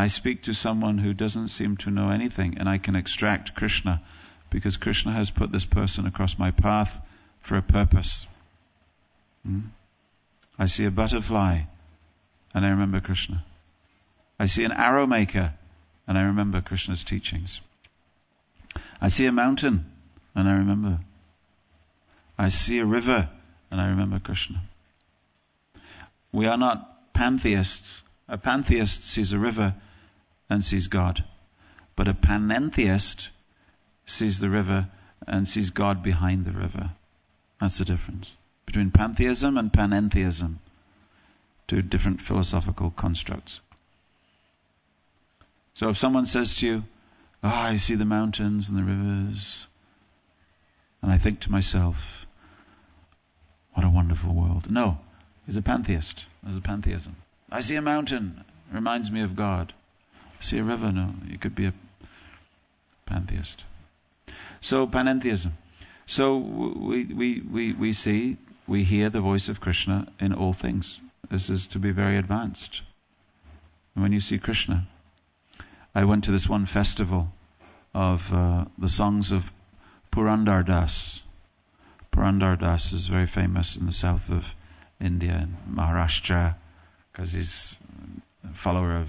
I 0.00 0.06
speak 0.06 0.42
to 0.44 0.54
someone 0.54 0.98
who 0.98 1.12
doesn't 1.12 1.48
seem 1.48 1.76
to 1.76 1.90
know 1.90 2.08
anything 2.08 2.56
and 2.56 2.70
I 2.70 2.78
can 2.78 2.96
extract 2.96 3.54
Krishna 3.54 4.00
because 4.48 4.78
Krishna 4.78 5.12
has 5.12 5.30
put 5.30 5.52
this 5.52 5.66
person 5.66 6.06
across 6.06 6.38
my 6.38 6.50
path 6.50 7.02
for 7.42 7.58
a 7.58 7.62
purpose. 7.62 8.26
Hmm? 9.44 9.60
I 10.58 10.64
see 10.64 10.86
a 10.86 10.90
butterfly 10.90 11.64
and 12.54 12.64
I 12.64 12.70
remember 12.70 12.98
Krishna. 13.00 13.44
I 14.38 14.46
see 14.46 14.64
an 14.64 14.72
arrow 14.72 15.06
maker 15.06 15.52
and 16.08 16.16
I 16.16 16.22
remember 16.22 16.62
Krishna's 16.62 17.04
teachings. 17.04 17.60
I 19.02 19.08
see 19.08 19.26
a 19.26 19.32
mountain 19.32 19.84
and 20.34 20.48
I 20.48 20.52
remember. 20.52 21.00
I 22.38 22.48
see 22.48 22.78
a 22.78 22.86
river 22.86 23.28
and 23.70 23.82
I 23.82 23.86
remember 23.86 24.18
Krishna. 24.18 24.62
We 26.32 26.46
are 26.46 26.56
not 26.56 27.12
pantheists. 27.12 28.00
A 28.28 28.38
pantheist 28.38 29.04
sees 29.04 29.34
a 29.34 29.38
river 29.38 29.74
and 30.50 30.64
sees 30.64 30.88
God. 30.88 31.24
But 31.96 32.08
a 32.08 32.12
panentheist 32.12 33.28
sees 34.04 34.40
the 34.40 34.50
river 34.50 34.88
and 35.26 35.48
sees 35.48 35.70
God 35.70 36.02
behind 36.02 36.44
the 36.44 36.52
river. 36.52 36.92
That's 37.60 37.78
the 37.78 37.84
difference 37.84 38.32
between 38.66 38.92
pantheism 38.92 39.58
and 39.58 39.72
panentheism, 39.72 40.56
two 41.66 41.82
different 41.82 42.22
philosophical 42.22 42.90
constructs. 42.92 43.58
So 45.74 45.88
if 45.88 45.98
someone 45.98 46.24
says 46.26 46.54
to 46.56 46.66
you, 46.66 46.84
oh, 47.42 47.48
I 47.48 47.76
see 47.76 47.96
the 47.96 48.04
mountains 48.04 48.68
and 48.68 48.78
the 48.78 48.84
rivers, 48.84 49.66
and 51.02 51.10
I 51.10 51.18
think 51.18 51.40
to 51.40 51.50
myself, 51.50 51.96
what 53.74 53.84
a 53.84 53.90
wonderful 53.90 54.34
world. 54.34 54.70
No, 54.70 54.98
he's 55.46 55.56
a 55.56 55.62
pantheist. 55.62 56.26
There's 56.42 56.56
a 56.56 56.60
pantheism. 56.60 57.16
I 57.50 57.60
see 57.60 57.74
a 57.74 57.82
mountain, 57.82 58.44
reminds 58.72 59.10
me 59.10 59.20
of 59.20 59.34
God. 59.34 59.72
See 60.40 60.58
a 60.58 60.64
river, 60.64 60.90
no, 60.90 61.14
you 61.28 61.38
could 61.38 61.54
be 61.54 61.66
a 61.66 61.74
pantheist. 63.06 63.64
So 64.60 64.86
panentheism. 64.86 65.52
So 66.06 66.36
we, 66.36 67.04
we, 67.04 67.42
we, 67.42 67.72
we 67.72 67.92
see 67.92 68.38
we 68.66 68.84
hear 68.84 69.10
the 69.10 69.20
voice 69.20 69.48
of 69.48 69.60
Krishna 69.60 70.12
in 70.20 70.32
all 70.32 70.52
things. 70.52 71.00
This 71.30 71.50
is 71.50 71.66
to 71.66 71.78
be 71.78 71.90
very 71.90 72.16
advanced. 72.16 72.82
And 73.94 74.02
when 74.02 74.12
you 74.12 74.20
see 74.20 74.38
Krishna, 74.38 74.86
I 75.94 76.04
went 76.04 76.22
to 76.24 76.30
this 76.30 76.48
one 76.48 76.66
festival 76.66 77.32
of 77.92 78.32
uh, 78.32 78.66
the 78.78 78.88
songs 78.88 79.32
of 79.32 79.50
Purandar 80.12 80.64
Das. 80.64 81.22
Purandar 82.12 82.56
Das 82.56 82.92
is 82.92 83.08
very 83.08 83.26
famous 83.26 83.76
in 83.76 83.86
the 83.86 83.92
south 83.92 84.30
of 84.30 84.54
India, 85.00 85.32
in 85.32 85.56
Maharashtra, 85.74 86.54
because 87.10 87.32
he's 87.32 87.76
a 88.44 88.54
follower 88.54 88.96
of 88.96 89.08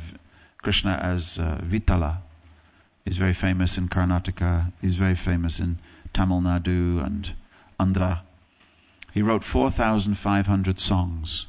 Krishna 0.62 1.00
as 1.02 1.40
uh, 1.40 1.60
Vitala. 1.64 2.20
He's 3.06 3.18
very 3.18 3.34
famous 3.34 3.78
in 3.78 3.90
Karnataka. 3.90 4.72
He's 4.82 4.96
very 4.96 5.16
famous 5.16 5.60
in 5.60 5.80
Tamil 6.14 6.42
Nadu 6.42 7.04
and 7.04 7.34
Andhra. 7.80 8.22
He 9.14 9.22
wrote 9.22 9.44
4,500 9.44 10.80
songs. 10.80 11.48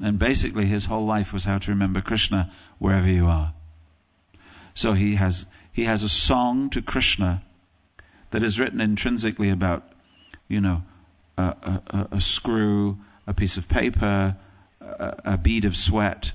And 0.00 0.18
basically 0.18 0.66
his 0.66 0.86
whole 0.86 1.06
life 1.06 1.32
was 1.32 1.44
how 1.44 1.58
to 1.58 1.70
remember 1.70 2.00
Krishna 2.00 2.52
wherever 2.78 3.08
you 3.08 3.26
are. 3.26 3.54
So 4.74 4.92
he 4.92 5.14
has, 5.14 5.46
he 5.72 5.84
has 5.84 6.02
a 6.02 6.08
song 6.08 6.68
to 6.70 6.82
Krishna 6.82 7.42
that 8.30 8.42
is 8.42 8.58
written 8.58 8.80
intrinsically 8.80 9.48
about, 9.48 9.84
you 10.48 10.60
know, 10.60 10.82
a, 11.38 11.42
a, 11.42 12.08
a 12.12 12.20
screw, 12.20 12.98
a 13.26 13.32
piece 13.32 13.56
of 13.56 13.68
paper, 13.68 14.36
a, 14.80 15.14
a 15.24 15.38
bead 15.38 15.64
of 15.64 15.76
sweat, 15.76 16.32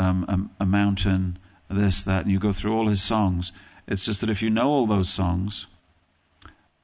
um, 0.00 0.50
a, 0.58 0.64
a 0.64 0.66
mountain, 0.66 1.38
this, 1.68 2.04
that, 2.04 2.22
and 2.22 2.32
you 2.32 2.38
go 2.38 2.52
through 2.52 2.74
all 2.74 2.88
his 2.88 3.02
songs. 3.02 3.52
It's 3.86 4.04
just 4.04 4.22
that 4.22 4.30
if 4.30 4.40
you 4.40 4.48
know 4.48 4.68
all 4.68 4.86
those 4.86 5.12
songs, 5.12 5.66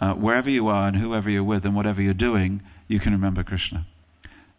uh, 0.01 0.12
wherever 0.12 0.51
you 0.51 0.69
are 0.69 0.89
and 0.89 0.99
whoever 0.99 1.31
you're 1.31 1.43
with 1.43 1.64
and 1.64 1.75
whatever 1.75 2.03
you're 2.03 2.12
doing, 2.12 2.62
you 2.89 3.01
can 3.01 3.12
remember 3.12 3.43
Krishna. 3.43 3.87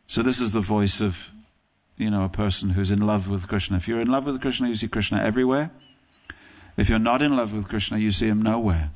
So 0.08 0.24
this 0.24 0.41
is 0.41 0.53
the 0.53 0.62
voice 0.62 1.01
of, 1.01 1.16
you 1.97 2.10
know, 2.10 2.24
a 2.24 2.30
person 2.30 2.72
who's 2.72 2.89
in 2.89 2.99
love 2.99 3.28
with 3.28 3.47
Krishna. 3.47 3.78
If 3.78 3.88
you're 3.88 4.01
in 4.01 4.08
love 4.08 4.26
with 4.26 4.41
Krishna, 4.41 4.70
you 4.70 4.76
see 4.76 4.88
Krishna 4.88 5.24
everywhere. 5.24 5.70
If 6.78 6.89
you're 6.89 6.97
not 6.97 7.22
in 7.22 7.36
love 7.36 7.53
with 7.53 7.68
Krishna, 7.68 7.99
you 7.99 8.12
see 8.12 8.28
him 8.28 8.41
nowhere. 8.41 8.89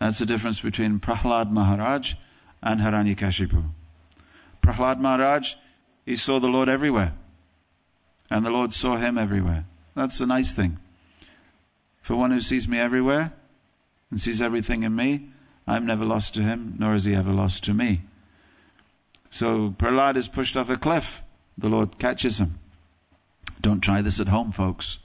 That's 0.00 0.18
the 0.18 0.26
difference 0.26 0.60
between 0.60 0.98
Prahlad 0.98 1.50
Maharaj 1.52 2.14
and 2.60 2.80
Hiranyakashipu. 2.80 3.70
Prahlad 4.64 4.98
Maharaj, 4.98 5.54
he 6.04 6.16
saw 6.16 6.40
the 6.40 6.48
Lord 6.48 6.68
everywhere. 6.68 7.14
And 8.30 8.46
the 8.46 8.50
Lord 8.50 8.72
saw 8.72 8.96
him 8.96 9.18
everywhere. 9.18 9.64
That's 9.94 10.20
a 10.20 10.26
nice 10.26 10.52
thing. 10.52 10.78
For 12.02 12.16
one 12.16 12.30
who 12.30 12.40
sees 12.40 12.68
me 12.68 12.78
everywhere 12.78 13.32
and 14.10 14.20
sees 14.20 14.40
everything 14.40 14.82
in 14.82 14.94
me, 14.94 15.30
I'm 15.66 15.86
never 15.86 16.04
lost 16.04 16.34
to 16.34 16.42
him, 16.42 16.76
nor 16.78 16.94
is 16.94 17.04
he 17.04 17.14
ever 17.14 17.32
lost 17.32 17.64
to 17.64 17.74
me. 17.74 18.02
So 19.30 19.74
Prahlad 19.78 20.16
is 20.16 20.28
pushed 20.28 20.56
off 20.56 20.68
a 20.68 20.76
cliff. 20.76 21.20
The 21.58 21.68
Lord 21.68 21.98
catches 21.98 22.38
him. 22.38 22.58
Don't 23.60 23.80
try 23.80 24.02
this 24.02 24.20
at 24.20 24.28
home, 24.28 24.52
folks. 24.52 24.98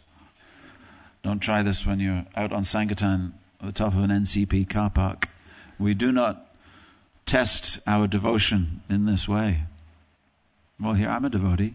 Don't 1.23 1.39
try 1.39 1.63
this 1.63 1.86
when 1.86 1.99
you're 1.99 2.26
out 2.36 2.53
on 2.53 2.63
Sankirtan 2.63 3.34
at 3.59 3.65
the 3.67 3.71
top 3.73 3.93
of 3.93 4.03
an 4.03 4.09
NCP 4.09 4.69
car 4.69 4.89
park. 4.89 5.30
We 5.80 5.93
do 5.93 6.11
not 6.11 6.47
test 7.26 7.80
our 7.86 8.07
devotion 8.07 8.82
in 8.89 9.05
this 9.05 9.28
way. 9.28 9.63
Well, 10.80 10.93
here 10.93 11.09
I'm 11.09 11.26
a 11.26 11.30
devotee. 11.30 11.73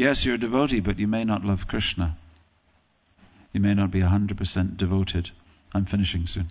Yes, 0.00 0.24
you're 0.24 0.36
a 0.36 0.38
devotee, 0.38 0.80
but 0.80 0.98
you 0.98 1.06
may 1.06 1.24
not 1.24 1.44
love 1.44 1.68
Krishna. 1.68 2.16
You 3.52 3.60
may 3.60 3.74
not 3.74 3.90
be 3.90 4.00
100% 4.00 4.78
devoted. 4.78 5.32
I'm 5.74 5.84
finishing 5.84 6.26
soon. 6.26 6.50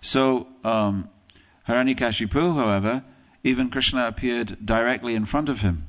So, 0.00 0.48
um, 0.64 1.08
Hiranyakashipu, 1.68 2.56
however, 2.56 3.04
even 3.44 3.70
Krishna 3.70 4.08
appeared 4.08 4.66
directly 4.66 5.14
in 5.14 5.26
front 5.26 5.48
of 5.48 5.60
him. 5.60 5.86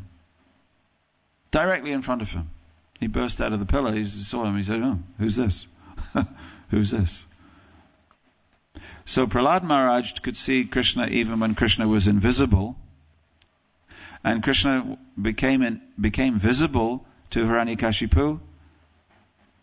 Directly 1.50 1.94
in 1.94 2.04
front 2.04 2.22
of 2.22 2.30
him. 2.30 2.52
He 3.00 3.08
burst 3.08 3.42
out 3.42 3.54
of 3.54 3.60
the 3.60 3.66
pillar, 3.66 3.96
he 3.96 4.04
saw 4.04 4.46
him, 4.46 4.56
he 4.58 4.62
said, 4.62 4.80
oh, 4.84 5.00
who's 5.18 5.36
this? 5.36 5.66
who's 6.70 6.92
this? 6.92 7.26
So 9.08 9.26
Prahlad 9.26 9.64
Maharaj 9.64 10.12
could 10.20 10.38
see 10.38 10.64
Krishna 10.64 11.08
even 11.08 11.40
when 11.40 11.56
Krishna 11.56 11.88
was 11.88 12.06
invisible. 12.06 12.76
And 14.24 14.44
Krishna 14.44 14.98
became, 15.22 15.62
in, 15.62 15.82
became 16.00 16.40
visible 16.40 17.06
to 17.32 17.40
Hiranyakashipu. 17.40 18.40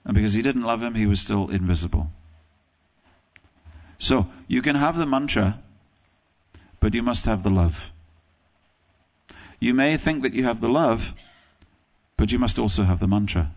And 0.05 0.15
because 0.15 0.35
he 0.35 0.43
didn't 0.43 0.63
love 0.63 0.83
him, 0.83 0.95
he 0.95 1.07
was 1.07 1.21
still 1.21 1.51
invisible. 1.51 2.11
So, 3.99 4.29
you 4.47 4.63
can 4.63 4.77
have 4.77 4.97
the 4.97 5.07
mantra, 5.07 5.61
but 6.81 6.95
you 6.95 7.03
must 7.03 7.25
have 7.25 7.43
the 7.43 7.51
love. 7.51 7.91
You 9.59 9.75
may 9.75 9.97
think 9.97 10.23
that 10.23 10.35
you 10.35 10.45
have 10.45 10.61
the 10.61 10.69
love, 10.69 11.13
but 12.17 12.31
you 12.31 12.39
must 12.39 12.59
also 12.59 12.85
have 12.85 13.01
the 13.01 13.07
mantra. 13.07 13.53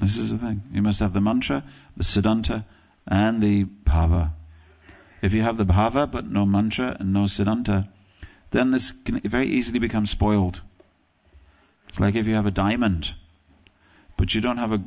This 0.00 0.16
is 0.16 0.30
the 0.30 0.38
thing. 0.38 0.62
You 0.72 0.82
must 0.82 1.00
have 1.00 1.12
the 1.12 1.20
mantra, 1.20 1.64
the 1.96 2.04
siddhanta, 2.04 2.64
and 3.06 3.42
the 3.42 3.64
bhava. 3.64 4.32
If 5.22 5.32
you 5.32 5.42
have 5.42 5.56
the 5.56 5.64
bhava 5.64 6.10
but 6.10 6.30
no 6.30 6.46
mantra 6.46 6.96
and 7.00 7.12
no 7.12 7.24
siddhanta, 7.24 7.88
then 8.50 8.70
this 8.70 8.92
can 9.04 9.20
very 9.20 9.48
easily 9.48 9.78
become 9.78 10.06
spoiled. 10.06 10.62
It's 11.88 12.00
like 12.00 12.14
if 12.14 12.26
you 12.26 12.34
have 12.34 12.46
a 12.46 12.50
diamond, 12.50 13.14
but 14.16 14.34
you 14.34 14.40
don't 14.40 14.58
have 14.58 14.72
a, 14.72 14.82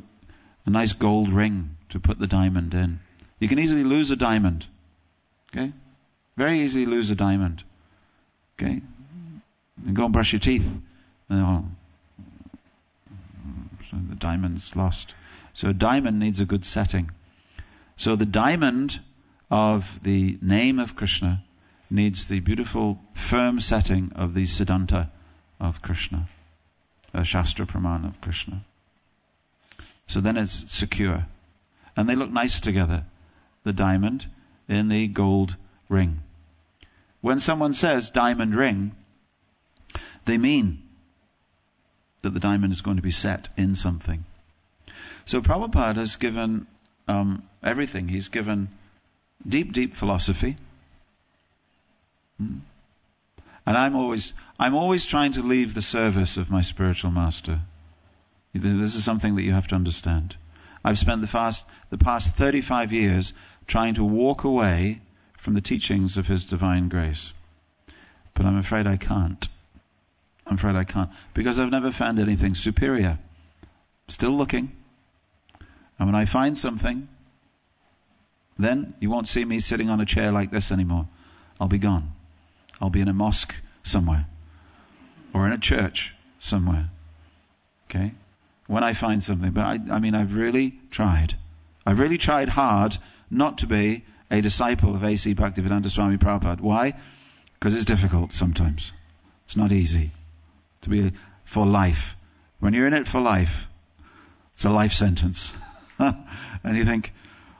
a 0.66 0.70
nice 0.70 0.92
gold 0.92 1.30
ring 1.30 1.76
to 1.88 1.98
put 1.98 2.18
the 2.18 2.26
diamond 2.26 2.74
in. 2.74 3.00
You 3.38 3.48
can 3.48 3.58
easily 3.58 3.84
lose 3.84 4.10
a 4.10 4.16
diamond. 4.16 4.66
Okay? 5.50 5.72
Very 6.36 6.60
easily 6.60 6.86
lose 6.86 7.10
a 7.10 7.14
diamond. 7.14 7.64
Okay? 8.58 8.82
And 9.84 9.96
go 9.96 10.04
and 10.04 10.12
brush 10.12 10.32
your 10.32 10.40
teeth. 10.40 10.66
And, 11.28 11.40
oh, 11.40 11.64
so 13.90 13.96
the 14.08 14.14
diamond's 14.14 14.74
lost. 14.76 15.14
So 15.54 15.68
a 15.68 15.74
diamond 15.74 16.18
needs 16.18 16.40
a 16.40 16.44
good 16.44 16.64
setting. 16.64 17.10
So 17.96 18.16
the 18.16 18.26
diamond 18.26 19.00
of 19.50 20.00
the 20.02 20.38
name 20.40 20.78
of 20.78 20.96
Krishna 20.96 21.44
needs 21.92 22.26
the 22.26 22.40
beautiful 22.40 22.98
firm 23.14 23.60
setting 23.60 24.10
of 24.16 24.34
the 24.34 24.44
Siddhanta 24.44 25.10
of 25.60 25.82
Krishna, 25.82 26.28
a 27.12 27.24
Shastra 27.24 27.66
Praman 27.66 28.06
of 28.06 28.20
Krishna. 28.20 28.64
So 30.08 30.20
then 30.20 30.36
it's 30.36 30.70
secure. 30.72 31.26
And 31.96 32.08
they 32.08 32.16
look 32.16 32.30
nice 32.30 32.60
together, 32.60 33.04
the 33.64 33.72
diamond 33.72 34.26
in 34.68 34.88
the 34.88 35.06
gold 35.06 35.56
ring. 35.88 36.20
When 37.20 37.38
someone 37.38 37.74
says 37.74 38.10
diamond 38.10 38.56
ring, 38.56 38.92
they 40.24 40.38
mean 40.38 40.82
that 42.22 42.34
the 42.34 42.40
diamond 42.40 42.72
is 42.72 42.80
going 42.80 42.96
to 42.96 43.02
be 43.02 43.10
set 43.10 43.48
in 43.56 43.76
something. 43.76 44.24
So 45.26 45.40
Prabhupada 45.40 45.96
has 45.96 46.16
given 46.16 46.66
um, 47.06 47.44
everything. 47.62 48.08
He's 48.08 48.28
given 48.28 48.68
deep, 49.46 49.72
deep 49.72 49.94
philosophy. 49.94 50.56
Hmm. 52.42 52.58
And 53.64 53.76
I'm 53.76 53.94
always, 53.94 54.34
I'm 54.58 54.74
always 54.74 55.06
trying 55.06 55.32
to 55.34 55.42
leave 55.42 55.74
the 55.74 55.82
service 55.82 56.36
of 56.36 56.50
my 56.50 56.62
spiritual 56.62 57.10
master. 57.10 57.60
This 58.54 58.94
is 58.94 59.04
something 59.04 59.36
that 59.36 59.42
you 59.42 59.52
have 59.52 59.68
to 59.68 59.74
understand. 59.74 60.36
I've 60.84 60.98
spent 60.98 61.20
the 61.20 61.28
past, 61.28 61.64
the 61.90 61.98
past 61.98 62.30
35 62.36 62.92
years 62.92 63.32
trying 63.66 63.94
to 63.94 64.04
walk 64.04 64.42
away 64.44 65.00
from 65.38 65.54
the 65.54 65.60
teachings 65.60 66.16
of 66.16 66.26
His 66.26 66.44
divine 66.44 66.88
grace. 66.88 67.32
But 68.34 68.46
I'm 68.46 68.58
afraid 68.58 68.86
I 68.86 68.96
can't. 68.96 69.48
I'm 70.46 70.56
afraid 70.56 70.74
I 70.74 70.84
can't. 70.84 71.10
Because 71.34 71.58
I've 71.58 71.70
never 71.70 71.92
found 71.92 72.18
anything 72.18 72.54
superior. 72.54 73.18
Still 74.08 74.36
looking. 74.36 74.72
And 75.98 76.08
when 76.08 76.14
I 76.16 76.24
find 76.24 76.58
something, 76.58 77.08
then 78.58 78.94
you 79.00 79.08
won't 79.08 79.28
see 79.28 79.44
me 79.44 79.60
sitting 79.60 79.88
on 79.88 80.00
a 80.00 80.06
chair 80.06 80.32
like 80.32 80.50
this 80.50 80.72
anymore. 80.72 81.08
I'll 81.60 81.68
be 81.68 81.78
gone. 81.78 82.12
I'll 82.82 82.90
be 82.90 83.00
in 83.00 83.08
a 83.08 83.12
mosque 83.12 83.54
somewhere. 83.84 84.26
Or 85.32 85.46
in 85.46 85.52
a 85.52 85.58
church 85.58 86.14
somewhere. 86.40 86.90
Okay? 87.88 88.12
When 88.66 88.82
I 88.82 88.92
find 88.92 89.22
something. 89.22 89.52
But 89.52 89.62
I, 89.62 89.78
I 89.90 89.98
mean, 90.00 90.16
I've 90.16 90.34
really 90.34 90.80
tried. 90.90 91.38
I've 91.86 92.00
really 92.00 92.18
tried 92.18 92.50
hard 92.50 92.98
not 93.30 93.56
to 93.58 93.66
be 93.66 94.04
a 94.30 94.40
disciple 94.40 94.96
of 94.96 95.04
A.C. 95.04 95.32
Bhaktivedanta 95.34 95.90
Swami 95.90 96.16
Prabhupada. 96.16 96.60
Why? 96.60 96.94
Because 97.54 97.74
it's 97.74 97.84
difficult 97.84 98.32
sometimes. 98.32 98.90
It's 99.44 99.56
not 99.56 99.70
easy 99.70 100.10
to 100.80 100.88
be 100.88 101.12
for 101.44 101.64
life. 101.64 102.16
When 102.58 102.74
you're 102.74 102.86
in 102.86 102.94
it 102.94 103.06
for 103.06 103.20
life, 103.20 103.66
it's 104.54 104.64
a 104.64 104.70
life 104.70 104.92
sentence. 104.92 105.52
and 105.98 106.76
you 106.76 106.84
think, 106.84 107.12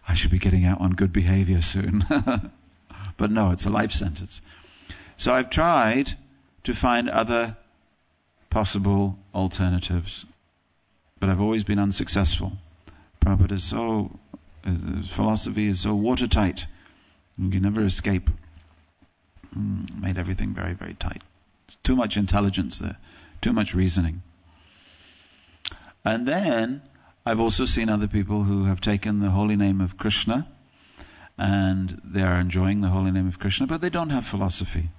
I 0.09 0.14
should 0.14 0.31
be 0.31 0.39
getting 0.39 0.64
out 0.64 0.81
on 0.81 0.93
good 0.93 1.12
behavior 1.12 1.62
soon. 1.62 2.07
but 3.16 3.31
no, 3.31 3.51
it's 3.53 3.64
a 3.64 3.70
life 3.70 3.93
sentence. 3.93 4.41
So 5.23 5.33
I've 5.33 5.51
tried 5.51 6.18
to 6.64 6.75
find 6.75 7.09
other 7.09 7.57
possible 8.51 9.20
alternatives, 9.33 10.27
but 11.20 11.29
I've 11.29 11.41
always 11.41 11.62
been 11.62 11.79
unsuccessful. 11.79 12.55
Prabhupada 13.25 13.53
is 13.53 13.62
so, 13.62 14.18
his 14.64 15.09
philosophy 15.14 15.68
is 15.68 15.83
so 15.83 15.95
watertight, 15.95 16.66
you 17.39 17.51
can 17.51 17.62
never 17.62 17.87
escape. 17.87 18.31
Mm, 19.57 20.03
made 20.03 20.18
everything 20.18 20.55
very, 20.55 20.75
very 20.75 20.95
tight. 20.95 21.23
It's 21.68 21.77
too 21.85 21.95
much 21.95 22.16
intelligence 22.16 22.81
there, 22.81 22.97
too 23.41 23.53
much 23.53 23.75
reasoning. 23.75 24.23
And 26.05 26.27
then 26.27 26.83
I've 27.25 27.39
also 27.39 27.64
seen 27.64 27.89
other 27.89 28.09
people 28.09 28.43
who 28.43 28.64
have 28.64 28.81
taken 28.81 29.20
the 29.20 29.31
holy 29.31 29.55
name 29.55 29.81
of 29.81 29.97
Krishna 29.97 30.49
and 31.39 32.03
they 32.03 32.23
are 32.23 32.41
enjoying 32.41 32.81
the 32.81 32.89
holy 32.89 33.12
name 33.12 33.29
of 33.29 33.39
Krishna, 33.39 33.68
but 33.68 33.81
they 33.81 33.89
don't 33.89 34.11
have 34.11 34.27
philosophy. 34.27 34.91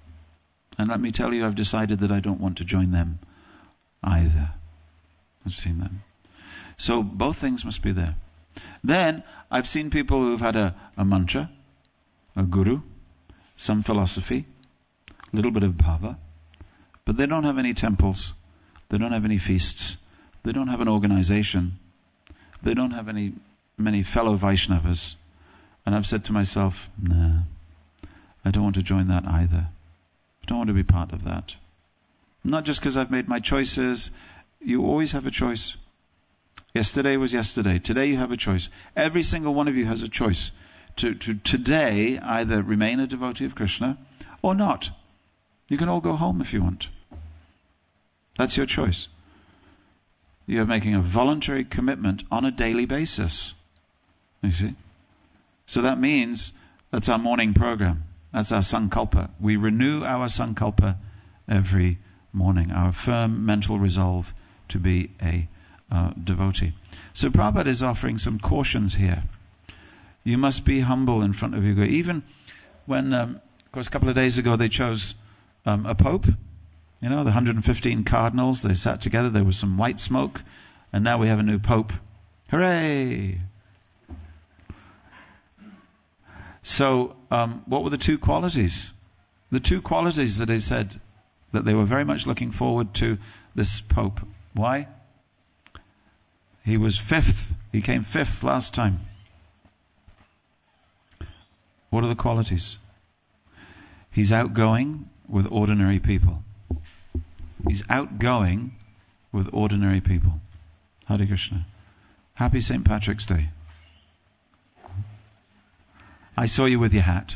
And 0.78 0.90
let 0.90 1.00
me 1.00 1.12
tell 1.12 1.34
you, 1.34 1.46
I've 1.46 1.56
decided 1.56 2.00
that 2.00 2.12
I 2.12 2.20
don't 2.20 2.40
want 2.40 2.58
to 2.58 2.64
join 2.64 2.92
them 2.92 3.20
either. 4.04 4.52
I've 5.46 5.54
seen 5.54 5.80
them. 5.80 6.04
So 6.78 7.04
both 7.04 7.38
things 7.38 7.64
must 7.64 7.82
be 7.82 7.92
there. 7.92 8.16
Then 8.84 9.24
I've 9.52 9.68
seen 9.68 9.90
people 9.90 10.22
who've 10.22 10.40
had 10.40 10.56
a, 10.56 10.76
a 10.98 11.06
mantra, 11.06 11.52
a 12.36 12.44
guru, 12.44 12.82
some 13.56 13.84
philosophy, 13.84 14.46
a 15.32 15.36
little 15.36 15.52
bit 15.52 15.64
of 15.64 15.74
bhava, 15.74 16.18
but 17.06 17.18
they 17.18 17.26
don't 17.26 17.44
have 17.44 17.58
any 17.58 17.74
temples 17.74 18.34
They 18.90 19.00
don't 19.00 19.12
have 19.12 19.26
any 19.26 19.40
feasts. 19.40 19.98
They 20.44 20.52
don't 20.52 20.68
have 20.68 20.80
an 20.80 20.88
organization. 20.88 21.80
They 22.62 22.76
don't 22.76 22.92
have 22.92 23.10
any 23.10 23.34
many 23.76 24.04
fellow 24.04 24.38
Vaishnavas. 24.38 25.16
And 25.84 25.96
I've 25.96 26.06
said 26.06 26.24
to 26.26 26.32
myself, 26.32 26.90
nah, 27.02 27.42
I 28.46 28.52
don't 28.52 28.62
want 28.62 28.76
to 28.76 28.84
join 28.84 29.08
that 29.08 29.26
either. 29.26 29.70
I 30.44 30.46
don't 30.48 30.58
want 30.58 30.68
to 30.68 30.74
be 30.74 30.84
part 30.84 31.14
of 31.14 31.24
that. 31.24 31.56
Not 32.44 32.66
just 32.66 32.80
because 32.80 32.98
I've 32.98 33.12
made 33.12 33.28
my 33.28 33.40
choices. 33.40 34.12
You 34.60 34.84
always 34.84 35.14
have 35.14 35.26
a 35.26 35.32
choice. 35.32 35.76
Yesterday 36.74 37.18
was 37.18 37.34
yesterday. 37.34 37.80
Today 37.80 38.08
you 38.08 38.18
have 38.18 38.32
a 38.32 38.38
choice. 38.38 38.70
Every 38.96 39.24
single 39.24 39.54
one 39.54 39.68
of 39.68 39.76
you 39.76 39.86
has 39.86 40.02
a 40.02 40.10
choice 40.10 40.52
to, 40.98 41.14
to 41.16 41.36
today 41.36 42.20
either 42.20 42.62
remain 42.62 43.00
a 43.00 43.08
devotee 43.08 43.46
of 43.46 43.56
Krishna 43.56 43.98
or 44.42 44.54
not. 44.54 44.90
You 45.70 45.78
can 45.78 45.88
all 45.88 46.02
go 46.02 46.16
home 46.16 46.42
if 46.42 46.52
you 46.52 46.62
want. 46.62 46.88
That's 48.38 48.58
your 48.58 48.66
choice. 48.66 49.08
You're 50.46 50.66
making 50.66 50.94
a 50.94 51.02
voluntary 51.02 51.64
commitment 51.64 52.24
on 52.30 52.44
a 52.44 52.52
daily 52.52 52.86
basis. 52.86 53.54
You 54.42 54.52
see? 54.52 54.76
So 55.66 55.82
that 55.82 56.00
means 56.00 56.52
that's 56.92 57.08
our 57.08 57.18
morning 57.18 57.54
program. 57.54 58.04
That's 58.34 58.52
our 58.52 58.62
sankalpa. 58.62 59.30
We 59.40 59.56
renew 59.56 60.04
our 60.04 60.28
sankalpa 60.28 60.98
every 61.48 62.00
morning, 62.32 62.72
our 62.72 62.92
firm 62.92 63.46
mental 63.46 63.78
resolve 63.78 64.34
to 64.70 64.80
be 64.80 65.12
a 65.22 65.48
uh, 65.92 66.12
devotee. 66.22 66.74
So 67.14 67.30
Prabhupada 67.30 67.68
is 67.68 67.84
offering 67.84 68.18
some 68.18 68.40
cautions 68.40 68.96
here. 68.96 69.24
You 70.24 70.38
must 70.38 70.66
be 70.66 70.82
humble 70.82 71.22
in 71.22 71.34
front 71.34 71.54
of 71.54 71.64
your 71.64 71.76
Guru. 71.76 71.88
Even 71.88 72.24
when, 72.86 73.14
um, 73.14 73.42
of 73.66 73.72
course, 73.72 73.88
a 73.88 73.92
couple 73.92 74.10
of 74.10 74.16
days 74.16 74.38
ago 74.38 74.56
they 74.56 74.70
chose 74.70 75.14
um, 75.66 75.86
a 75.86 75.94
pope. 75.94 76.26
You 77.02 77.10
know, 77.10 77.18
the 77.18 77.26
115 77.26 78.04
cardinals, 78.06 78.64
they 78.64 78.74
sat 78.74 79.02
together, 79.02 79.30
there 79.30 79.44
was 79.44 79.58
some 79.58 79.78
white 79.78 80.00
smoke, 80.00 80.42
and 80.92 81.04
now 81.04 81.18
we 81.18 81.28
have 81.28 81.40
a 81.40 81.44
new 81.44 81.60
pope. 81.60 81.92
Hooray! 82.50 83.42
So, 86.64 87.16
um, 87.30 87.64
what 87.66 87.84
were 87.84 87.90
the 87.90 87.98
two 87.98 88.18
qualities? 88.18 88.92
The 89.52 89.60
two 89.60 89.82
qualities 89.82 90.38
that 90.38 90.48
they 90.48 90.60
said 90.60 91.00
that 91.52 91.66
they 91.66 91.74
were 91.74 91.86
very 91.86 92.06
much 92.06 92.26
looking 92.26 92.52
forward 92.52 92.94
to 92.96 93.18
this 93.54 93.82
pope. 93.82 94.22
Why? 94.54 94.88
He 96.64 96.78
was 96.78 96.98
fifth. 96.98 97.54
He 97.72 97.82
came 97.82 98.04
fifth 98.04 98.42
last 98.42 98.74
time. 98.74 99.02
What 101.90 102.04
are 102.04 102.08
the 102.08 102.16
qualities? 102.16 102.78
He's 104.10 104.32
outgoing 104.32 105.10
with 105.28 105.46
ordinary 105.52 106.00
people. 106.00 106.44
He's 107.68 107.84
outgoing 107.90 108.76
with 109.32 109.48
ordinary 109.52 110.02
people. 110.02 110.40
Hare 111.06 111.26
Krishna. 111.26 111.66
Happy 112.36 112.62
St. 112.62 112.86
Patrick's 112.86 113.26
Day. 113.26 113.50
I 116.36 116.46
saw 116.46 116.66
you 116.66 116.80
with 116.80 116.94
your 116.94 117.04
hat. 117.04 117.36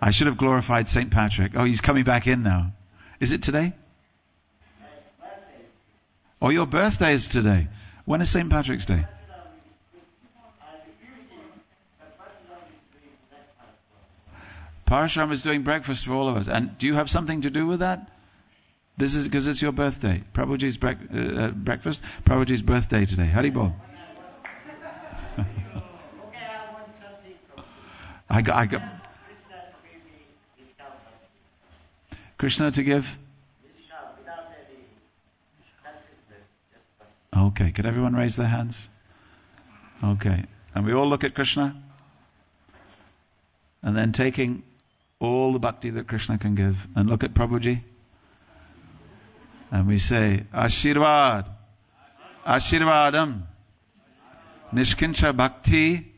I 0.00 0.10
should 0.10 0.26
have 0.26 0.36
glorified 0.36 0.88
St. 0.88 1.10
Patrick. 1.10 1.52
Oh, 1.54 1.64
he's 1.64 1.80
coming 1.80 2.04
back 2.04 2.26
in 2.26 2.42
now. 2.42 2.72
Is 3.20 3.32
it 3.32 3.42
today? 3.42 3.74
Oh, 6.40 6.50
your 6.50 6.66
birthday 6.66 7.14
is 7.14 7.28
today. 7.28 7.68
When 8.04 8.20
is 8.20 8.30
St. 8.30 8.48
Patrick's 8.48 8.84
Day? 8.84 9.04
Parashram 14.86 15.32
is 15.32 15.42
doing 15.42 15.62
breakfast 15.62 16.04
for 16.04 16.12
all 16.12 16.28
of 16.28 16.36
us. 16.36 16.46
And 16.46 16.78
do 16.78 16.86
you 16.86 16.94
have 16.94 17.10
something 17.10 17.42
to 17.42 17.50
do 17.50 17.66
with 17.66 17.80
that? 17.80 18.08
This 18.96 19.14
is 19.14 19.24
because 19.24 19.46
it's 19.46 19.60
your 19.60 19.72
birthday. 19.72 20.22
Prabhuji's 20.32 20.76
bre- 20.76 20.90
uh, 21.12 21.18
uh, 21.18 21.50
breakfast. 21.50 22.00
Prabhuji's 22.24 22.62
birthday 22.62 23.04
today. 23.04 23.30
Haribol. 23.34 23.74
I 28.28 28.42
got, 28.42 28.56
I 28.56 28.66
got 28.66 28.82
Krishna 32.38 32.70
to 32.72 32.82
give. 32.82 33.06
Okay, 37.36 37.70
could 37.70 37.86
everyone 37.86 38.14
raise 38.14 38.36
their 38.36 38.48
hands? 38.48 38.88
Okay, 40.02 40.44
and 40.74 40.84
we 40.84 40.92
all 40.92 41.08
look 41.08 41.22
at 41.22 41.34
Krishna, 41.34 41.82
and 43.82 43.96
then 43.96 44.12
taking 44.12 44.62
all 45.20 45.52
the 45.52 45.58
bhakti 45.58 45.90
that 45.90 46.08
Krishna 46.08 46.38
can 46.38 46.54
give, 46.54 46.76
and 46.94 47.08
look 47.08 47.22
at 47.22 47.34
Prabhuji, 47.34 47.82
and 49.70 49.86
we 49.86 49.98
say, 49.98 50.44
Ashirvad, 50.54 51.48
Ashirvadam, 52.46 53.42
Nishkincha 54.72 55.36
Bhakti, 55.36 56.12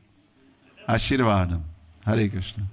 Ashirvadam. 0.88 1.62
Hare 2.08 2.26
Krishna. 2.26 2.64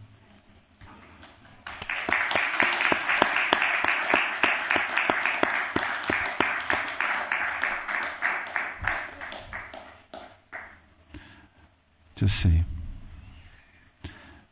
Just 12.15 12.41
see. 12.41 12.63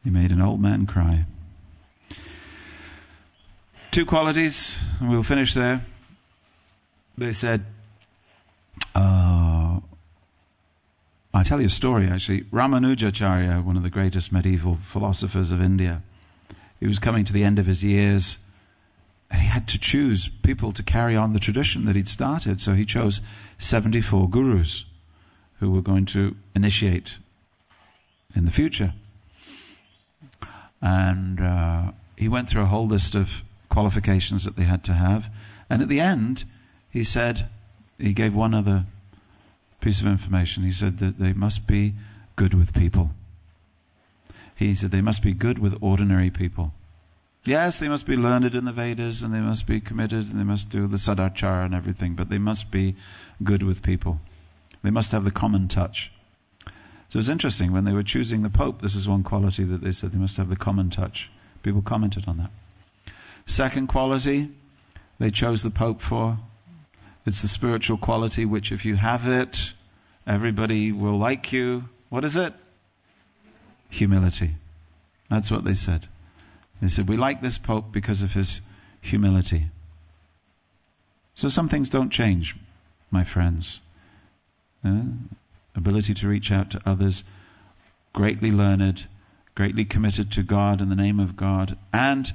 You 0.03 0.11
made 0.11 0.31
an 0.31 0.41
old 0.41 0.59
man 0.59 0.86
cry. 0.86 1.27
Two 3.91 4.05
qualities, 4.05 4.75
and 4.99 5.09
we'll 5.09 5.23
finish 5.23 5.53
there. 5.53 5.86
They 7.17 7.31
said, 7.31 7.63
uh, 8.93 9.42
I'll 11.34 11.43
tell 11.43 11.59
you 11.59 11.65
a 11.65 11.69
story 11.69 12.07
actually. 12.07 12.43
Ramanujacharya, 12.43 13.63
one 13.63 13.75
of 13.75 13.81
the 13.84 13.89
greatest 13.89 14.31
medieval 14.31 14.77
philosophers 14.91 15.51
of 15.51 15.61
India, 15.61 16.03
he 16.79 16.88
was 16.88 16.99
coming 16.99 17.25
to 17.25 17.34
the 17.34 17.43
end 17.43 17.57
of 17.57 17.65
his 17.65 17.84
years 17.84 18.38
and 19.31 19.41
he 19.41 19.47
had 19.47 19.67
to 19.69 19.79
choose 19.79 20.29
people 20.43 20.71
to 20.73 20.84
carry 20.84 21.15
on 21.15 21.34
the 21.34 21.39
tradition 21.39 21.86
that 21.86 21.95
he'd 21.95 22.07
started. 22.07 22.61
So 22.61 22.75
he 22.75 22.86
chose 22.86 23.19
74 23.57 24.29
gurus 24.29 24.86
who 25.59 25.71
were 25.71 25.81
going 25.81 26.05
to 26.07 26.36
initiate 26.53 27.17
in 28.36 28.45
the 28.45 28.51
future. 28.51 28.93
And 30.81 31.39
uh, 31.41 31.93
he 32.15 32.27
went 32.27 32.47
through 32.47 32.63
a 32.63 32.67
whole 32.67 32.88
list 32.88 33.15
of 33.15 33.41
qualifications 33.69 34.43
that 34.43 34.55
they 34.55 34.65
had 34.65 34.84
to 34.84 34.93
have. 34.93 35.25
And 35.67 35.81
at 35.81 35.89
the 35.89 35.99
end, 35.99 36.43
he 36.91 37.03
said, 37.03 37.49
he 37.97 38.13
gave 38.13 38.36
one 38.36 38.53
other 38.53 38.86
piece 39.84 39.99
of 39.99 40.07
information. 40.07 40.63
He 40.63 40.71
said 40.71 40.99
that 40.99 41.19
they 41.19 41.34
must 41.34 41.67
be 41.67 41.93
good 42.36 42.53
with 42.53 42.73
people. 42.73 43.11
He 44.55 44.73
said 44.73 44.91
they 44.91 45.01
must 45.01 45.21
be 45.21 45.34
good 45.34 45.59
with 45.59 45.73
ordinary 45.81 46.31
people. 46.31 46.73
Yes, 47.43 47.79
they 47.79 47.89
must 47.89 48.05
be 48.05 48.15
learned 48.15 48.55
in 48.55 48.63
the 48.63 48.71
Vedas 48.71 49.21
and 49.21 49.34
they 49.34 49.39
must 49.39 49.67
be 49.67 49.81
committed 49.81 50.29
and 50.29 50.39
they 50.39 50.45
must 50.45 50.69
do 50.69 50.88
the 50.88 50.97
sadachara 50.97 51.65
and 51.65 51.75
everything, 51.75 52.15
but 52.15 52.29
they 52.29 52.38
must 52.38 52.71
be 52.71 52.95
good 53.43 53.63
with 53.63 53.84
people. 53.84 54.21
They 54.84 54.89
must 54.89 55.11
have 55.11 55.25
the 55.25 55.31
common 55.31 55.67
touch. 55.67 56.11
So 57.09 57.19
it's 57.19 57.27
interesting, 57.27 57.73
when 57.73 57.84
they 57.84 57.91
were 57.91 58.03
choosing 58.03 58.41
the 58.41 58.49
Pope, 58.49 58.81
this 58.81 58.95
is 58.95 59.07
one 59.07 59.23
quality 59.23 59.65
that 59.65 59.84
they 59.84 59.91
said 59.91 60.13
they 60.13 60.17
must 60.17 60.38
have 60.38 60.49
the 60.49 60.55
common 60.55 60.89
touch. 60.89 61.29
People 61.61 61.81
commented 61.81 62.23
on 62.27 62.38
that. 62.38 62.51
Second 63.45 63.88
quality 63.88 64.51
they 65.19 65.29
chose 65.29 65.61
the 65.61 65.69
Pope 65.69 66.01
for, 66.01 66.39
it's 67.26 67.41
the 67.41 67.47
spiritual 67.47 67.97
quality 67.97 68.45
which 68.45 68.71
if 68.71 68.86
you 68.86 68.97
have 68.97 69.28
it, 69.28 69.74
everybody 70.28 70.91
will 70.91 71.17
like 71.17 71.51
you. 71.51 71.86
What 72.09 72.26
is 72.26 72.36
it? 72.36 72.53
Humility. 73.89 74.55
That's 75.30 75.49
what 75.49 75.63
they 75.63 75.74
said. 75.74 76.07
They 76.82 76.88
said, 76.88 77.07
we 77.07 77.17
like 77.17 77.41
this 77.41 77.57
Pope 77.57 77.91
because 77.91 78.21
of 78.21 78.34
his 78.34 78.61
humility. 79.01 79.67
So 81.36 81.47
some 81.47 81.69
things 81.69 81.89
don't 81.89 82.11
change, 82.11 82.55
my 83.09 83.24
friends. 83.24 83.82
Uh, 84.86 85.03
ability 85.76 86.13
to 86.13 86.28
reach 86.28 86.51
out 86.51 86.69
to 86.71 86.82
others, 86.86 87.24
greatly 88.11 88.51
learned, 88.51 89.07
greatly 89.55 89.86
committed 89.86 90.32
to 90.32 90.43
God 90.43 90.82
in 90.82 90.89
the 90.89 90.95
name 90.95 91.19
of 91.19 91.38
God, 91.38 91.78
and 91.91 92.34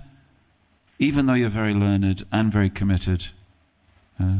even 0.98 1.26
though 1.26 1.34
you're 1.34 1.50
very 1.50 1.74
learned 1.74 2.24
and 2.32 2.52
very 2.52 2.70
committed, 2.70 3.28
uh, 4.20 4.38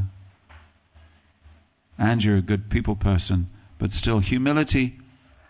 and 1.99 2.23
you're 2.23 2.37
a 2.37 2.43
good 2.43 2.71
people 2.71 2.97
person, 2.97 3.49
but 3.79 3.93
still 3.93 4.21
humility 4.21 4.99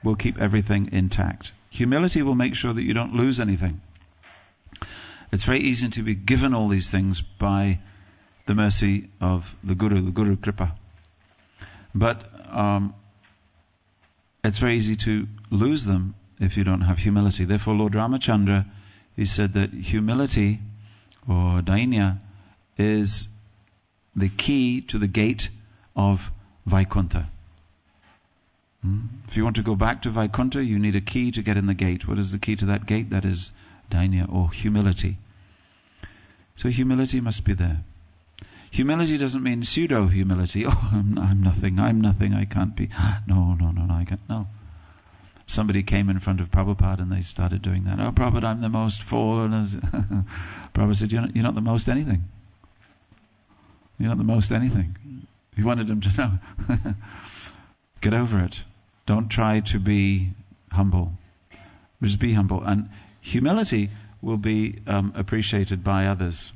will 0.03 0.17
keep 0.17 0.39
everything 0.41 0.89
intact. 0.93 1.53
Humility 1.71 2.23
will 2.23 2.35
make 2.35 2.55
sure 2.55 2.73
that 2.73 2.83
you 2.83 2.95
don't 2.95 3.15
lose 3.15 3.39
anything. 3.39 3.81
It's 5.31 5.45
very 5.45 5.61
easy 5.61 5.89
to 5.91 6.03
be 6.03 6.15
given 6.15 6.55
all 6.55 6.69
these 6.69 6.91
things 6.91 7.21
by 7.21 7.81
the 8.47 8.55
mercy 8.55 9.11
of 9.21 9.55
the 9.63 9.75
Guru, 9.75 10.01
the 10.01 10.11
Guru 10.11 10.37
Kripa. 10.37 10.75
But 11.95 12.25
um, 12.51 12.95
it's 14.43 14.59
very 14.59 14.77
easy 14.77 14.97
to 14.97 15.27
lose 15.51 15.85
them 15.85 16.15
if 16.41 16.57
you 16.57 16.65
don't 16.65 16.83
have 16.83 16.99
humility. 16.99 17.45
Therefore, 17.45 17.75
Lord 17.75 17.93
Ramachandra, 17.93 18.67
he 19.15 19.27
said 19.27 19.53
that 19.53 19.73
humility 19.73 20.61
or 21.29 21.61
dainya 21.61 22.21
is 22.79 23.29
the 24.17 24.31
key 24.31 24.81
to 24.81 24.99
the 24.99 25.09
gate 25.09 25.51
of 25.95 26.31
Vaikuntha. 26.69 27.29
Hmm? 28.83 29.07
If 29.27 29.37
you 29.37 29.45
want 29.45 29.57
to 29.57 29.63
go 29.63 29.75
back 29.75 30.03
to 30.03 30.11
Vaikuntha, 30.11 30.65
you 30.65 30.79
need 30.79 30.95
a 30.95 31.01
key 31.01 31.31
to 31.33 31.43
get 31.43 31.57
in 31.57 31.67
the 31.67 31.75
gate. 31.75 32.07
What 32.07 32.19
is 32.19 32.33
the 32.33 32.39
key 32.39 32.57
to 32.57 32.67
that 32.67 32.87
gate? 32.87 33.11
That 33.11 33.25
is 33.25 33.51
dainya 33.91 34.33
or 34.33 34.51
humility. 34.51 35.19
So 36.57 36.69
humility 36.69 37.21
must 37.21 37.45
be 37.45 37.55
there. 37.55 37.85
Humility 38.71 39.17
doesn't 39.17 39.43
mean 39.43 39.65
pseudo 39.65 40.09
humility. 40.09 40.67
Oh, 40.67 40.91
I'm, 40.93 41.19
I'm, 41.19 41.43
nothing. 41.43 41.79
I'm 41.79 42.01
nothing. 42.01 42.35
I 42.35 42.45
can't 42.45 42.77
be. 42.77 42.91
No, 43.27 43.55
no, 43.55 43.71
no, 43.71 43.83
no. 43.83 43.95
I 43.95 44.05
can't. 44.05 44.21
No. 44.29 44.47
Somebody 45.47 45.83
came 45.83 46.11
in 46.11 46.21
front 46.21 46.41
of 46.41 46.51
Prabhupada 46.51 47.01
and 47.01 47.11
they 47.11 47.23
started 47.23 47.63
doing 47.63 47.85
that. 47.85 47.99
Oh, 47.99 48.13
Prabhupada, 48.13 48.45
I'm 48.45 48.61
the 48.61 48.69
most 48.69 49.03
fallen. 49.03 49.53
Prabhupada 50.75 50.97
said, 50.97 51.11
you're 51.11 51.23
not, 51.23 51.35
you're 51.35 51.45
not 51.45 51.55
the 51.55 51.63
most 51.63 51.89
anything. 51.89 52.25
You're 53.99 54.11
not 54.11 54.19
the 54.19 54.25
most 54.25 54.53
anything. 54.53 54.95
He 55.59 55.65
wanted 55.65 55.91
him 55.91 56.01
to 56.03 56.09
know. 56.17 56.39
Get 58.01 58.15
over 58.15 58.39
it. 58.39 58.63
Don't 59.07 59.29
try 59.29 59.59
to 59.59 59.81
be 59.81 60.31
humble. 60.71 61.15
Just 62.01 62.21
be 62.21 62.35
humble. 62.35 62.63
And 62.63 62.89
humility 63.21 63.91
will 64.23 64.37
be 64.37 64.79
um, 64.87 65.13
appreciated 65.17 65.83
by 65.83 66.07
others. 66.07 66.53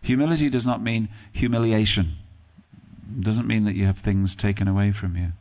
Humility 0.00 0.48
does 0.48 0.64
not 0.64 0.82
mean 0.82 1.10
humiliation. 1.34 2.16
It 3.18 3.24
doesn't 3.24 3.46
mean 3.46 3.64
that 3.64 3.74
you 3.74 3.84
have 3.84 3.98
things 3.98 4.34
taken 4.34 4.66
away 4.66 4.90
from 4.90 5.16
you. 5.16 5.32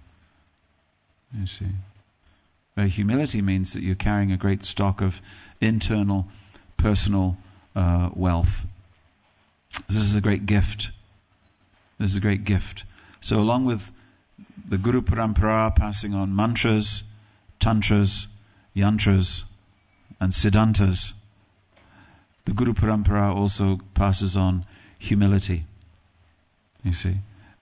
You 1.34 1.48
see. 1.48 2.90
Humility 2.90 3.42
means 3.42 3.72
that 3.72 3.82
you're 3.82 3.96
carrying 3.96 4.34
a 4.34 4.38
great 4.38 4.66
stock 4.66 5.00
of 5.00 5.22
internal, 5.62 6.28
personal 6.78 7.38
uh, 7.78 8.10
wealth. 8.14 8.66
This 9.88 10.04
is 10.04 10.18
a 10.18 10.22
great 10.22 10.46
gift. 10.46 10.90
This 12.00 12.12
is 12.12 12.18
a 12.18 12.22
great 12.22 12.44
gift. 12.44 12.84
So 13.22 13.40
along 13.40 13.66
with 13.66 13.92
the 14.68 14.78
Guru 14.78 15.02
Parampara 15.02 15.76
passing 15.76 16.14
on 16.14 16.36
mantras, 16.36 17.04
tantras, 17.60 18.28
yantras, 18.76 19.44
and 20.20 20.34
siddhantas, 20.34 21.14
the 22.46 22.54
Guru 22.54 22.74
Parampara 22.74 23.36
also 23.36 23.80
passes 23.94 24.36
on 24.38 24.66
humility. 25.00 25.66
You 26.84 26.94
see? 26.94 27.18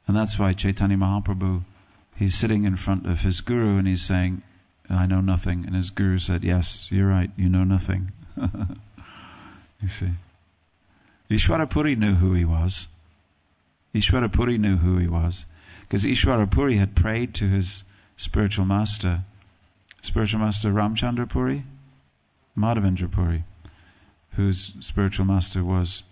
And 0.08 0.18
that's 0.18 0.38
why 0.38 0.54
Chaitanya 0.54 0.98
Mahaprabhu, 0.98 1.64
he's 2.16 2.38
sitting 2.38 2.66
in 2.66 2.76
front 2.76 3.10
of 3.10 3.22
his 3.22 3.42
Guru 3.42 3.78
and 3.78 3.88
he's 3.88 4.06
saying, 4.06 4.42
I 4.90 5.06
know 5.06 5.22
nothing. 5.22 5.64
And 5.66 5.76
his 5.76 5.90
Guru 5.90 6.20
said, 6.20 6.44
Yes, 6.44 6.88
you're 6.92 7.08
right, 7.08 7.32
you 7.38 7.48
know 7.48 7.64
nothing. 7.64 8.12
you 9.82 9.88
see? 9.88 10.12
Ishwarapuri 11.30 11.98
knew 11.98 12.16
who 12.16 12.34
he 12.34 12.44
was. 12.44 12.88
Ishwarapuri 13.96 14.60
knew 14.60 14.78
who 14.78 14.98
he 14.98 15.08
was. 15.08 15.46
Because 15.82 16.04
Ishwarapuri 16.04 16.80
had 16.80 16.96
prayed 16.96 17.34
to 17.36 17.48
his 17.48 17.84
spiritual 18.18 18.66
master, 18.66 19.24
spiritual 20.02 20.40
master 20.40 20.72
Ramchandra 20.72 21.30
Puri, 21.30 21.64
Madhavendra 22.58 23.12
Puri 23.12 23.44
whose 24.36 24.74
spiritual 24.80 25.26
master 25.26 25.64
was 25.64 26.04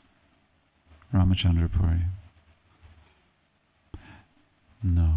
Ramachandra 1.14 1.72
Puri. 1.72 2.06
No. 4.84 5.14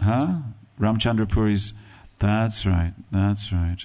Huh? 0.00 0.38
Ramchandrapuri's. 0.80 1.72
That's 2.20 2.66
right, 2.66 2.94
that's 3.12 3.52
right. 3.52 3.78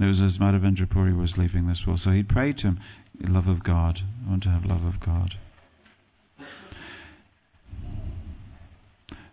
It 0.00 0.04
was 0.04 0.20
as 0.20 0.38
Madhavendra 0.38 0.88
Puri 0.88 1.12
was 1.12 1.36
leaving 1.36 1.66
this 1.66 1.86
world. 1.86 2.00
So 2.00 2.12
he 2.12 2.22
prayed 2.22 2.58
to 2.58 2.68
him, 2.68 2.80
love 3.20 3.48
of 3.48 3.64
God. 3.64 4.02
I 4.26 4.30
want 4.30 4.42
to 4.44 4.50
have 4.50 4.64
love 4.64 4.84
of 4.84 5.00
God. 5.00 5.34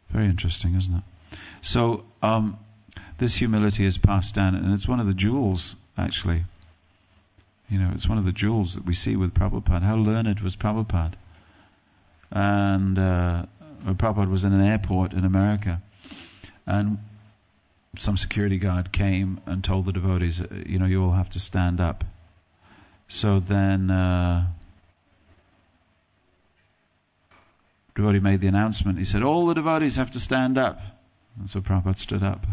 Very 0.10 0.26
interesting, 0.26 0.76
isn't 0.76 0.96
it? 0.96 1.04
So, 1.62 2.06
um, 2.22 2.58
this 3.18 3.36
humility 3.36 3.86
is 3.86 3.98
passed 3.98 4.36
down, 4.36 4.56
and 4.56 4.74
it's 4.74 4.88
one 4.88 5.00
of 5.00 5.08
the 5.08 5.14
jewels, 5.14 5.76
actually. 5.98 6.46
You 7.70 7.80
know, 7.80 7.92
it's 7.94 8.08
one 8.08 8.18
of 8.18 8.26
the 8.26 8.32
jewels 8.32 8.76
that 8.76 8.86
we 8.86 8.94
see 8.94 9.16
with 9.16 9.34
Prabhupada. 9.34 9.84
How 9.84 9.96
learned 9.96 10.40
was 10.42 10.56
Prabhupada? 10.56 11.16
And 12.32 13.00
uh, 13.00 13.46
Prabhupada 13.86 14.30
was 14.30 14.44
in 14.44 14.54
an 14.54 14.62
airport 14.62 15.14
in 15.14 15.26
America, 15.26 15.82
and 16.66 17.00
some 17.98 18.18
security 18.18 18.58
guard 18.58 18.92
came 18.92 19.42
and 19.46 19.64
told 19.64 19.86
the 19.86 19.92
devotees, 19.92 20.42
you 20.66 20.80
know, 20.80 20.86
you 20.86 21.04
all 21.04 21.14
have 21.14 21.30
to 21.32 21.40
stand 21.40 21.80
up. 21.80 22.04
So 23.08 23.40
then, 23.40 23.92
uh, 23.92 24.48
devotee 27.96 28.20
made 28.20 28.42
the 28.42 28.48
announcement. 28.48 29.00
He 29.00 29.06
said, 29.06 29.24
all 29.24 29.46
the 29.48 29.54
devotees 29.54 29.96
have 29.96 30.12
to 30.12 30.20
stand 30.20 30.58
up. 30.58 30.80
And 31.40 31.50
so 31.50 31.62
Prabhupada 31.62 31.98
stood 31.98 32.24
up. 32.24 32.46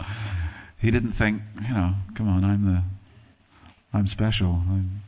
he 0.78 0.90
didn't 0.90 1.12
think, 1.12 1.42
you 1.62 1.74
know, 1.74 1.94
come 2.14 2.28
on, 2.28 2.44
I'm 2.44 2.64
the, 2.64 2.82
I'm 3.92 4.06
special. 4.06 4.62
I'm, 4.68 5.02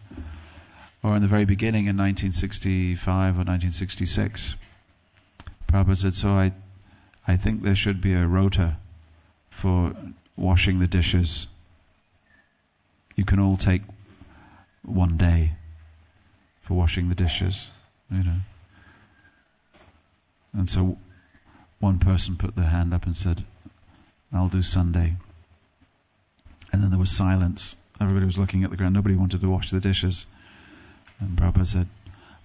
or 1.02 1.16
in 1.16 1.22
the 1.22 1.28
very 1.28 1.44
beginning 1.44 1.86
in 1.86 1.96
1965 1.96 3.08
or 3.34 3.44
1966, 3.44 4.54
Prabhupada 5.68 5.96
said, 5.96 6.14
so 6.14 6.30
I, 6.30 6.52
I 7.26 7.36
think 7.36 7.62
there 7.62 7.76
should 7.76 8.00
be 8.00 8.12
a 8.12 8.26
rota 8.26 8.76
for 9.50 9.94
washing 10.36 10.80
the 10.80 10.86
dishes. 10.86 11.46
You 13.20 13.26
can 13.26 13.38
all 13.38 13.58
take 13.58 13.82
one 14.82 15.18
day 15.18 15.52
for 16.62 16.72
washing 16.72 17.10
the 17.10 17.14
dishes, 17.14 17.68
you 18.10 18.24
know. 18.24 18.38
And 20.54 20.70
so 20.70 20.96
one 21.80 21.98
person 21.98 22.38
put 22.38 22.56
their 22.56 22.70
hand 22.70 22.94
up 22.94 23.04
and 23.04 23.14
said, 23.14 23.44
I'll 24.32 24.48
do 24.48 24.62
Sunday. 24.62 25.16
And 26.72 26.82
then 26.82 26.88
there 26.88 26.98
was 26.98 27.14
silence. 27.14 27.76
Everybody 28.00 28.24
was 28.24 28.38
looking 28.38 28.64
at 28.64 28.70
the 28.70 28.76
ground. 28.78 28.94
Nobody 28.94 29.16
wanted 29.16 29.42
to 29.42 29.50
wash 29.50 29.70
the 29.70 29.80
dishes. 29.80 30.24
And 31.18 31.36
Prabhupada 31.36 31.66
said, 31.66 31.88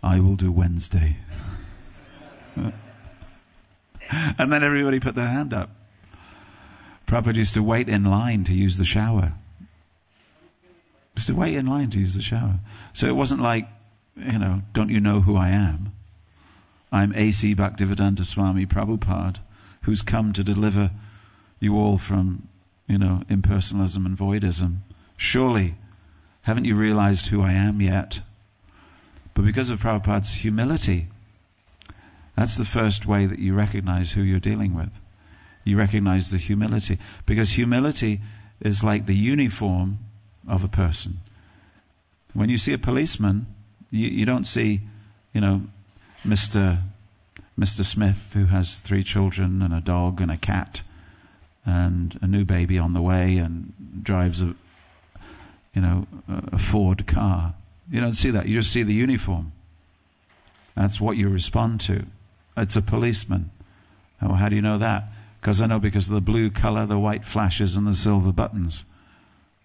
I 0.03 0.19
will 0.19 0.35
do 0.35 0.51
Wednesday. 0.51 1.19
and 2.57 2.73
then 4.51 4.61
everybody 4.61 4.99
put 4.99 5.15
their 5.15 5.29
hand 5.29 5.53
up. 5.53 5.69
Prabhupada 7.07 7.37
used 7.37 7.53
to 7.53 7.63
wait 7.63 7.87
in 7.87 8.03
line 8.03 8.43
to 8.43 8.53
use 8.53 8.77
the 8.77 8.83
shower. 8.83 9.35
Used 11.15 11.27
to 11.27 11.35
wait 11.35 11.55
in 11.55 11.65
line 11.65 11.89
to 11.91 11.99
use 11.99 12.15
the 12.15 12.21
shower. 12.21 12.59
So 12.93 13.07
it 13.07 13.15
wasn't 13.15 13.41
like, 13.41 13.67
you 14.15 14.39
know, 14.39 14.61
don't 14.73 14.89
you 14.89 14.99
know 14.99 15.21
who 15.21 15.35
I 15.35 15.49
am? 15.49 15.93
I'm 16.91 17.13
A.C. 17.15 17.55
Bhaktivedanta 17.55 18.25
Swami 18.25 18.65
Prabhupada, 18.65 19.37
who's 19.83 20.01
come 20.01 20.33
to 20.33 20.43
deliver 20.43 20.91
you 21.59 21.75
all 21.75 21.97
from 21.97 22.47
you 22.87 22.97
know, 22.97 23.21
impersonalism 23.29 24.05
and 24.05 24.17
voidism. 24.17 24.77
Surely, 25.17 25.75
haven't 26.43 26.65
you 26.65 26.75
realized 26.75 27.27
who 27.27 27.41
I 27.41 27.53
am 27.53 27.81
yet? 27.81 28.19
But 29.33 29.45
because 29.45 29.69
of 29.69 29.79
Prabhupada's 29.79 30.35
humility, 30.35 31.07
that's 32.37 32.57
the 32.57 32.65
first 32.65 33.05
way 33.05 33.25
that 33.25 33.39
you 33.39 33.53
recognize 33.53 34.11
who 34.11 34.21
you're 34.21 34.39
dealing 34.39 34.75
with. 34.75 34.91
You 35.63 35.77
recognize 35.77 36.29
the 36.29 36.37
humility. 36.37 36.99
Because 37.25 37.51
humility 37.51 38.21
is 38.61 38.83
like 38.83 39.05
the 39.05 39.15
uniform 39.15 39.99
of 40.47 40.63
a 40.63 40.67
person. 40.67 41.19
When 42.33 42.49
you 42.49 42.57
see 42.57 42.73
a 42.73 42.77
policeman, 42.77 43.47
you, 43.91 44.07
you 44.09 44.25
don't 44.25 44.45
see, 44.45 44.81
you 45.33 45.41
know, 45.41 45.61
Mr. 46.25 46.81
Mr. 47.57 47.85
Smith 47.85 48.31
who 48.33 48.47
has 48.47 48.79
three 48.79 49.03
children 49.03 49.61
and 49.61 49.73
a 49.73 49.79
dog 49.79 50.19
and 50.19 50.29
a 50.29 50.37
cat 50.37 50.81
and 51.65 52.19
a 52.21 52.27
new 52.27 52.43
baby 52.43 52.77
on 52.77 52.93
the 52.93 53.01
way 53.01 53.37
and 53.37 53.73
drives 54.03 54.41
a, 54.41 54.53
you 55.73 55.81
know, 55.81 56.05
a 56.27 56.59
Ford 56.59 57.07
car. 57.07 57.55
You 57.89 58.01
don't 58.01 58.15
see 58.15 58.31
that. 58.31 58.47
You 58.47 58.55
just 58.59 58.73
see 58.73 58.83
the 58.83 58.93
uniform. 58.93 59.53
That's 60.75 60.99
what 60.99 61.15
you 61.15 61.29
respond 61.29 61.79
to. 61.81 62.05
It's 62.57 62.75
a 62.75 62.81
policeman. 62.81 63.51
Oh, 64.21 64.33
how 64.33 64.49
do 64.49 64.55
you 64.55 64.61
know 64.61 64.77
that? 64.77 65.05
Because 65.39 65.61
I 65.61 65.67
know 65.67 65.79
because 65.79 66.07
of 66.07 66.13
the 66.13 66.21
blue 66.21 66.49
color, 66.49 66.85
the 66.85 66.99
white 66.99 67.25
flashes, 67.25 67.75
and 67.75 67.87
the 67.87 67.93
silver 67.93 68.31
buttons, 68.31 68.83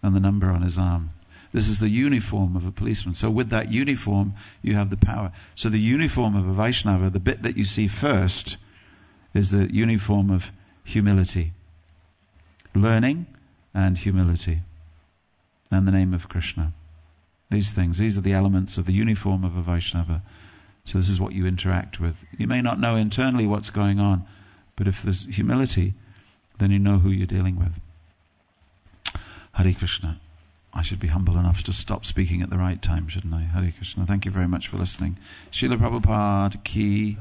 and 0.03 0.15
the 0.15 0.21
number 0.21 0.51
on 0.51 0.63
his 0.63 0.79
arm. 0.79 1.11
This 1.53 1.69
is 1.69 1.81
the 1.81 1.89
uniform 1.89 2.55
of 2.57 2.65
a 2.65 2.71
policeman. 2.71 3.15
So 3.15 3.29
with 3.29 3.51
that 3.51 3.73
uniform, 3.73 4.35
you 4.63 4.77
have 4.77 4.91
the 4.91 4.97
power. 4.97 5.33
So 5.55 5.69
the 5.69 5.81
uniform 5.81 6.37
of 6.37 6.47
a 6.47 6.53
Vaishnava, 6.53 7.11
the 7.11 7.19
bit 7.19 7.43
that 7.43 7.57
you 7.57 7.65
see 7.65 7.89
first, 7.89 8.57
is 9.35 9.51
the 9.51 9.73
uniform 9.73 10.31
of 10.31 10.53
humility 10.85 11.53
learning 12.75 13.27
and 13.75 13.99
humility 13.99 14.63
and 15.71 15.87
the 15.87 15.93
name 15.93 16.15
of 16.15 16.29
Krishna. 16.29 16.73
These 17.51 17.73
things, 17.73 17.99
these 17.99 18.17
are 18.17 18.23
the 18.23 18.33
elements 18.33 18.79
of 18.79 18.87
the 18.87 18.93
uniform 18.93 19.45
of 19.45 19.57
a 19.57 19.63
Vaishnava. 19.63 20.23
So 20.85 20.99
this 20.99 21.09
is 21.09 21.21
what 21.21 21.33
you 21.33 21.47
interact 21.47 22.01
with. 22.01 22.17
You 22.39 22.47
may 22.47 22.61
not 22.61 22.81
know 22.81 22.97
internally 22.97 23.47
what's 23.47 23.71
going 23.71 23.99
on, 23.99 24.25
but 24.77 24.87
if 24.87 25.03
there's 25.03 25.27
humility, 25.27 25.95
then 26.59 26.71
you 26.71 26.79
know 26.79 26.99
who 26.99 27.11
you're 27.11 27.27
dealing 27.27 27.59
with. 27.59 27.81
Hare 29.63 29.75
Krishna. 29.75 30.19
I 30.73 30.81
should 30.81 31.01
be 31.01 31.09
humble 31.09 31.37
enough 31.37 31.63
to 31.65 31.75
stop 31.75 32.07
speaking 32.07 32.41
at 32.41 32.49
the 32.49 32.57
right 32.57 32.81
time, 32.81 33.09
shouldn't 33.09 33.35
I? 33.35 33.43
Hare 33.43 33.75
Krishna. 33.77 34.07
Thank 34.07 34.25
you 34.25 34.31
very 34.31 34.49
much 34.49 34.69
for 34.69 34.79
listening. 34.79 35.19
Srila 35.53 35.77
Prabhupada 35.77 36.65
ki 36.65 37.19